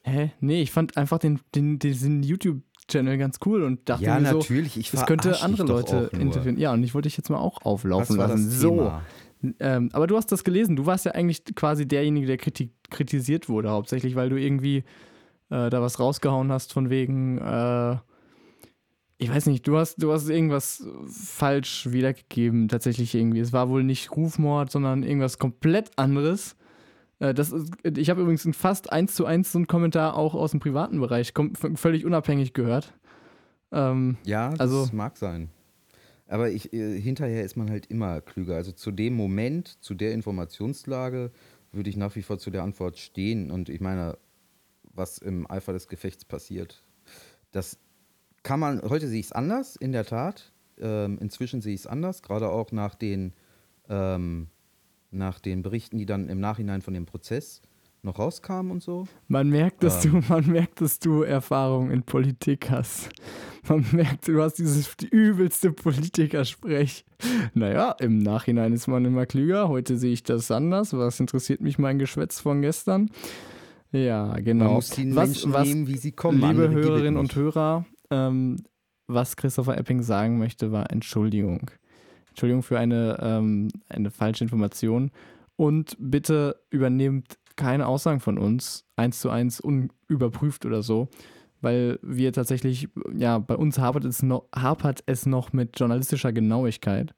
[0.02, 0.32] Hä?
[0.40, 2.22] Nee, ich fand einfach den, den, diesen
[2.85, 4.76] YouTube-Channel ganz cool und dachte ja, mir so, natürlich.
[4.76, 6.59] Ich das könnte andere Leute interessieren.
[6.59, 8.51] Ja, und ich wollte dich jetzt mal auch auflaufen lassen.
[8.51, 8.93] so.
[9.61, 10.74] Ähm, aber du hast das gelesen.
[10.76, 14.78] Du warst ja eigentlich quasi derjenige, der kriti kritisiert wurde, hauptsächlich, weil du irgendwie
[15.51, 17.97] äh, da was rausgehauen hast von wegen, äh,
[19.18, 23.41] ich weiß nicht, du hast, du hast irgendwas falsch wiedergegeben, tatsächlich irgendwie.
[23.41, 26.57] Es war wohl nicht Rufmord, sondern irgendwas komplett anderes.
[27.20, 30.50] Äh, das ist, ich habe übrigens fast eins zu eins so einen Kommentar auch aus
[30.52, 31.32] dem privaten Bereich
[31.76, 32.94] völlig unabhängig gehört.
[33.72, 35.50] Ähm, Ja, das Also- mag sein.
[36.26, 38.56] Aber ich, äh, hinterher ist man halt immer klüger.
[38.56, 41.30] Also zu dem Moment, zu der Informationslage,
[41.72, 43.50] würde ich nach wie vor zu der Antwort stehen.
[43.50, 44.16] Und ich meine,
[44.84, 46.82] was im Eifer des Gefechts passiert,
[47.52, 47.78] das
[48.42, 50.52] kann man, heute sehe ich es anders, in der Tat.
[50.78, 53.32] Ähm, inzwischen sehe ich es anders, gerade auch nach den,
[53.88, 54.48] ähm,
[55.14, 57.62] nach den Berichten, die dann im Nachhinein von dem Prozess
[58.02, 59.06] noch rauskamen und so.
[59.28, 60.12] Man merkt, dass Ähm.
[60.12, 63.08] du, man merkt, dass du Erfahrung in Politik hast.
[63.66, 67.06] Man merkt, du hast dieses die übelste Politikersprech.
[67.54, 69.68] Naja, im Nachhinein ist man immer klüger.
[69.68, 70.92] Heute sehe ich das anders.
[70.92, 73.10] Was interessiert mich mein Geschwätz von gestern?
[73.90, 74.64] Ja, genau.
[74.66, 76.40] Man muss die was, Menschen was, nehmen, wie sie kommen.
[76.40, 78.56] liebe Hörerinnen und Hörer, ähm,
[79.06, 81.70] was Christopher Epping sagen möchte, war Entschuldigung.
[82.35, 85.12] Entschuldigung für eine, ähm, eine falsche Information.
[85.55, 91.09] Und bitte übernehmt keine Aussagen von uns eins zu eins unüberprüft oder so,
[91.61, 97.14] weil wir tatsächlich, ja, bei uns hapert es noch, hapert es noch mit journalistischer Genauigkeit.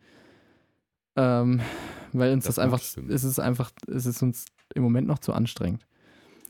[1.17, 1.63] Ähm,
[2.13, 3.11] weil uns das, Das einfach, stimmen.
[3.11, 4.45] es ist einfach, es ist uns
[4.75, 5.87] im Moment noch zu anstrengend.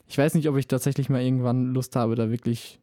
[0.08, 2.80] Ich weiß nicht, ob ich tatsächlich mal irgendwann Lust habe, da wirklich.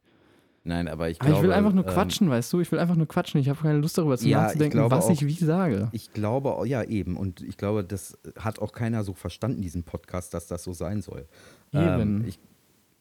[0.66, 1.40] Nein, aber ich Aber glaube.
[1.42, 2.60] ich will einfach nur ähm, quatschen, weißt du?
[2.60, 3.38] Ich will einfach nur quatschen.
[3.38, 5.88] Ich habe keine Lust darüber zu Ja, ich nachzudenken, glaube was auch- ich wie sage.
[5.92, 7.16] Ich glaube, au- ja, eben.
[7.18, 11.02] Und ich glaube, das hat auch keiner so verstanden, diesen Podcast, dass das so sein
[11.02, 11.28] soll.
[11.72, 12.00] Eben.
[12.00, 12.38] Ähm, ich,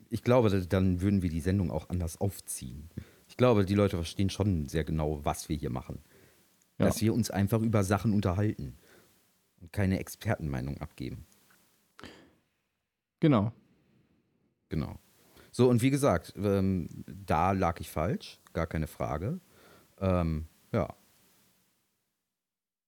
[0.09, 2.89] ich glaube, da- dann würden wir die Sendung auch anders aufziehen.
[3.29, 5.99] Ich glaube, die Leute verstehen schon sehr genau, was wir hier machen.
[6.79, 6.87] Ja.
[6.87, 8.75] Dass wir uns einfach über Sachen unterhalten
[9.61, 11.25] und keine Expertenmeinung abgeben.
[13.21, 13.53] Genau.
[14.67, 14.97] Genau.
[15.53, 19.39] So, und wie gesagt, ähm, da lag ich falsch, gar keine Frage.
[20.01, 20.91] Ähm, ja.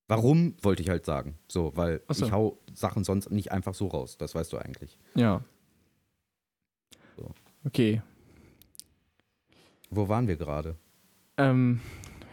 [0.08, 1.38] Warum, wollte ich halt sagen.
[1.48, 2.26] So, weil so.
[2.26, 4.18] ich hau Sachen sonst nicht einfach so raus.
[4.18, 4.98] Das weißt du eigentlich.
[5.14, 5.44] Ja.
[7.16, 7.30] So.
[7.66, 8.02] Okay.
[9.92, 10.76] Wo waren wir gerade?
[11.38, 11.82] Ähm,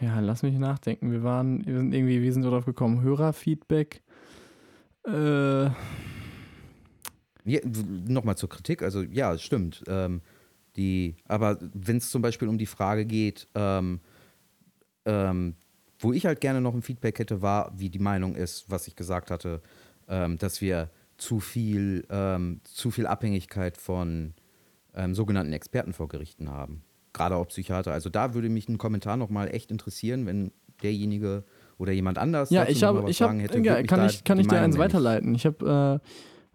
[0.01, 1.11] ja, lass mich nachdenken.
[1.11, 3.03] Wir waren, wir sind irgendwie, wir sind so drauf gekommen.
[3.03, 4.01] Hörerfeedback.
[5.05, 5.69] Äh,
[7.45, 7.59] Ja,
[8.07, 8.81] Nochmal zur Kritik.
[8.81, 9.83] Also, ja, es stimmt.
[9.87, 10.21] Ähm,
[10.75, 13.99] die, aber wenn es zum Beispiel um die Frage geht, ähm,
[15.05, 15.55] ähm,
[15.99, 18.95] wo ich halt gerne noch ein Feedback hätte, war, wie die Meinung ist, was ich
[18.95, 19.61] gesagt hatte,
[20.07, 24.33] ähm, dass wir zu viel, ähm, zu viel Abhängigkeit von
[24.95, 26.83] ähm, sogenannten Experten vor Gerichten haben.
[27.13, 27.93] Gerade auch Psychiater.
[27.93, 31.43] Also da würde mich ein Kommentar nochmal echt interessieren, wenn derjenige
[31.77, 34.47] oder jemand anders ja, ich was ich habe, sagen hätte, ja, kann ich, kann ich
[34.47, 35.35] dir eins weiterleiten.
[35.35, 36.07] Ich habe äh,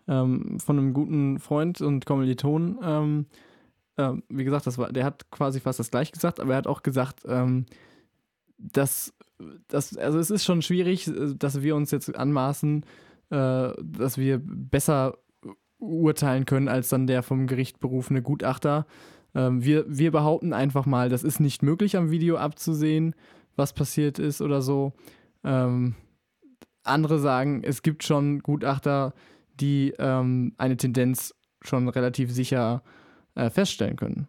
[0.08, 3.26] ähm, von einem guten Freund und Kommiliton, ähm,
[3.98, 6.66] ähm, wie gesagt, das war, der hat quasi fast das gleiche gesagt, aber er hat
[6.66, 7.66] auch gesagt, ähm,
[8.56, 9.12] das,
[9.68, 12.84] das, also es ist schon schwierig, dass wir uns jetzt anmaßen,
[13.30, 15.18] äh, dass wir besser
[15.78, 18.86] urteilen können als dann der vom Gericht berufene Gutachter.
[19.34, 23.14] Ähm, wir, wir behaupten einfach mal, das ist nicht möglich am Video abzusehen,
[23.56, 24.92] was passiert ist oder so.
[25.44, 25.94] Ähm,
[26.82, 29.12] andere sagen, es gibt schon Gutachter,
[29.60, 32.82] die ähm, eine Tendenz schon relativ sicher
[33.34, 34.28] äh, feststellen können.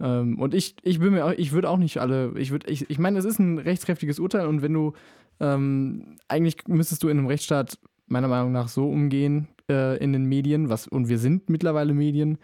[0.00, 2.90] Ähm, und ich, ich bin mir auch, ich würde auch nicht alle, ich würde, ich,
[2.90, 4.92] ich meine, es ist ein rechtskräftiges Urteil und wenn du,
[5.40, 10.24] ähm, eigentlich müsstest du in einem Rechtsstaat meiner Meinung nach so umgehen äh, in den
[10.24, 12.38] Medien, was, und wir sind mittlerweile Medien,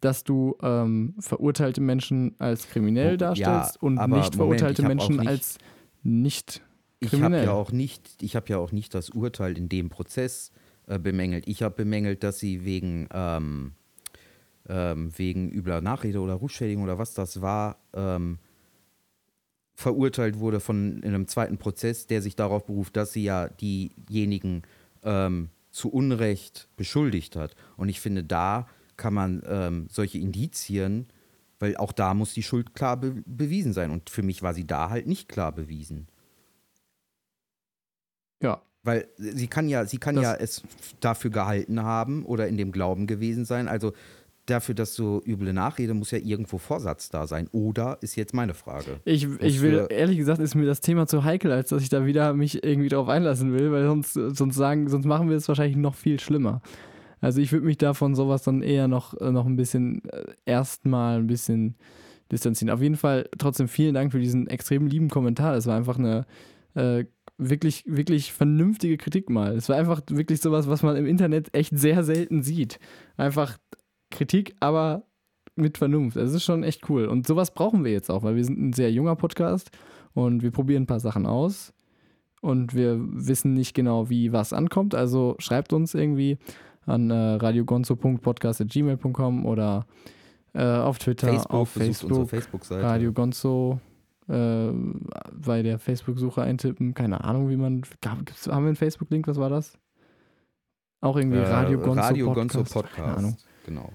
[0.00, 5.28] dass du ähm, verurteilte Menschen als kriminell darstellst ja, und nicht verurteilte Moment, Menschen nicht,
[5.28, 5.58] als
[6.02, 6.62] nicht
[7.02, 7.42] kriminell.
[7.42, 10.52] Ich habe ja auch nicht, ich habe ja auch nicht das Urteil in dem Prozess
[10.90, 11.46] äh, bemängelt.
[11.46, 13.72] Ich habe bemängelt, dass sie wegen ähm,
[14.68, 18.38] ähm, wegen übler Nachrede oder Rufschädigung oder was das war, ähm,
[19.74, 24.62] verurteilt wurde von in einem zweiten Prozess, der sich darauf beruft, dass sie ja diejenigen
[25.02, 27.54] ähm, zu Unrecht beschuldigt hat.
[27.76, 31.06] Und ich finde, da kann man ähm, solche Indizien,
[31.58, 33.90] weil auch da muss die Schuld klar be bewiesen sein.
[33.90, 36.08] Und für mich war sie da halt nicht klar bewiesen.
[38.42, 38.62] Ja.
[38.82, 40.62] Weil sie kann ja, sie kann ja es
[41.00, 43.68] dafür gehalten haben oder in dem Glauben gewesen sein.
[43.68, 43.92] Also
[44.46, 47.48] dafür, dass so üble Nachrede, muss ja irgendwo Vorsatz da sein.
[47.52, 49.00] Oder ist jetzt meine Frage.
[49.04, 52.06] Ich, ich will, ehrlich gesagt, ist mir das Thema zu heikel, als dass ich da
[52.06, 55.76] wieder mich irgendwie drauf einlassen will, weil sonst, sonst sagen, sonst machen wir es wahrscheinlich
[55.76, 56.62] noch viel schlimmer.
[57.20, 61.18] Also ich würde mich davon sowas dann eher noch, äh, noch ein bisschen äh, erstmal
[61.18, 61.76] ein bisschen
[62.32, 62.72] distanzieren.
[62.72, 65.52] Auf jeden Fall trotzdem vielen Dank für diesen extrem lieben Kommentar.
[65.54, 66.26] Das war einfach eine
[66.74, 67.04] äh,
[67.40, 69.56] wirklich, wirklich vernünftige Kritik mal.
[69.56, 72.78] Es war einfach wirklich sowas, was man im Internet echt sehr selten sieht.
[73.16, 73.58] Einfach
[74.10, 75.02] Kritik, aber
[75.56, 76.16] mit Vernunft.
[76.16, 77.06] Das ist schon echt cool.
[77.06, 79.70] Und sowas brauchen wir jetzt auch, weil wir sind ein sehr junger Podcast
[80.12, 81.72] und wir probieren ein paar Sachen aus
[82.40, 84.94] und wir wissen nicht genau, wie was ankommt.
[84.94, 86.38] Also schreibt uns irgendwie
[86.86, 89.86] an äh, radiogonzo.podcast.gmail.com oder
[90.52, 93.80] äh, auf Twitter, Facebook, auf Facebook, Facebook Radio Gonzo
[94.30, 94.72] äh,
[95.32, 96.94] bei der Facebook-Suche eintippen.
[96.94, 97.82] Keine Ahnung, wie man.
[98.00, 99.26] Gab, haben wir einen Facebook-Link?
[99.26, 99.78] Was war das?
[101.00, 102.54] Auch irgendwie äh, Radio Gonzo Radio Podcast.
[102.54, 102.96] Gonzo Podcast.
[102.96, 103.36] Keine Ahnung.
[103.66, 103.92] Genau.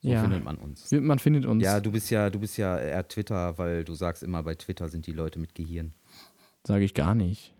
[0.00, 0.20] So ja.
[0.20, 0.90] findet man uns.
[0.92, 1.64] Man findet uns.
[1.64, 4.88] Ja, du bist ja, du bist ja eher Twitter, weil du sagst immer, bei Twitter
[4.88, 5.94] sind die Leute mit Gehirn.
[6.66, 7.54] Sage ich gar nicht.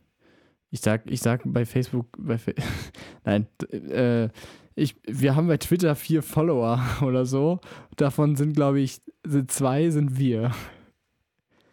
[0.71, 2.53] Ich sag, ich sag bei Facebook, bei Fa
[3.25, 4.29] nein, äh,
[4.75, 7.61] ich, wir haben bei Twitter vier Follower oder so.
[7.97, 10.53] Davon sind, glaube ich, sind zwei sind wir.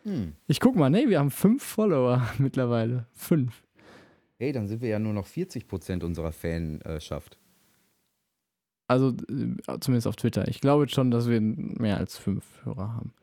[0.04, 0.34] Hm.
[0.48, 3.08] Ich guck mal, nee, wir haben fünf Follower mittlerweile.
[3.12, 3.64] Fünf.
[4.38, 7.40] Hey, dann sind wir ja nur noch 40 Prozent unserer Fanschaft.
[8.88, 10.48] Also äh, zumindest auf Twitter.
[10.48, 13.14] Ich glaube schon, dass wir mehr als fünf Hörer haben.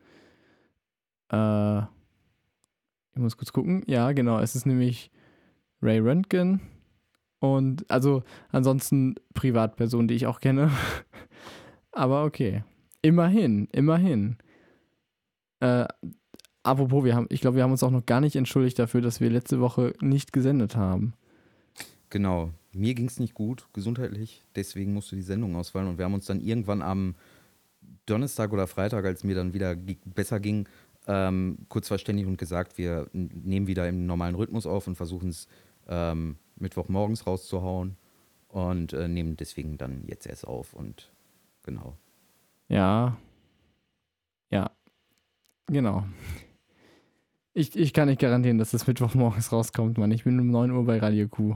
[1.31, 1.87] Äh,
[3.13, 3.83] ich muss kurz gucken.
[3.87, 4.39] Ja, genau.
[4.39, 5.11] Es ist nämlich
[5.81, 6.61] Ray Röntgen
[7.39, 10.71] und also ansonsten Privatpersonen, die ich auch kenne.
[11.91, 12.63] Aber okay.
[13.01, 14.37] Immerhin, immerhin.
[15.59, 15.87] Äh,
[16.63, 19.19] apropos, wir haben, ich glaube, wir haben uns auch noch gar nicht entschuldigt dafür, dass
[19.19, 21.13] wir letzte Woche nicht gesendet haben.
[22.09, 22.51] Genau.
[22.73, 24.43] Mir ging es nicht gut, gesundheitlich.
[24.55, 25.87] Deswegen musste die Sendung ausfallen.
[25.87, 27.15] Und wir haben uns dann irgendwann am
[28.05, 30.67] Donnerstag oder Freitag, als mir dann wieder besser ging,
[31.07, 35.47] ähm, kurz verständigt und gesagt, wir nehmen wieder im normalen Rhythmus auf und versuchen es
[35.87, 37.97] ähm, Mittwochmorgens rauszuhauen.
[38.47, 40.73] Und äh, nehmen deswegen dann jetzt erst auf.
[40.73, 41.11] Und
[41.63, 41.95] genau.
[42.67, 43.17] Ja.
[44.49, 44.71] Ja.
[45.67, 46.05] Genau.
[47.53, 50.11] Ich, ich kann nicht garantieren, dass das Mittwochmorgens rauskommt, Mann.
[50.11, 51.55] Ich bin um 9 Uhr bei Radio Q.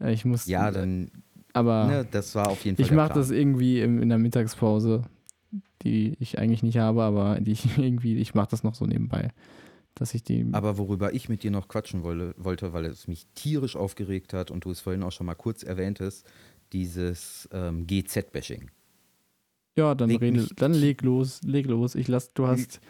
[0.00, 0.46] Äh, ich muss.
[0.46, 1.10] Ja, dann.
[1.52, 2.86] Aber ne, das war auf jeden Fall.
[2.86, 5.02] Ich mache das irgendwie im, in der Mittagspause,
[5.82, 9.30] die ich eigentlich nicht habe, aber die ich irgendwie, ich mache das noch so nebenbei.
[9.94, 10.46] Dass ich die.
[10.52, 14.50] Aber worüber ich mit dir noch quatschen wolle, wollte, weil es mich tierisch aufgeregt hat
[14.50, 16.26] und du es vorhin auch schon mal kurz erwähntest,
[16.72, 18.70] dieses ähm, GZ-Bashing.
[19.76, 21.94] Ja, dann, leg rede, dann leg los, leg los.
[21.94, 22.80] Ich lass, du hast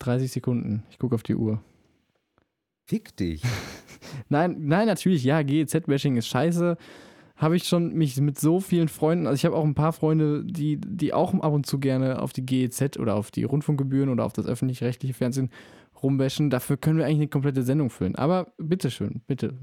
[0.00, 0.82] 30 Sekunden.
[0.90, 1.60] Ich gucke auf die Uhr.
[2.92, 3.40] Fick dich.
[4.28, 6.76] nein, nein, natürlich, ja, GEZ-Bashing ist scheiße.
[7.36, 10.44] Habe ich schon mich mit so vielen Freunden, also ich habe auch ein paar Freunde,
[10.44, 14.26] die, die auch ab und zu gerne auf die GEZ oder auf die Rundfunkgebühren oder
[14.26, 15.48] auf das öffentlich-rechtliche Fernsehen
[16.02, 16.50] rumbashen.
[16.50, 18.14] Dafür können wir eigentlich eine komplette Sendung füllen.
[18.14, 19.54] Aber bitteschön, bitte,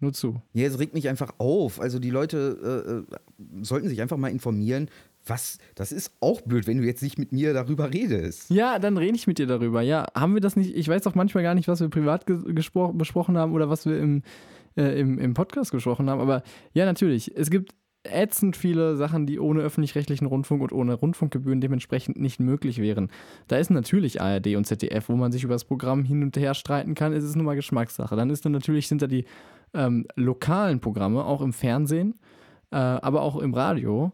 [0.00, 0.40] nur zu.
[0.54, 1.82] Ja, es regt mich einfach auf.
[1.82, 4.88] Also die Leute äh, äh sollten sich einfach mal informieren,
[5.28, 8.50] was, das ist auch blöd, wenn du jetzt nicht mit mir darüber redest.
[8.50, 9.82] Ja, dann rede ich mit dir darüber.
[9.82, 10.74] Ja, haben wir das nicht?
[10.74, 14.22] Ich weiß doch manchmal gar nicht, was wir privat besprochen haben oder was wir im,
[14.76, 16.20] äh, im, im Podcast gesprochen haben.
[16.20, 17.36] Aber ja, natürlich.
[17.36, 17.74] Es gibt
[18.04, 23.10] ätzend viele Sachen, die ohne öffentlich-rechtlichen Rundfunk und ohne Rundfunkgebühren dementsprechend nicht möglich wären.
[23.48, 26.54] Da ist natürlich ARD und ZDF, wo man sich über das Programm hin und her
[26.54, 28.16] streiten kann, ist es nur mal Geschmackssache.
[28.16, 29.24] Dann ist dann natürlich, sind da die
[29.74, 32.14] ähm, lokalen Programme, auch im Fernsehen,
[32.70, 34.12] äh, aber auch im Radio,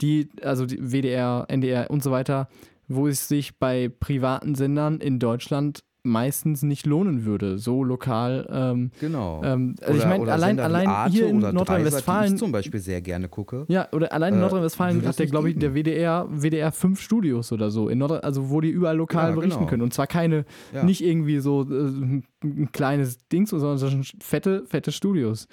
[0.00, 2.48] die, also die WDR, NDR und so weiter,
[2.88, 8.46] wo es sich bei privaten Sendern in Deutschland meistens nicht lohnen würde, so lokal.
[8.52, 9.40] Ähm, Genau.
[9.42, 13.00] ähm, also ich Oder- meine, oder allein, allein hier in Nordrhein-Westfalen ich zum Beispiel sehr
[13.00, 13.64] gerne gucke.
[13.68, 17.52] ja, oder allein in Äh, Nordrhein-Westfalen hat der, glaube ich, der WDR, WDR fünf Studios
[17.52, 19.70] oder so, in Nordrhein, also wo die überall lokal Ja, berichten genau.
[19.70, 19.82] können.
[19.82, 20.84] Und zwar keine, Ja.
[20.84, 23.88] nicht irgendwie so äh, ein kleines Ding, sondern so
[24.20, 25.48] fette, fette Studios,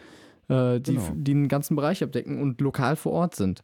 [0.49, 1.13] äh, die, Genau.
[1.15, 3.61] die einen ganzen Bereich abdecken und lokal vor Ort sind.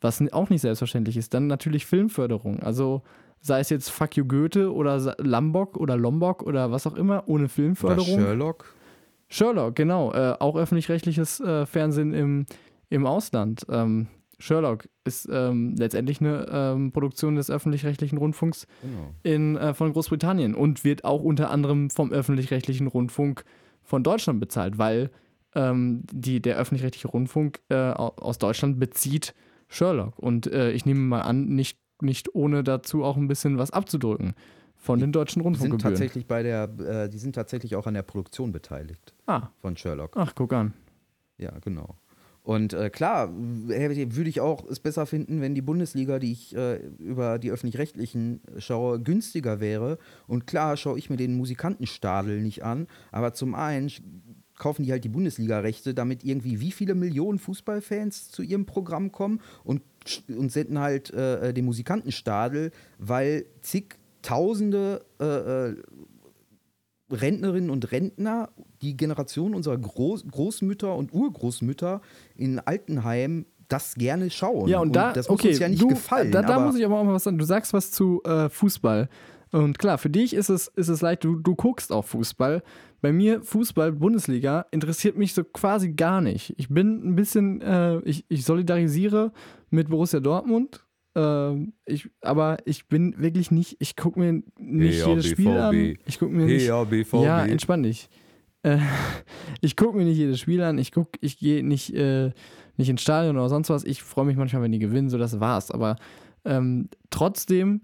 [0.00, 1.32] Was auch nicht selbstverständlich ist.
[1.34, 2.60] Dann natürlich Filmförderung.
[2.60, 3.02] Also
[3.40, 7.44] sei es jetzt Fuck You Goethe oder Lambok oder Lombok oder was auch immer, ohne
[7.44, 8.18] Oder Filmförderung.
[8.20, 8.74] Sherlock.
[9.28, 10.12] Sherlock, genau.
[10.12, 12.46] Äh, auch öffentlich-rechtliches äh, Fernsehen im,
[12.90, 13.64] im Ausland.
[13.68, 14.06] Ähm,
[14.38, 19.14] Sherlock ist ähm, letztendlich eine ähm, Produktion des öffentlich-rechtlichen Rundfunks Genau.
[19.22, 23.44] in, äh, von Großbritannien und wird auch unter anderem vom öffentlich-rechtlichen Rundfunk
[23.82, 25.10] von Deutschland bezahlt, weil
[25.54, 29.34] ähm, die, der öffentlich-rechtliche Rundfunk äh, au- aus Deutschland bezieht
[29.68, 30.18] Sherlock.
[30.18, 34.34] Und äh, ich nehme mal an, nicht, nicht ohne dazu auch ein bisschen was abzudrücken
[34.76, 35.94] von den deutschen Die sind Rundfunkgebühren.
[35.94, 40.12] tatsächlich bei der, äh, die sind tatsächlich auch an der Produktion beteiligt Ah, von Sherlock.
[40.16, 40.74] ach, guck an.
[41.38, 41.96] Ja, genau.
[42.42, 46.76] Und äh, klar, würde ich auch es besser finden, wenn die Bundesliga, die ich äh,
[47.00, 49.98] über die öffentlich-rechtlichen schaue, günstiger wäre.
[50.28, 53.90] Und klar schaue ich mir den Musikantenstadel nicht an, aber zum einen
[54.56, 59.40] kaufen die halt die Bundesliga-Rechte, damit irgendwie wie viele Millionen Fußballfans zu ihrem Programm kommen
[59.64, 59.82] und,
[60.28, 65.76] und senden halt äh, äh, den Musikantenstadel, weil zigtausende äh, äh,
[67.10, 68.50] Rentnerinnen und Rentner,
[68.82, 72.00] die Generation unserer Groß Großmütter und Urgroßmütter
[72.34, 74.68] in Altenheim das gerne schauen.
[74.68, 76.30] Ja, und, da, das muss okay, uns ja nicht du, gefallen.
[76.30, 77.38] Da, da muss ich aber auch mal was sagen.
[77.38, 79.08] Du sagst was zu äh, Fußball.
[79.52, 82.62] Und klar, für dich ist es, ist es leicht, du, du guckst auch Fußball.
[83.00, 86.54] Bei mir, Fußball, Bundesliga, interessiert mich so quasi gar nicht.
[86.56, 89.32] Ich bin ein bisschen, äh, ich, ich solidarisiere
[89.70, 90.84] mit Borussia Dortmund.
[91.14, 95.96] Ähm, ich, aber ich bin wirklich nicht, ich gucke mir nicht Ja, jedes Spiel an.
[96.06, 96.66] Ich gucke mir nicht.
[97.24, 98.08] Ja, entspann dich.
[98.62, 98.78] Äh,
[99.60, 100.78] ich gucke mir nicht jedes Spiel an.
[100.78, 102.32] Ich guck, ich gehe nicht, äh,
[102.76, 103.84] nicht ins Stadion oder sonst was.
[103.84, 105.70] Ich freue mich manchmal, wenn die gewinnen, so das war's.
[105.70, 105.96] Aber
[106.44, 107.82] ähm, trotzdem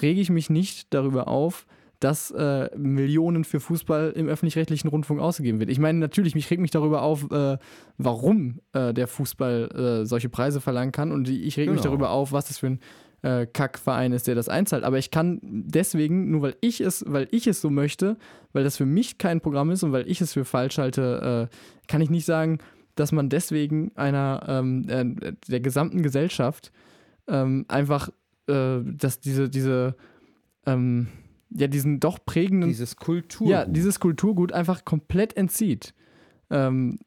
[0.00, 1.66] rege ich mich nicht darüber auf,
[2.00, 5.70] dass äh, Millionen für Fußball im öffentlich-rechtlichen Rundfunk ausgegeben wird.
[5.70, 7.56] Ich meine, natürlich, mich regt mich darüber auf, äh,
[7.96, 11.12] warum äh, der Fußball äh, solche Preise verlangen kann.
[11.12, 11.92] Und ich rege mich Genau.
[11.92, 12.80] darüber auf, was das für ein
[13.22, 14.84] äh, Kackverein ist, der das einzahlt.
[14.84, 18.18] Aber ich kann deswegen, nur weil ich es, weil ich es so möchte,
[18.52, 21.56] weil das für mich kein Programm ist und weil ich es für falsch halte, äh,
[21.86, 22.58] kann ich nicht sagen,
[22.96, 26.70] dass man deswegen einer ähm, äh, der gesamten Gesellschaft
[27.28, 28.10] ähm, einfach
[28.48, 29.96] äh, dass diese, diese
[30.66, 31.08] ähm,
[31.50, 33.48] ja, diesen doch prägenden dieses Kultur.
[33.48, 35.94] ja, dieses Kulturgut einfach komplett entzieht.
[36.50, 36.98] Ähm,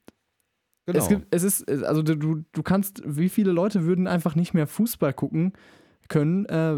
[0.85, 0.99] genau.
[0.99, 4.67] es, gibt, es ist, also du, du kannst, wie viele Leute würden einfach nicht mehr
[4.67, 5.53] Fußball gucken
[6.07, 6.77] können, äh,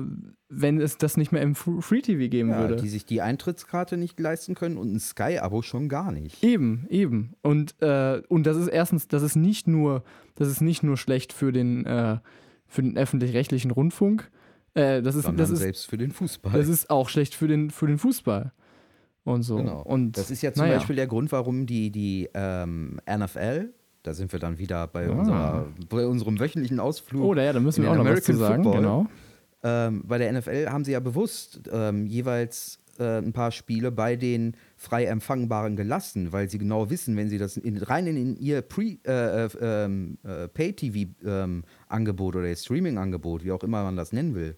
[0.49, 2.77] wenn es das nicht mehr im Free TV geben ja, würde.
[2.77, 6.43] die sich die Eintrittskarte nicht leisten können und ein Sky-Abo schon gar nicht.
[6.43, 7.33] Eben, eben.
[7.43, 10.03] Und, äh, und das ist erstens, das ist nicht nur,
[10.33, 12.17] das ist nicht nur schlecht für den, äh,
[12.65, 14.31] für den öffentlich-rechtlichen Rundfunk.
[14.73, 16.53] Äh, das ist, Sondern das ist, selbst für den Fußball.
[16.53, 18.51] das ist auch schlecht für den, für den Fußball.
[19.23, 19.57] Und so.
[19.57, 19.81] Genau.
[19.81, 20.77] Und Das ist ja zum naja.
[20.77, 23.69] Beispiel der Grund, warum die, die ähm, NFL,
[24.03, 25.11] da sind wir dann wieder bei, Ah.
[25.11, 27.21] unserer, bei unserem wöchentlichen Ausflug.
[27.23, 28.63] Oh, ja, da müssen wir auch noch was zu American sagen.
[28.63, 28.81] Football.
[28.81, 29.05] Genau.
[29.61, 34.15] Ähm, bei der NFL haben sie ja bewusst ähm, jeweils äh, ein paar Spiele bei
[34.15, 38.63] den frei empfangbaren gelassen, weil sie genau wissen, wenn sie das in, rein in, ihr
[38.77, 44.55] äh, äh, ähm, äh, Pay-TV-Angebot oder ihr Streaming-Angebot, wie auch immer man das nennen will,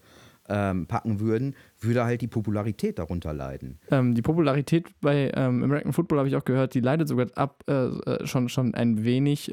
[0.48, 3.80] ähm, packen würden, würde halt die Popularität darunter leiden.
[3.90, 7.64] Ähm, die Popularität bei ähm, American Football habe ich auch gehört, die leidet sogar ab
[7.66, 9.50] äh, äh, schon, schon ein wenig.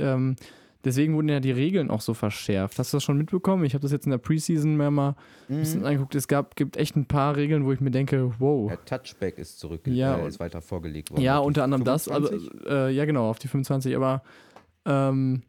[0.85, 2.79] Deswegen wurden ja die Regeln auch so verschärft.
[2.79, 3.65] Hast du das schon mitbekommen?
[3.65, 5.15] Ich habe das jetzt in der Preseason mehr mal
[5.49, 5.59] ein Mhm.
[5.59, 6.15] bisschen angeguckt.
[6.15, 8.69] Es gab, gibt echt ein paar Regeln, wo ich mir denke, wow.
[8.69, 11.21] Der Touchback ist zurück, Ja, äh, ist weiter vorgelegt worden.
[11.21, 12.65] Ja, unter anderem das, aber 25?
[12.67, 14.23] äh, ja genau, auf die 25, aber
[14.85, 15.43] ähm,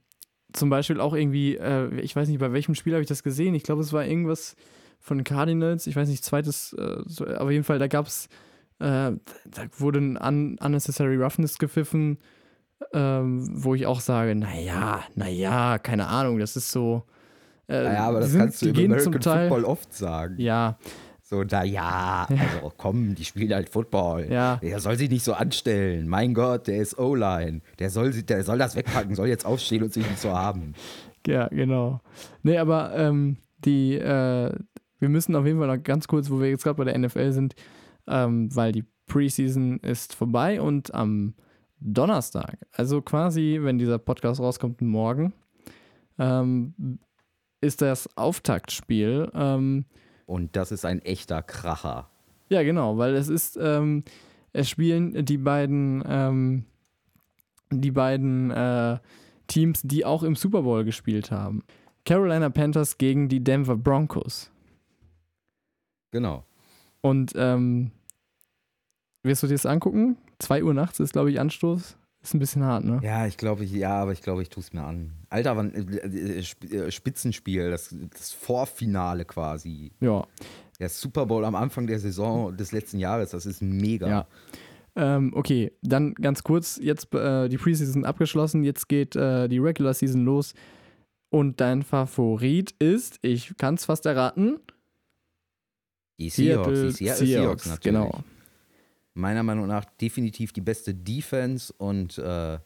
[0.52, 3.54] zum Beispiel auch irgendwie, äh, ich weiß nicht, bei welchem Spiel habe ich das gesehen?
[3.54, 4.56] Ich glaube, es war irgendwas
[4.98, 8.26] von Cardinals, ich weiß nicht, zweites, äh, so, auf jeden Fall, da gab es,
[8.80, 9.18] äh, da
[9.78, 12.18] wurde ein un Unnecessary Roughness gepfiffen,
[12.92, 17.04] ähm, wo ich auch sage, naja, naja, keine Ahnung, das ist so.
[17.68, 20.34] Äh, Naja, aber das sind- kannst du gehen American Teil, Football oft sagen.
[20.38, 20.76] Ja,
[21.22, 24.26] So, da ja, also komm, die spielen halt Football.
[24.30, 24.56] Ja.
[24.56, 26.08] Der soll sich nicht so anstellen.
[26.08, 27.60] Mein Gott, der ist O-Line.
[27.78, 30.74] Der soll, der soll das wegpacken, soll jetzt aufstehen und sich nicht so haben.
[31.26, 32.00] Ja, genau.
[32.42, 34.52] Nee, aber ähm, die, äh,
[34.98, 37.30] wir müssen auf jeden Fall noch ganz kurz, wo wir jetzt gerade bei der NFL
[37.30, 37.54] sind,
[38.08, 41.34] ähm, weil die Preseason ist vorbei und am
[41.80, 45.32] Donnerstag, also quasi, wenn dieser Podcast rauskommt, morgen,
[46.18, 46.98] ähm,
[47.60, 49.30] ist das Auftaktspiel.
[49.34, 49.84] Ähm,
[50.26, 52.10] Und das ist ein echter Kracher.
[52.48, 54.04] ja, genau, weil es ist, ähm,
[54.52, 56.64] es spielen die beiden, ähm,
[57.70, 58.98] die beiden äh,
[59.46, 61.62] Teams, die auch im Super Bowl gespielt haben.
[62.04, 64.50] Carolina Panthers gegen die Denver Broncos.
[66.10, 66.44] Genau.
[67.00, 67.92] Und ähm,
[69.22, 70.16] wirst du dir das angucken?
[70.40, 71.96] 2 Uhr nachts ist, glaube ich, Anstoß.
[72.22, 73.00] Ist ein bisschen hart, ne?
[73.02, 75.12] Ja, ich glaube, ich, ja, aber ich glaube, ich tue es mir an.
[75.30, 79.92] Alter, wann, äh, äh, äh, Spitzenspiel, das, das Vorfinale quasi.
[80.00, 80.26] Ja.
[80.78, 84.08] Der Super Bowl am Anfang der Saison des letzten Jahres, das ist mega.
[84.08, 84.26] Ja.
[84.96, 89.94] Ähm, okay, dann ganz kurz, jetzt äh, die Preseason abgeschlossen, jetzt geht äh, die Regular
[89.94, 90.52] Season los
[91.30, 94.58] und dein Favorit ist, ich kann es fast erraten,
[96.18, 97.82] Die Seahawks, Seattle die Seattle Seahawks, natürlich.
[97.84, 98.24] genau.
[99.20, 102.58] Meiner Meinung nach definitiv die beste Defense und äh,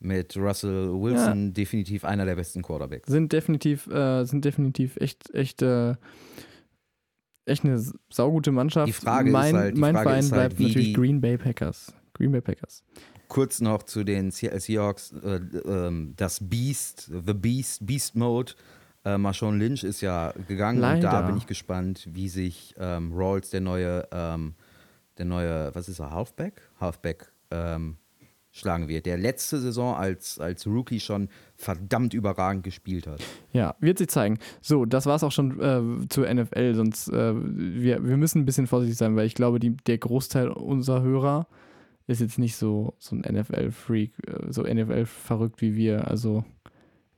[0.00, 3.08] mit Russell Wilson definitiv einer der besten Quarterbacks.
[3.10, 5.94] Sind definitiv, äh, sind definitiv echt, echt, äh,
[7.44, 8.88] echt eine saugute Mannschaft.
[8.88, 11.20] Die Frage ist mein halt- die mein Frage Verein ist halt, bleibt wie natürlich Green
[11.20, 11.92] Bay Packers.
[12.14, 12.82] Green Bay Packers.
[13.28, 15.36] Kurz noch zu den Seattle Seahawks, äh,
[15.66, 18.52] ähm, das Beast, The Beast, Beast Mode.
[19.04, 21.26] Äh, Marshawn Lynch ist ja gegangen und da Leider.
[21.28, 24.54] bin ich gespannt, wie sich ähm, Rawls, der neue, ähm,
[25.20, 26.62] der neue, was ist er, Halfback?
[26.80, 27.98] Halfback ähm,
[28.52, 33.22] schlagen wird, der letzte Saison als, als Rookie schon verdammt überragend gespielt hat.
[33.52, 34.38] Ja, wird sich zeigen.
[34.60, 38.66] So, das war's auch schon äh, zur NFL, sonst äh, wir, wir müssen ein bisschen
[38.66, 41.46] vorsichtig sein, weil ich glaube, die, der Großteil unserer Hörer
[42.06, 46.08] ist jetzt nicht so, so ein NFL-Freak, äh, so NFL-verrückt wie wir.
[46.08, 46.44] Also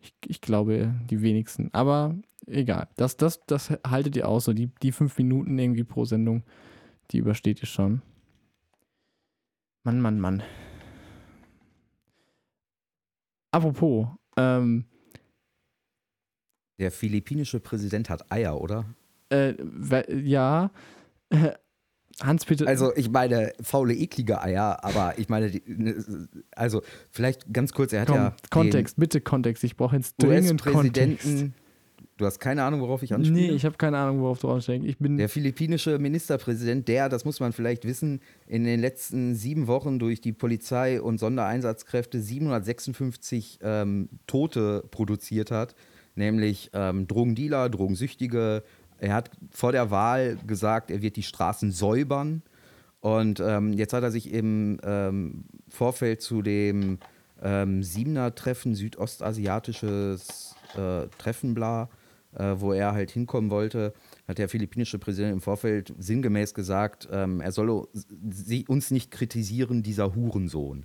[0.01, 1.71] ich, ich glaube, die wenigsten.
[1.73, 2.89] Aber egal.
[2.97, 4.45] Das, das, das haltet ihr aus.
[4.45, 6.43] So die, die fünf Minuten irgendwie pro Sendung,
[7.13, 8.03] die übersteht ihr schon.
[9.85, 10.43] Mann, Mann, Mann.
[13.51, 14.87] Apropos, ähm,
[16.79, 18.87] Der philippinische Präsident hat Eier, oder?
[19.31, 19.55] Äh,
[20.23, 20.71] ja.
[22.23, 22.67] Hans-Peter.
[22.67, 27.93] Also ich meine, faule, eklige Eier, aber ich meine, die, ne, also vielleicht ganz kurz,
[27.93, 29.65] er hat komm, ja Kontext, bitte Kontext.
[29.65, 31.47] Ich brauche jetzt dringend Kontext.
[32.19, 33.49] Du hast keine Ahnung, worauf ich anspiele?
[33.49, 34.87] Nee, ich habe keine Ahnung, worauf du raussteigst.
[34.87, 35.17] Ich bin.
[35.17, 40.21] Der philippinische Ministerpräsident, der, das muss man vielleicht wissen, in den letzten sieben Wochen durch
[40.21, 45.75] die Polizei und Sondereinsatzkräfte 756 ähm, Tote produziert hat,
[46.15, 48.63] nämlich ähm, Drogendealer, Drogensüchtige.
[48.99, 52.43] Er hat vor der Wahl gesagt, er wird die Straßen säubern.
[53.01, 56.99] Und ähm, jetzt hat er sich im ähm, Vorfeld zu dem
[57.43, 61.89] ähm, Siebener-Treffen, südostasiatisches äh, Treffen, bla,
[62.37, 63.93] äh, wo er halt hinkommen wollte,
[64.27, 67.87] hat der philippinische Präsident im Vorfeld sinngemäß gesagt, ähm, er solle
[68.69, 70.85] uns nicht kritisieren, dieser Hurensohn.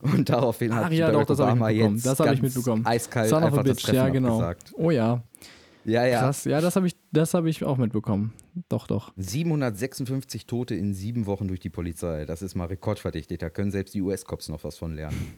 [0.00, 1.94] Und daraufhin hat Ach ja, Barack doch, das ich Obama mitbekommen.
[1.96, 2.86] jetzt Das habe ich ganz mitbekommen.
[2.86, 4.40] eiskalt Son einfach das Treffen ja, genau.
[4.40, 4.72] abgesagt.
[4.76, 5.22] Oh ja,
[5.84, 6.20] Ja, ja.
[6.20, 6.44] krass.
[6.44, 8.34] Ja, das habe ich, das habe ich auch mitbekommen.
[8.68, 9.12] Doch, doch.
[9.16, 12.26] 756 Tote in sieben Wochen durch die Polizei.
[12.26, 13.38] Das ist mal rekordverdächtig.
[13.38, 15.34] Da können selbst die US-Cops noch was von lernen.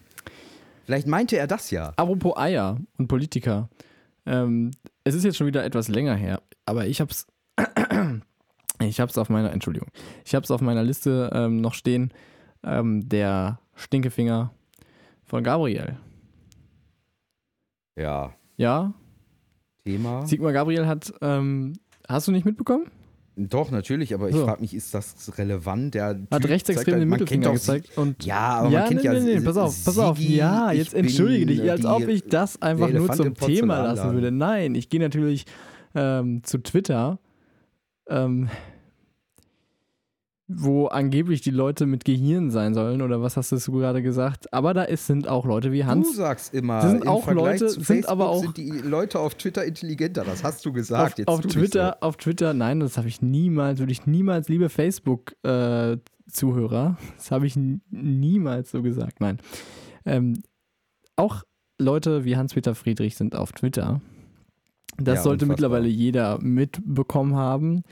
[0.86, 1.92] Vielleicht meinte er das ja.
[1.96, 3.68] Apropos Eier und Politiker.
[4.28, 4.70] Ähm,
[5.04, 7.26] es ist jetzt schon wieder etwas länger her, aber ich habe es.
[8.80, 9.88] Ich habe es auf meiner, Entschuldigung,
[10.24, 12.12] ich habe es auf meiner Liste ähm, noch stehen,
[12.62, 14.54] ähm, der Stinkefinger
[15.24, 15.96] von Gabriel.
[17.96, 18.34] Ja.
[18.56, 18.94] Ja,
[19.84, 20.26] Thema.
[20.26, 21.72] Sigmar Gabriel hat, ähm,
[22.08, 22.90] hast du nicht mitbekommen?
[23.40, 24.44] Doch, natürlich, aber ich So.
[24.44, 25.94] frage mich, ist das relevant?
[25.94, 29.00] Der Hat Typ rechtsextrem zeigt halt- den Mittelfinger gezeigt und Ja, aber ja, man kennt
[29.00, 30.18] nee, ja nee, nee, pass auf, pass auf.
[30.18, 34.32] Ja, jetzt entschuldige dich, als ob ich das einfach nur zum Thema lassen würde.
[34.32, 35.44] Nein, ich gehe natürlich
[35.94, 37.18] ähm, zu Twitter,
[38.08, 38.48] ähm,
[40.50, 44.50] wo angeblich die Leute mit Gehirn sein sollen, oder was hast du gerade gesagt?
[44.52, 46.16] Aber da ist, sind auch Leute wie Du Hans.
[46.16, 49.34] sagst immer, sind im auch Vergleich Leute- sind Facebook aber auch- sind die Leute auf
[49.34, 50.24] Twitter intelligenter.
[50.24, 51.12] Das hast du gesagt.
[51.12, 54.70] auf, Jetzt auf Twitter, auf Twitter, nein, das habe ich niemals, würde ich niemals, liebe
[54.70, 57.54] Facebook-Zuhörer, das habe ich
[57.90, 59.38] niemals so gesagt, nein.
[60.04, 60.42] Ähm,
[61.16, 61.42] auch
[61.78, 64.00] Leute wie Hans-Peter Friedrich sind auf Twitter.
[64.96, 65.68] Das Ja, sollte unfassbar.
[65.80, 67.82] mittlerweile jeder mitbekommen haben,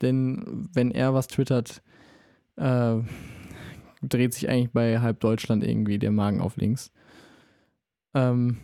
[0.00, 1.82] denn wenn er was twittert,
[2.56, 2.96] äh,
[4.02, 6.90] dreht sich eigentlich bei halb Deutschland irgendwie der Magen auf links.
[8.14, 8.58] Ähm,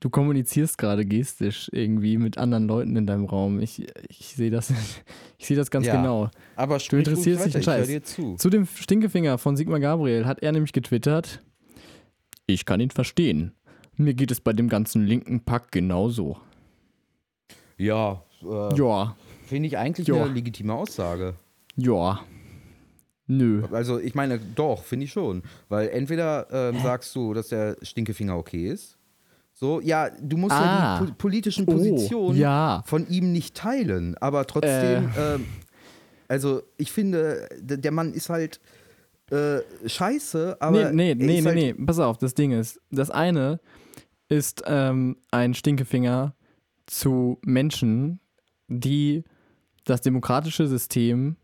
[0.00, 3.60] du kommunizierst gerade gestisch irgendwie mit anderen Leuten in deinem Raum.
[3.60, 4.70] Ich, ich sehe das,
[5.38, 5.96] ich sehe das ganz Ja.
[5.96, 6.30] genau.
[6.56, 7.88] Aber ruhig interessierst dich weiter, Scheiß.
[7.88, 8.36] dir zu.
[8.36, 11.42] Zu dem Stinkefinger von Sigmar Gabriel hat er nämlich getwittert,
[12.46, 13.52] ich kann ihn verstehen.
[13.96, 16.38] Mir geht es bei dem ganzen linken Pack genauso.
[17.76, 20.24] Ja, äh, Ja, finde ich eigentlich Ja.
[20.24, 21.34] eine legitime Aussage.
[21.80, 22.20] Ja.
[23.26, 23.62] Nö.
[23.70, 25.42] Also ich meine, doch, finde ich schon.
[25.68, 28.96] Weil entweder ähm, sagst du, dass der Stinkefinger okay ist.
[29.54, 30.98] So, ja, du musst Ah.
[30.98, 32.82] ja die po politischen Oh, Positionen ja.
[32.86, 34.16] von ihm nicht teilen.
[34.18, 35.34] Aber trotzdem, Äh.
[35.34, 35.46] ähm,
[36.26, 38.58] also ich finde, der Mann ist halt
[39.30, 40.90] äh, scheiße, aber.
[40.90, 41.74] nee, nee, nee, nee, halt, nee.
[41.86, 43.60] Pass auf, das Ding ist, das eine
[44.28, 46.34] ist ähm, ein Stinkefinger
[46.86, 48.18] zu Menschen,
[48.66, 49.22] die
[49.84, 51.36] das demokratische System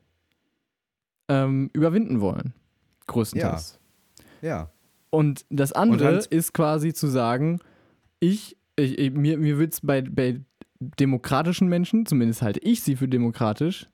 [1.28, 2.52] ähm, überwinden wollen.
[3.06, 3.78] Größtenteils.
[4.42, 4.70] Ja.
[5.10, 7.60] Und das andere Und halt- ist quasi zu sagen,
[8.20, 10.40] ich, ich, ich mir, mir wird es bei, bei
[10.80, 13.88] demokratischen Menschen, zumindest halte ich sie für demokratisch,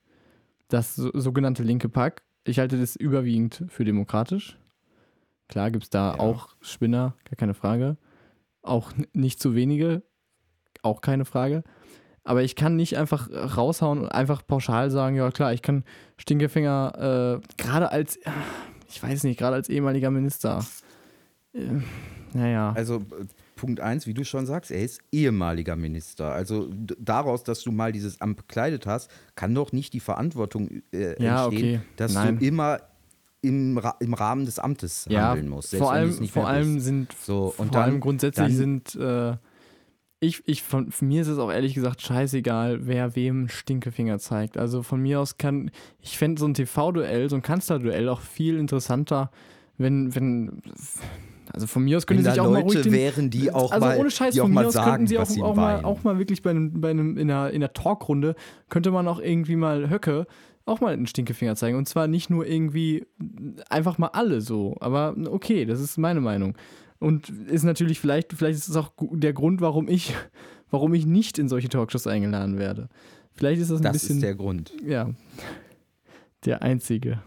[0.69, 4.59] das so, sogenannte linke Pack, ich halte das überwiegend für demokratisch.
[5.49, 6.21] Klar gibt es da Ja.
[6.21, 7.97] auch Spinner, gar keine Frage.
[8.63, 10.03] Auch nicht zu wenige,
[10.83, 11.63] auch keine Frage.
[12.25, 15.85] Aber ich kann nicht einfach raushauen und einfach pauschal sagen, ja klar, ich kann
[16.19, 18.31] Stinkefinger äh, gerade als, äh,
[18.89, 20.65] ich weiß nicht, gerade als ehemaliger Minister.
[21.53, 21.81] Äh,
[22.33, 22.73] naja.
[22.77, 23.25] Also äh,
[23.57, 26.33] Punkt eins, wie du schon sagst, er ist ehemaliger Minister.
[26.33, 26.69] Also
[26.99, 31.45] daraus, dass du mal dieses Amt bekleidet hast, kann doch nicht die Verantwortung äh, Ja,
[31.47, 31.87] entstehen, okay.
[31.97, 32.39] dass Nein.
[32.39, 32.81] du immer
[33.41, 35.75] im, Ra im Rahmen des Amtes ja, handeln musst.
[35.77, 39.35] vor allem, vor allem sind, So, vor allem grundsätzlich sind, äh,
[40.23, 44.57] ich, ich von, von mir ist es auch ehrlich gesagt scheißegal, wer wem Stinkefinger zeigt.
[44.57, 48.57] Also von mir aus kann, ich fände so ein TV-Duell, so ein Kanzlerduell auch viel
[48.57, 49.33] interessanter,
[49.79, 50.63] wenn, wenn,
[51.53, 53.51] also von mir aus Wenn können sie sich auch mal ruhig Leute den, wären, die
[53.51, 55.85] auch also mal, ohne Scheiß, die von mir aus könnten sagen, sie auch, auch, mal,
[55.85, 58.37] auch mal wirklich bei einem, bei einem in, einer, in einer Talkrunde,
[58.69, 60.29] könnte man auch irgendwie mal Höcke
[60.65, 61.77] auch mal einen Stinkefinger zeigen.
[61.77, 63.07] Und zwar nicht nur irgendwie
[63.69, 64.77] einfach mal alle so.
[64.79, 66.55] Aber okay, das ist meine Meinung.
[67.03, 70.15] Und ist natürlich vielleicht, vielleicht ist es auch der Grund, warum ich,
[70.71, 72.89] warum ich nicht in solche Talkshows eingeladen werde.
[73.33, 74.73] Vielleicht ist das ein das bisschen, ist der Grund.
[74.87, 75.11] ja,
[76.45, 77.23] der einzige.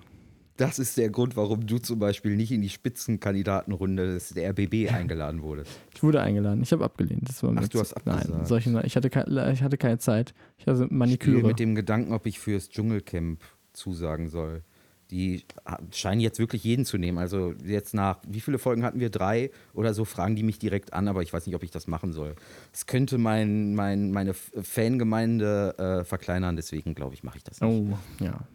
[0.58, 4.90] Das ist der Grund, warum du zum Beispiel nicht in die Spitzenkandidatenrunde des der RBB
[4.94, 5.72] eingeladen wurdest.
[5.94, 7.28] Ich wurde eingeladen, ich habe abgelehnt.
[7.28, 8.48] Das war Ach, du hast Nein, abgesagt.
[8.48, 10.34] solche, ich, hatte keine, ich hatte keine Zeit.
[10.58, 11.46] Ich hatte Ich Maniküre.
[11.46, 13.42] mit dem Gedanken, ob ich fürs Dschungelcamp
[13.74, 14.64] zusagen soll.
[15.12, 17.18] Die ha- scheinen jetzt wirklich jeden zu nehmen.
[17.20, 19.10] Also jetzt nach, wie viele Folgen hatten wir?
[19.12, 21.86] Drei oder so, fragen die mich direkt an, aber ich weiß nicht, ob ich das
[21.88, 22.36] machen soll.
[22.74, 27.70] Es könnte mein, mein, meine Fangemeinde äh, verkleinern, deswegen glaube ich, mache ich das nicht.
[27.72, 28.48] Oh, ja.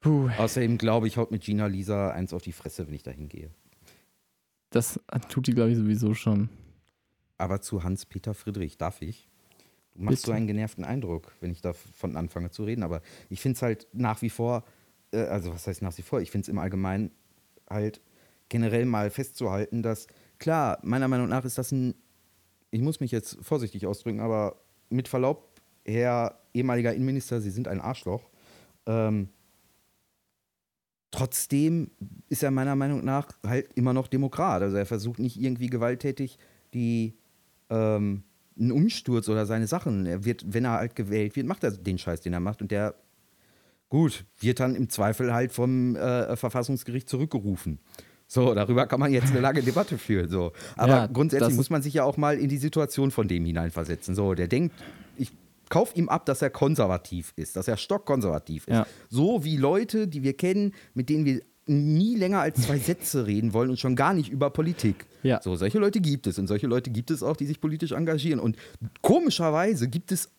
[0.00, 3.10] Puh, Außerdem glaube ich, haut mit Gina Lisa eins auf die Fresse, wenn ich da
[3.10, 3.50] hingehe.
[4.70, 6.48] das tut die, glaube ich, sowieso schon.
[7.38, 9.28] Aber zu Hans-Peter Friedrich, darf ich?
[9.94, 10.26] Du machst Bitte.
[10.26, 12.82] so einen genervten Eindruck, wenn ich davon anfange zu reden.
[12.82, 14.64] Aber ich finde es halt nach wie vor,
[15.14, 16.20] äh, also was heißt nach wie vor?
[16.20, 17.10] Ich finde es im Allgemeinen
[17.68, 18.00] halt
[18.48, 20.06] generell mal festzuhalten, dass,
[20.38, 21.94] klar, meiner Meinung nach ist das ein,
[22.70, 24.60] ich muss mich jetzt vorsichtig ausdrücken, aber
[24.90, 25.48] mit Verlaub,
[25.84, 28.30] Herr ehemaliger Innenminister, Sie sind ein Arschloch.
[28.86, 29.28] Ähm,
[31.10, 31.90] trotzdem
[32.28, 34.62] ist er meiner Meinung nach halt immer noch Demokrat.
[34.62, 36.38] Also er versucht nicht irgendwie gewalttätig
[36.74, 37.14] die
[37.70, 38.24] ähm,
[38.58, 40.06] einen Umsturz oder seine Sachen.
[40.06, 42.62] Er wird, wenn er halt gewählt wird, macht er den Scheiß, den er macht.
[42.62, 42.94] Und der,
[43.88, 47.80] gut, wird dann im Zweifel halt vom äh, Verfassungsgericht zurückgerufen.
[48.26, 50.28] So, darüber kann man jetzt eine lange Debatte führen.
[50.28, 50.52] So.
[50.76, 54.14] Aber Ja, grundsätzlich muss man sich ja auch mal in die Situation von dem hineinversetzen.
[54.14, 54.74] So, der denkt,
[55.16, 55.30] ich
[55.68, 58.74] kaufe ihm ab, dass er konservativ ist, dass er stockkonservativ ist.
[58.74, 58.86] Ja.
[59.10, 63.52] So wie Leute, die wir kennen, mit denen wir nie länger als zwei Sätze reden
[63.52, 65.06] wollen und schon gar nicht über Politik.
[65.22, 65.40] Ja.
[65.42, 68.40] So, solche Leute gibt es und solche Leute gibt es auch, die sich politisch engagieren.
[68.40, 68.56] Und
[69.00, 70.30] komischerweise gibt es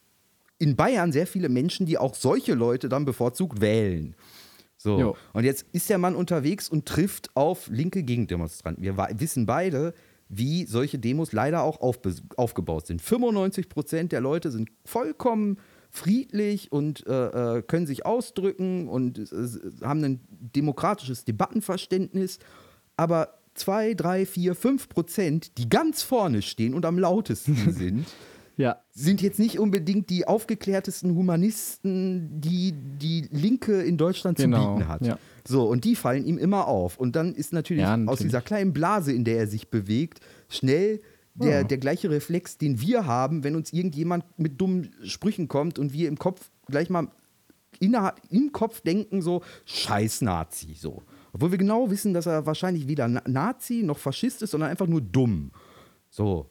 [0.57, 4.15] in Bayern sehr viele Menschen, die auch solche Leute dann bevorzugt wählen.
[4.77, 4.99] So.
[4.99, 5.17] Jo.
[5.33, 8.83] Und jetzt ist der Mann unterwegs und trifft auf linke Gegendemonstranten.
[8.83, 9.93] Wir wissen beide,
[10.29, 13.01] wie solche Demos leider auch aufgebaut sind.
[13.01, 15.57] 95 Prozent der Leute sind vollkommen
[15.89, 22.39] friedlich und äh, äh, können sich ausdrücken und äh, haben ein demokratisches Debattenverständnis.
[22.97, 28.05] Aber zwei, drei, vier, fünf Prozent, die ganz vorne stehen und am lautesten sind,
[28.57, 34.75] Ja, sind jetzt nicht unbedingt die aufgeklärtesten Humanisten, die die Linke in Deutschland Genau, zu
[34.77, 35.01] bieten hat.
[35.05, 35.17] ja.
[35.47, 36.97] So, und die fallen ihm immer auf.
[36.97, 38.23] Und dann ist natürlich, Ja, aus natürlich.
[38.27, 41.01] dieser kleinen Blase, in der er sich bewegt, schnell
[41.35, 45.91] der, der gleiche Reflex, den wir haben, wenn uns irgendjemand mit dummen Sprüchen kommt und
[45.91, 47.09] wir im Kopf gleich mal
[47.79, 51.03] innerhalb, im Kopf denken so, scheiß Nazi, so.
[51.33, 54.87] Obwohl wir genau wissen, dass er wahrscheinlich weder Na- Nazi noch Faschist ist, sondern einfach
[54.87, 55.51] nur dumm.
[56.09, 56.49] So.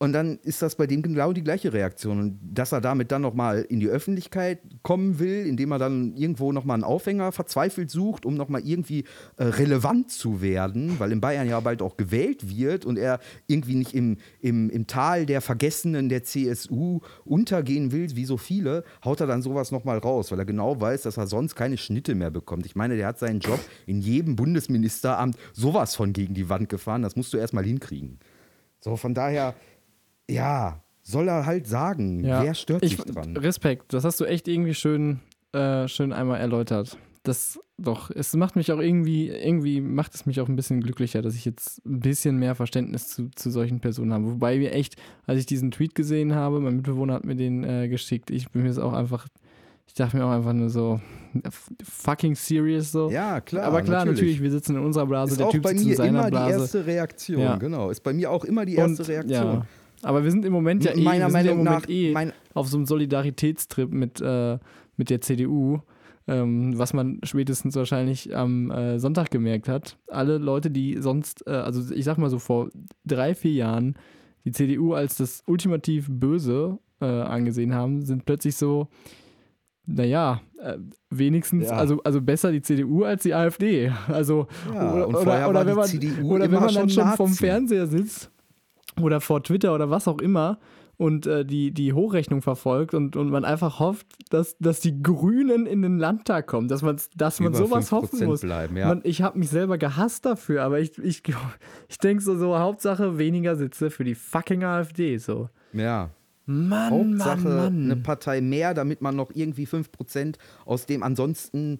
[0.00, 2.20] Und dann ist das bei dem genau die gleiche Reaktion.
[2.20, 6.52] Und dass er damit dann nochmal in die Öffentlichkeit kommen will, indem er dann irgendwo
[6.52, 9.04] nochmal einen Aufhänger verzweifelt sucht, um nochmal irgendwie
[9.38, 13.18] äh, relevant zu werden, weil in Bayern ja bald auch gewählt wird und er
[13.48, 18.84] irgendwie nicht im, im, im Tal der Vergessenen der CSU untergehen will, wie so viele,
[19.04, 22.14] haut er dann sowas nochmal raus, weil er genau weiß, dass er sonst keine Schnitte
[22.14, 22.66] mehr bekommt.
[22.66, 27.02] Ich meine, der hat seinen Job in jedem Bundesministeramt sowas von gegen die Wand gefahren.
[27.02, 28.20] Das musst du erstmal hinkriegen.
[28.80, 29.54] So, von daher
[30.30, 32.24] ja, soll er halt sagen.
[32.24, 32.42] Ja.
[32.42, 33.36] Wer stört Ich, sich dran?
[33.36, 35.20] Respekt, das hast du echt irgendwie schön,
[35.52, 36.98] äh, schön einmal erläutert.
[37.22, 41.22] Das doch, es macht mich auch irgendwie, irgendwie macht es mich auch ein bisschen glücklicher,
[41.22, 44.24] dass ich jetzt ein bisschen mehr Verständnis zu, zu solchen Personen habe.
[44.32, 47.88] Wobei wir echt, als ich diesen Tweet gesehen habe, mein Mitbewohner hat mir den äh,
[47.88, 49.28] geschickt, ich bin mir jetzt auch einfach,
[49.86, 51.00] ich dachte mir auch einfach nur so,
[51.84, 53.10] fucking serious so.
[53.10, 53.64] Ja, klar.
[53.64, 54.42] Aber klar, natürlich.
[54.42, 56.24] wir sitzen in unserer Blase, ist der auch Typ bei sitzt in mir seiner immer
[56.24, 56.60] die Blase.
[56.60, 57.56] erste Reaktion, Ja.
[57.56, 57.90] genau.
[57.90, 59.54] Ist bei mir auch immer die erste Und, Reaktion.
[59.54, 59.66] Ja.
[60.02, 62.14] Aber wir sind im Moment ja eh, Meiner ja Meinung Moment nach, eh
[62.54, 64.58] auf so einem Solidaritätstrip mit, äh,
[64.96, 65.80] mit der CDU,
[66.26, 69.98] ähm, was man spätestens wahrscheinlich am äh, Sonntag gemerkt hat.
[70.08, 72.68] Alle Leute, die sonst, äh, also ich sag mal so vor
[73.04, 73.94] drei, vier Jahren
[74.44, 78.88] die CDU als das ultimativ Böse äh, angesehen haben, sind plötzlich so,
[79.86, 80.78] naja, äh,
[81.10, 81.76] wenigstens, Ja.
[81.76, 83.90] also, also besser die CDU als die AfD.
[84.08, 87.30] Also, Ja, oder, oder, oder wenn man, CDU oder wenn man dann schon schon vom
[87.30, 87.38] Nazi.
[87.44, 88.30] Fernseher sitzt
[89.00, 90.58] oder vor Twitter oder was auch immer
[90.98, 95.64] und äh, die, die Hochrechnung verfolgt und, und man einfach hofft, dass, dass die Grünen
[95.64, 98.40] in den Landtag kommen, dass, man's, dass man über sowas 5% hoffen muss.
[98.40, 98.88] bleiben, ja.
[98.88, 101.22] Man, ich habe mich selber gehasst dafür, aber ich, ich,
[101.88, 105.16] ich denke so, so, Hauptsache weniger Sitze für die fucking AfD.
[105.18, 105.48] So.
[105.72, 106.10] ja.
[106.50, 107.84] Mann, Hauptsache Mann, Mann.
[107.84, 111.78] eine Partei mehr, damit man noch irgendwie 5% aus dem ansonsten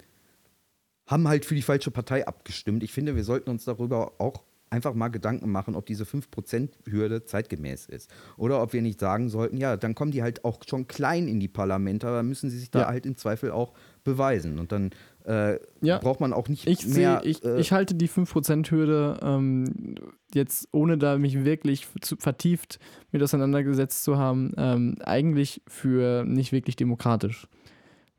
[1.06, 2.82] haben halt für die falsche Partei abgestimmt.
[2.82, 7.86] Ich finde, wir sollten uns darüber auch einfach mal Gedanken machen, ob diese 5%-Hürde zeitgemäß
[7.86, 8.10] ist.
[8.36, 11.40] Oder ob wir nicht sagen sollten, ja, dann kommen die halt auch schon klein in
[11.40, 12.86] die Parlamente, aber müssen sie sich da Ja.
[12.88, 13.72] halt im Zweifel auch
[14.04, 14.58] beweisen.
[14.58, 14.90] Und dann
[15.24, 15.98] äh, Ja.
[15.98, 17.20] braucht man auch nicht Ich mehr.
[17.22, 19.94] sehe, ich, äh, ich halte die 5%-Hürde ähm,
[20.32, 22.78] jetzt, ohne da mich wirklich zu, vertieft
[23.12, 27.46] mit auseinandergesetzt zu haben, ähm, eigentlich für nicht wirklich demokratisch.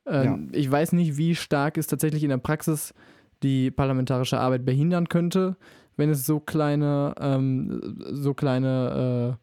[0.06, 2.94] Ähm, Ich weiß nicht, wie stark es tatsächlich in der Praxis
[3.42, 5.56] die parlamentarische Arbeit behindern könnte,
[6.00, 7.82] wenn es so kleine, ähm,
[8.12, 9.38] so kleine,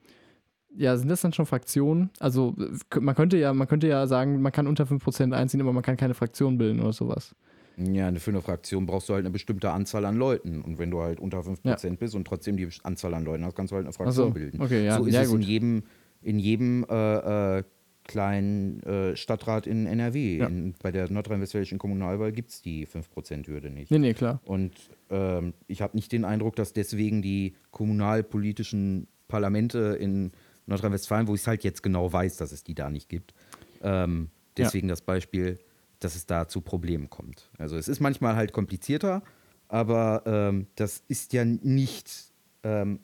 [0.76, 2.10] äh, ja, sind das dann schon Fraktionen?
[2.18, 2.54] Also
[2.98, 5.96] man könnte ja, man könnte ja sagen, man kann unter 5% einziehen, aber man kann
[5.96, 7.34] keine Fraktion bilden oder sowas.
[7.78, 10.62] Ja, für eine Fraktion brauchst du halt eine bestimmte Anzahl an Leuten.
[10.62, 13.70] Und wenn du halt unter 5% bist und trotzdem die Anzahl an Leuten hast, kannst
[13.70, 14.62] du halt eine Fraktion so, bilden.
[14.62, 15.44] okay, ja, so ist ja, es in gut.
[15.44, 15.82] jedem,
[16.22, 17.64] in jedem äh, äh,
[18.06, 20.38] kleinen äh, Stadtrat in NRW.
[20.38, 20.46] Ja.
[20.46, 23.90] In, bei der nordrhein-westfälischen Kommunalwahl gibt es die 5%-Hürde nicht.
[23.90, 24.40] Nee, nee, klar.
[24.44, 24.72] Und
[25.10, 30.32] ähm, ich habe nicht den Eindruck, dass deswegen die kommunalpolitischen Parlamente in
[30.66, 33.34] Nordrhein-Westfalen, wo ich es halt jetzt genau weiß, dass es die da nicht gibt,
[33.82, 35.58] ähm, deswegen das Beispiel,
[36.00, 37.50] dass es da zu Problemen kommt.
[37.58, 39.22] Also es ist manchmal halt komplizierter,
[39.68, 42.32] aber ähm, das ist ja nicht
[42.62, 43.00] ähm,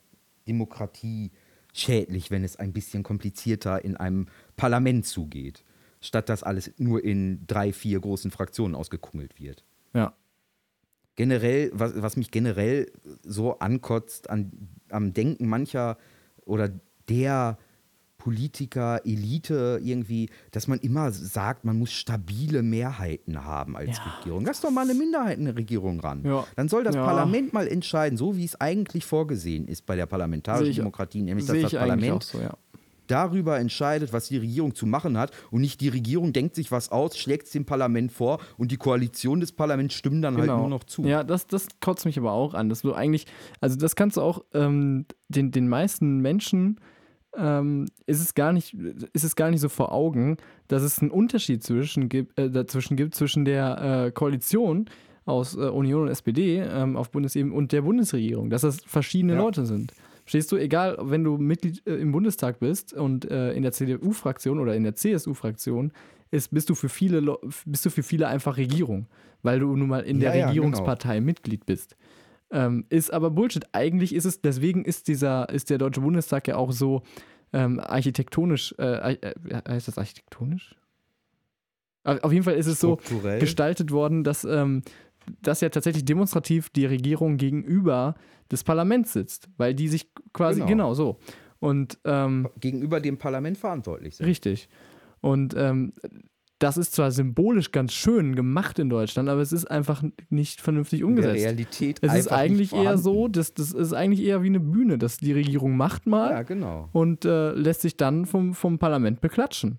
[1.72, 5.64] demokratieschädlich, wenn es ein bisschen komplizierter in einem Parlament zugeht,
[6.00, 9.64] statt dass alles nur in drei, vier großen Fraktionen ausgekungelt wird
[9.94, 10.14] Ja.
[11.16, 12.90] generell, was, was mich generell
[13.22, 15.98] so ankotzt an, am Denken mancher
[16.44, 16.70] oder
[17.08, 17.58] der
[18.22, 24.04] Politiker, Elite irgendwie, dass man immer sagt, man muss stabile Mehrheiten haben als Ja.
[24.18, 24.44] Regierung.
[24.44, 26.22] Lass doch mal eine Minderheitenregierung ran.
[26.24, 26.46] Ja.
[26.54, 27.04] Dann soll das Ja.
[27.04, 31.60] Parlament mal entscheiden, so wie es eigentlich vorgesehen ist bei der parlamentarischen Demokratie, nämlich dass
[31.62, 32.38] das Parlament so,
[33.08, 36.92] darüber entscheidet, was die Regierung zu machen hat und nicht die Regierung denkt sich was
[36.92, 40.68] aus, schlägt es dem Parlament vor und die Koalition des Parlaments stimmen dann halt nur
[40.68, 41.02] noch zu.
[41.02, 41.12] Genau.
[41.12, 43.26] Ja, das, das kotzt mich aber auch an, dass du eigentlich,
[43.60, 46.78] also das kannst du auch ähm, den, den meisten Menschen
[47.36, 48.74] ähm, ist es gar nicht,
[49.12, 50.36] ist es gar nicht so vor Augen,
[50.68, 54.88] dass es einen Unterschied zwischen, äh, dazwischen gibt zwischen der äh, Koalition
[55.24, 59.38] aus äh, Union und SPD ähm, auf Bundesebene und der Bundesregierung, dass das verschiedene Ja.
[59.38, 59.92] Leute sind.
[60.24, 64.58] Verstehst du, egal, wenn du Mitglied äh, im Bundestag bist und äh, in der CDU-Fraktion
[64.60, 65.92] oder in der CSU-Fraktion,
[66.30, 67.20] ist, bist, du für viele,
[67.66, 69.06] bist du für viele einfach Regierung,
[69.42, 71.96] weil du nun mal in Ja, der ja, Regierungspartei Mitglied bist.
[72.52, 73.64] Ähm, ist aber Bullshit.
[73.72, 77.02] Eigentlich ist es, deswegen ist dieser, ist der Deutsche Bundestag ja auch so
[77.54, 79.34] ähm, architektonisch, äh, arch- äh,
[79.68, 80.76] heißt das architektonisch?
[82.04, 83.38] Auf auf jeden Fall ist es so, Strukturell.
[83.40, 84.82] gestaltet worden, dass, ähm,
[85.40, 88.16] dass ja tatsächlich demonstrativ die Regierung gegenüber
[88.50, 90.68] des Parlaments sitzt, weil die sich quasi, Genau.
[90.68, 91.18] genau, so.
[91.58, 94.26] Und ähm, gegenüber dem Parlament verantwortlich sind.
[94.26, 94.68] richtig.
[95.20, 95.92] Und ähm,
[96.62, 101.00] das ist zwar symbolisch ganz schön gemacht in Deutschland, aber es ist einfach nicht vernünftig
[101.00, 101.34] der umgesetzt.
[101.44, 105.18] Realität Es ist eigentlich eher so, dass das ist eigentlich eher wie eine Bühne, dass
[105.18, 106.88] die Regierung macht mal Ja, genau.
[106.92, 109.78] und äh, lässt sich dann vom, vom Parlament beklatschen.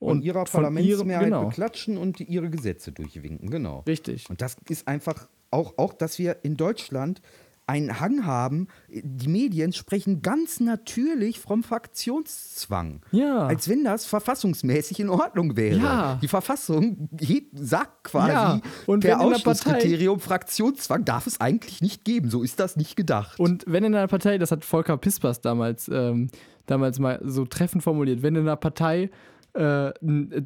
[0.00, 3.82] Und ihrer von Parlamentsmehrheit ihrem- genau, beklatschen und ihre Gesetze durchwinken, genau.
[3.86, 4.30] richtig.
[4.30, 7.20] Und das ist einfach auch, auch, dass wir in Deutschland
[7.68, 13.02] einen Hang haben, die Medien sprechen ganz natürlich vom Fraktionszwang.
[13.12, 13.46] Ja.
[13.46, 15.78] Als wenn das verfassungsmäßig in Ordnung wäre.
[15.78, 16.18] Ja.
[16.22, 17.08] Die Verfassung
[17.52, 22.30] sagt quasi, Ja, und per Ausschlusskriterium Fraktionszwang darf es eigentlich nicht geben.
[22.30, 23.38] So ist das nicht gedacht.
[23.38, 26.30] Und wenn in einer Partei, das hat Volker Pispers damals, ähm,
[26.66, 29.10] damals mal so treffend formuliert, wenn in einer Partei
[29.58, 29.92] äh,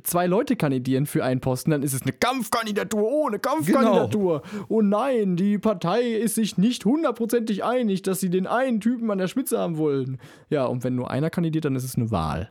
[0.04, 4.42] zwei Leute kandidieren für einen Posten, dann ist es eine Kampfkandidatur ohne Kampfkandidatur.
[4.68, 9.18] Oh nein, die Partei ist sich nicht hundertprozentig einig, dass sie den einen Typen an
[9.18, 10.18] der Spitze haben wollen.
[10.48, 12.50] Ja, und wenn nur einer kandidiert, dann ist es eine Wahl.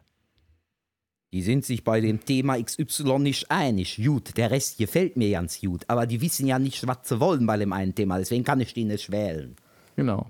[1.34, 4.00] Die sind sich bei dem Thema XY nicht einig.
[4.04, 5.86] Gut, der Rest gefällt mir ganz gut.
[5.88, 8.18] Aber die wissen ja nicht, was sie wollen bei dem einen Thema.
[8.18, 9.56] Deswegen kann ich die nicht wählen.
[9.96, 10.30] Genau.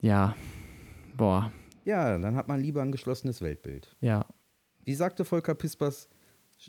[0.00, 0.36] Ja.
[1.16, 1.50] Boah.
[1.86, 3.96] Ja, dann hat man lieber ein geschlossenes Weltbild.
[4.02, 4.26] Ja.
[4.88, 6.08] Wie sagte Volker Pispers,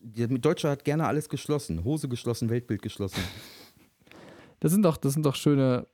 [0.01, 1.85] der Deutsche hat gerne alles geschlossen.
[1.85, 3.23] Hose geschlossen, Weltbild geschlossen.
[4.59, 5.87] Das sind doch, das sind doch schöne,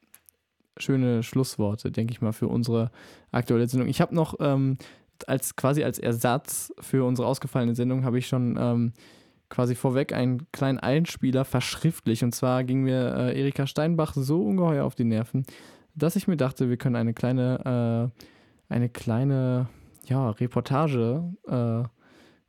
[0.78, 2.89] schöne Schlussworte, denke ich mal, für unsere
[3.32, 3.88] aktuelle Sendung.
[3.88, 4.80] Ich habe noch ähm,
[5.28, 8.93] als quasi als Ersatz für unsere ausgefallene Sendung habe ich schon ähm,
[9.49, 12.23] quasi vorweg einen kleinen Einspieler verschriftlich.
[12.23, 15.45] Und zwar ging mir äh, Erika Steinbach so ungeheuer auf die Nerven,
[15.93, 19.69] dass ich mir dachte, wir können eine kleine, äh, eine kleine
[20.07, 21.84] ja, Reportage äh,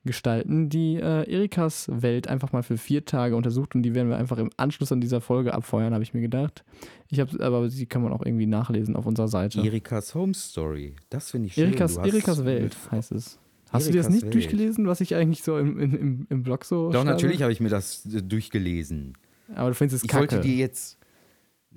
[0.06, 4.16] gestalten, die äh, Erikas Welt einfach mal für vier Tage untersucht und die werden wir
[4.16, 6.64] einfach im Anschluss an dieser Folge abfeuern, habe ich mir gedacht.
[7.08, 9.60] Ich habe, aber sie kann man auch irgendwie nachlesen auf unserer Seite.
[9.60, 10.94] Erikas Home Story.
[11.10, 11.64] Das finde ich schön.
[11.64, 13.38] Erikas, Erikas Welt heißt es.
[13.70, 14.34] Hast du dir das Erikas nicht Welt.
[14.34, 17.10] durchgelesen, was ich eigentlich so im, im, im, Blog so Doch, schreibe?
[17.10, 19.14] natürlich habe ich mir das äh, durchgelesen.
[19.54, 20.20] Aber du findest es Ich kacke.
[20.36, 20.98] wollte dir jetzt.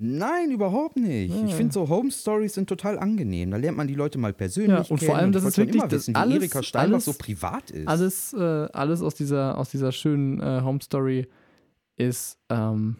[0.02, 1.34] Nein, überhaupt nicht.
[1.44, 3.50] Ich finde so Home Stories sind total angenehm.
[3.50, 5.10] Da lernt man die Leute mal persönlich Ja, und kennen.
[5.10, 7.70] vor allem, das ist wirklich immer das wissen, wie alles- Erika Steinbach alles- so privat
[7.70, 7.86] ist.
[7.86, 8.38] alles, äh,
[8.72, 11.26] alles aus dieser, aus dieser schönen äh, Home Story
[11.96, 12.96] ist ähm,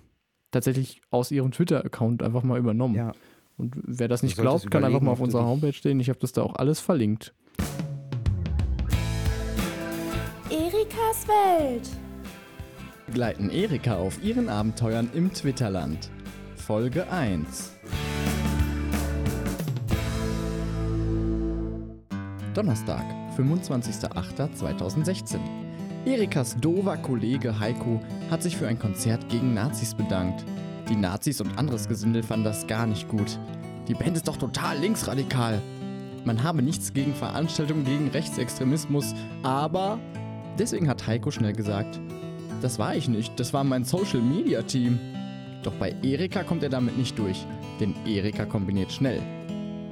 [0.51, 2.95] tatsächlich aus ihrem Twitter-Account einfach mal übernommen.
[2.97, 3.13] ja.
[3.57, 6.01] Und wer das nicht glaubt, kann einfach mal auf unserer Homepage stehen.
[6.01, 7.35] Ich habe das da auch alles verlinkt.
[10.51, 11.89] Erikas Welt.
[13.07, 16.11] begleiten Erika auf ihren Abenteuern im Twitterland.
[16.71, 17.73] Folge 1
[22.55, 23.03] Donnerstag,
[23.37, 25.41] 25.08.2016.
[26.07, 28.01] Erikas dover Kollege Heiko
[28.31, 30.45] hat sich für ein Konzert gegen Nazis bedankt.
[30.89, 33.41] Die Nazis und anderes Gesindel fanden das gar nicht gut.
[33.89, 35.61] Die Band ist doch total linksradikal.
[36.25, 39.13] Man habe nichts gegen Veranstaltungen gegen Rechtsextremismus,
[39.43, 39.99] aber
[40.57, 41.99] deswegen hat Heiko schnell gesagt,
[42.63, 45.01] das war ich nicht, das war mein Social Media Team.
[45.63, 47.47] Doch bei Erika kommt er damit nicht durch,
[47.81, 49.21] denn Erika kombiniert schnell.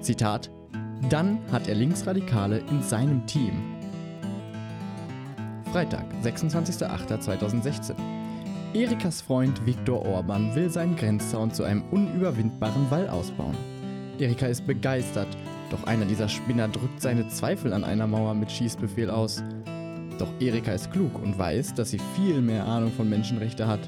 [0.00, 0.50] Zitat:
[1.10, 3.52] Dann hat er Linksradikale in seinem Team.
[5.72, 7.94] Freitag, 26.08.2016.
[8.74, 13.56] Erikas Freund Viktor Orban will seinen Grenzzaun zu einem unüberwindbaren Wall ausbauen.
[14.18, 15.28] Erika ist begeistert,
[15.70, 19.42] doch einer dieser Spinner drückt seine Zweifel an einer Mauer mit Schießbefehl aus.
[20.18, 23.80] Doch Erika ist klug und weiß, dass sie viel mehr Ahnung von Menschenrechte hat.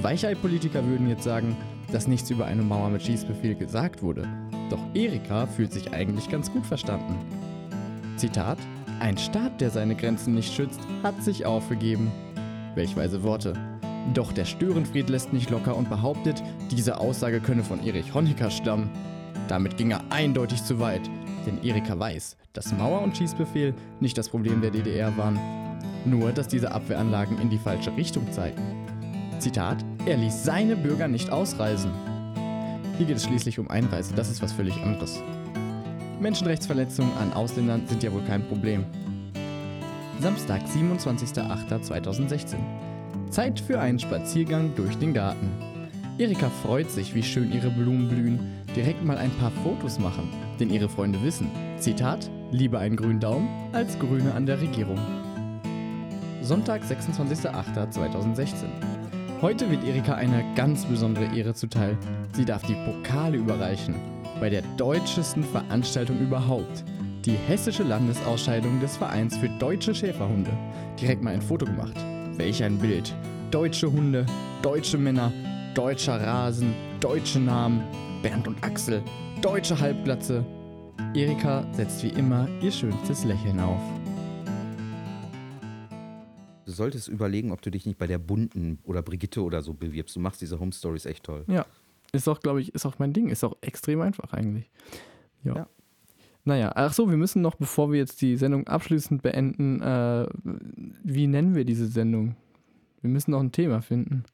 [0.00, 1.56] Weichei-Politiker würden jetzt sagen,
[1.92, 4.26] dass nichts über eine Mauer mit Schießbefehl gesagt wurde.
[4.70, 7.14] Doch Erika fühlt sich eigentlich ganz gut verstanden.
[8.16, 8.58] Zitat:
[9.00, 12.10] Ein Staat, der seine Grenzen nicht schützt, hat sich aufgegeben.
[12.74, 13.52] Welch weise Worte.
[14.14, 18.90] Doch der Störenfried lässt nicht locker und behauptet, diese Aussage könne von Erich Honecker stammen.
[19.46, 21.02] Damit ging er eindeutig zu weit,
[21.46, 25.38] denn Erika weiß, dass Mauer und Schießbefehl nicht das Problem der DDR waren.
[26.04, 28.91] Nur, dass diese Abwehranlagen in die falsche Richtung zeigten.
[29.42, 31.90] Zitat: Er ließ seine Bürger nicht ausreisen.
[32.96, 35.20] Hier geht es schließlich um Einreise, das ist was völlig anderes.
[36.20, 38.84] Menschenrechtsverletzungen an Ausländern sind ja wohl kein Problem.
[40.20, 42.54] Samstag, 27.08.2016.
[43.30, 45.50] Zeit für einen Spaziergang durch den Garten.
[46.18, 48.38] Erika freut sich, wie schön ihre Blumen blühen,
[48.76, 50.28] direkt mal ein paar Fotos machen,
[50.60, 55.00] denn ihre Freunde wissen, Zitat, lieber einen grünen Daumen als Grüne an der Regierung.
[56.42, 59.01] Sonntag, 26.08.2016.
[59.42, 61.98] Heute wird Erika eine ganz besondere Ehre zuteil.
[62.32, 63.96] Sie darf die Pokale überreichen.
[64.38, 66.84] Bei der deutschesten Veranstaltung überhaupt.
[67.24, 70.52] Die hessische Landesausscheidung des Vereins für deutsche Schäferhunde.
[71.00, 71.96] Direkt mal ein Foto gemacht.
[72.36, 73.12] Welch ein Bild.
[73.50, 74.26] Deutsche Hunde,
[74.62, 75.32] deutsche Männer,
[75.74, 77.82] deutscher Rasen, deutsche Namen.
[78.22, 79.02] Bernd und Axel,
[79.40, 80.44] deutsche Halbglatze.
[81.14, 83.82] Erika setzt wie immer ihr schönstes Lächeln auf.
[86.72, 90.16] Du solltest überlegen, ob du dich nicht bei der Bunten oder Brigitte oder so bewirbst.
[90.16, 91.44] Du machst diese Home Stories echt toll.
[91.46, 91.66] Ja.
[92.12, 93.28] Ist auch, glaube ich, ist auch mein Ding.
[93.28, 94.70] Ist auch extrem einfach eigentlich.
[95.44, 95.54] Ja.
[95.54, 95.68] Ja.
[96.44, 100.26] Naja, ach so, wir müssen noch, bevor wir jetzt die Sendung abschließend beenden, äh,
[101.04, 102.36] wie nennen wir diese Sendung?
[103.02, 104.24] Wir müssen noch ein Thema finden.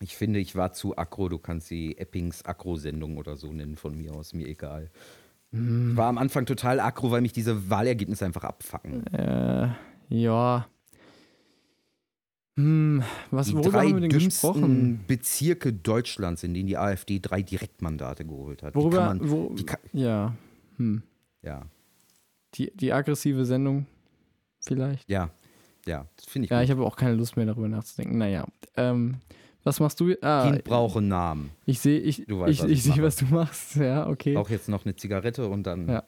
[0.00, 1.28] Ich finde, ich war zu aggro.
[1.28, 4.32] Du kannst die Eppings Aggro-Sendung oder so nennen von mir aus.
[4.32, 4.90] Mir egal.
[5.52, 9.06] Ich war am Anfang total aggro, weil mich diese Wahlergebnisse einfach abfacken.
[9.08, 9.68] Äh,
[10.08, 10.66] ja.
[12.56, 13.02] Hm,
[13.32, 15.00] was, Die worüber drei haben wir denn gesprochen?
[15.08, 18.74] Bezirke Deutschlands, in denen die AfD drei Direktmandate geholt hat.
[18.76, 20.34] Worüber, kann man, wo, kann, ja,
[20.76, 21.02] hm.
[21.42, 21.62] ja,
[22.54, 23.86] Die, die aggressive Sendung
[24.64, 25.10] vielleicht?
[25.10, 25.30] ja,
[25.86, 26.64] ja, das finde ich Ja, gut.
[26.64, 28.18] ich habe auch keine Lust mehr darüber nachzudenken.
[28.18, 29.16] Naja, ähm,
[29.64, 30.14] was machst du?
[30.22, 31.50] Ah, Kind brauche Namen.
[31.66, 33.76] ich sehe, ich, Du weißt, ich, was ich ich sehe, was du machst.
[33.76, 34.36] Ja, okay.
[34.36, 35.88] Auch jetzt noch eine Zigarette und dann.
[35.88, 36.04] Ja.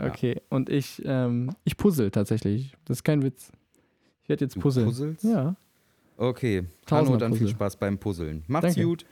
[0.00, 2.74] Okay, und ich, ähm, ich puzzle tatsächlich.
[2.86, 3.52] Das ist kein Witz.
[4.22, 4.86] Ich werde jetzt Du puzzeln.
[4.86, 5.24] puzzelst?
[5.24, 5.56] Ja.
[6.20, 6.64] Okay.
[6.90, 7.54] Hanno, dann viel Puzzle.
[7.54, 8.44] Spaß beim Puzzeln.
[8.46, 8.84] Macht's Danke.
[8.84, 9.06] gut.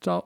[0.00, 0.24] Ciao.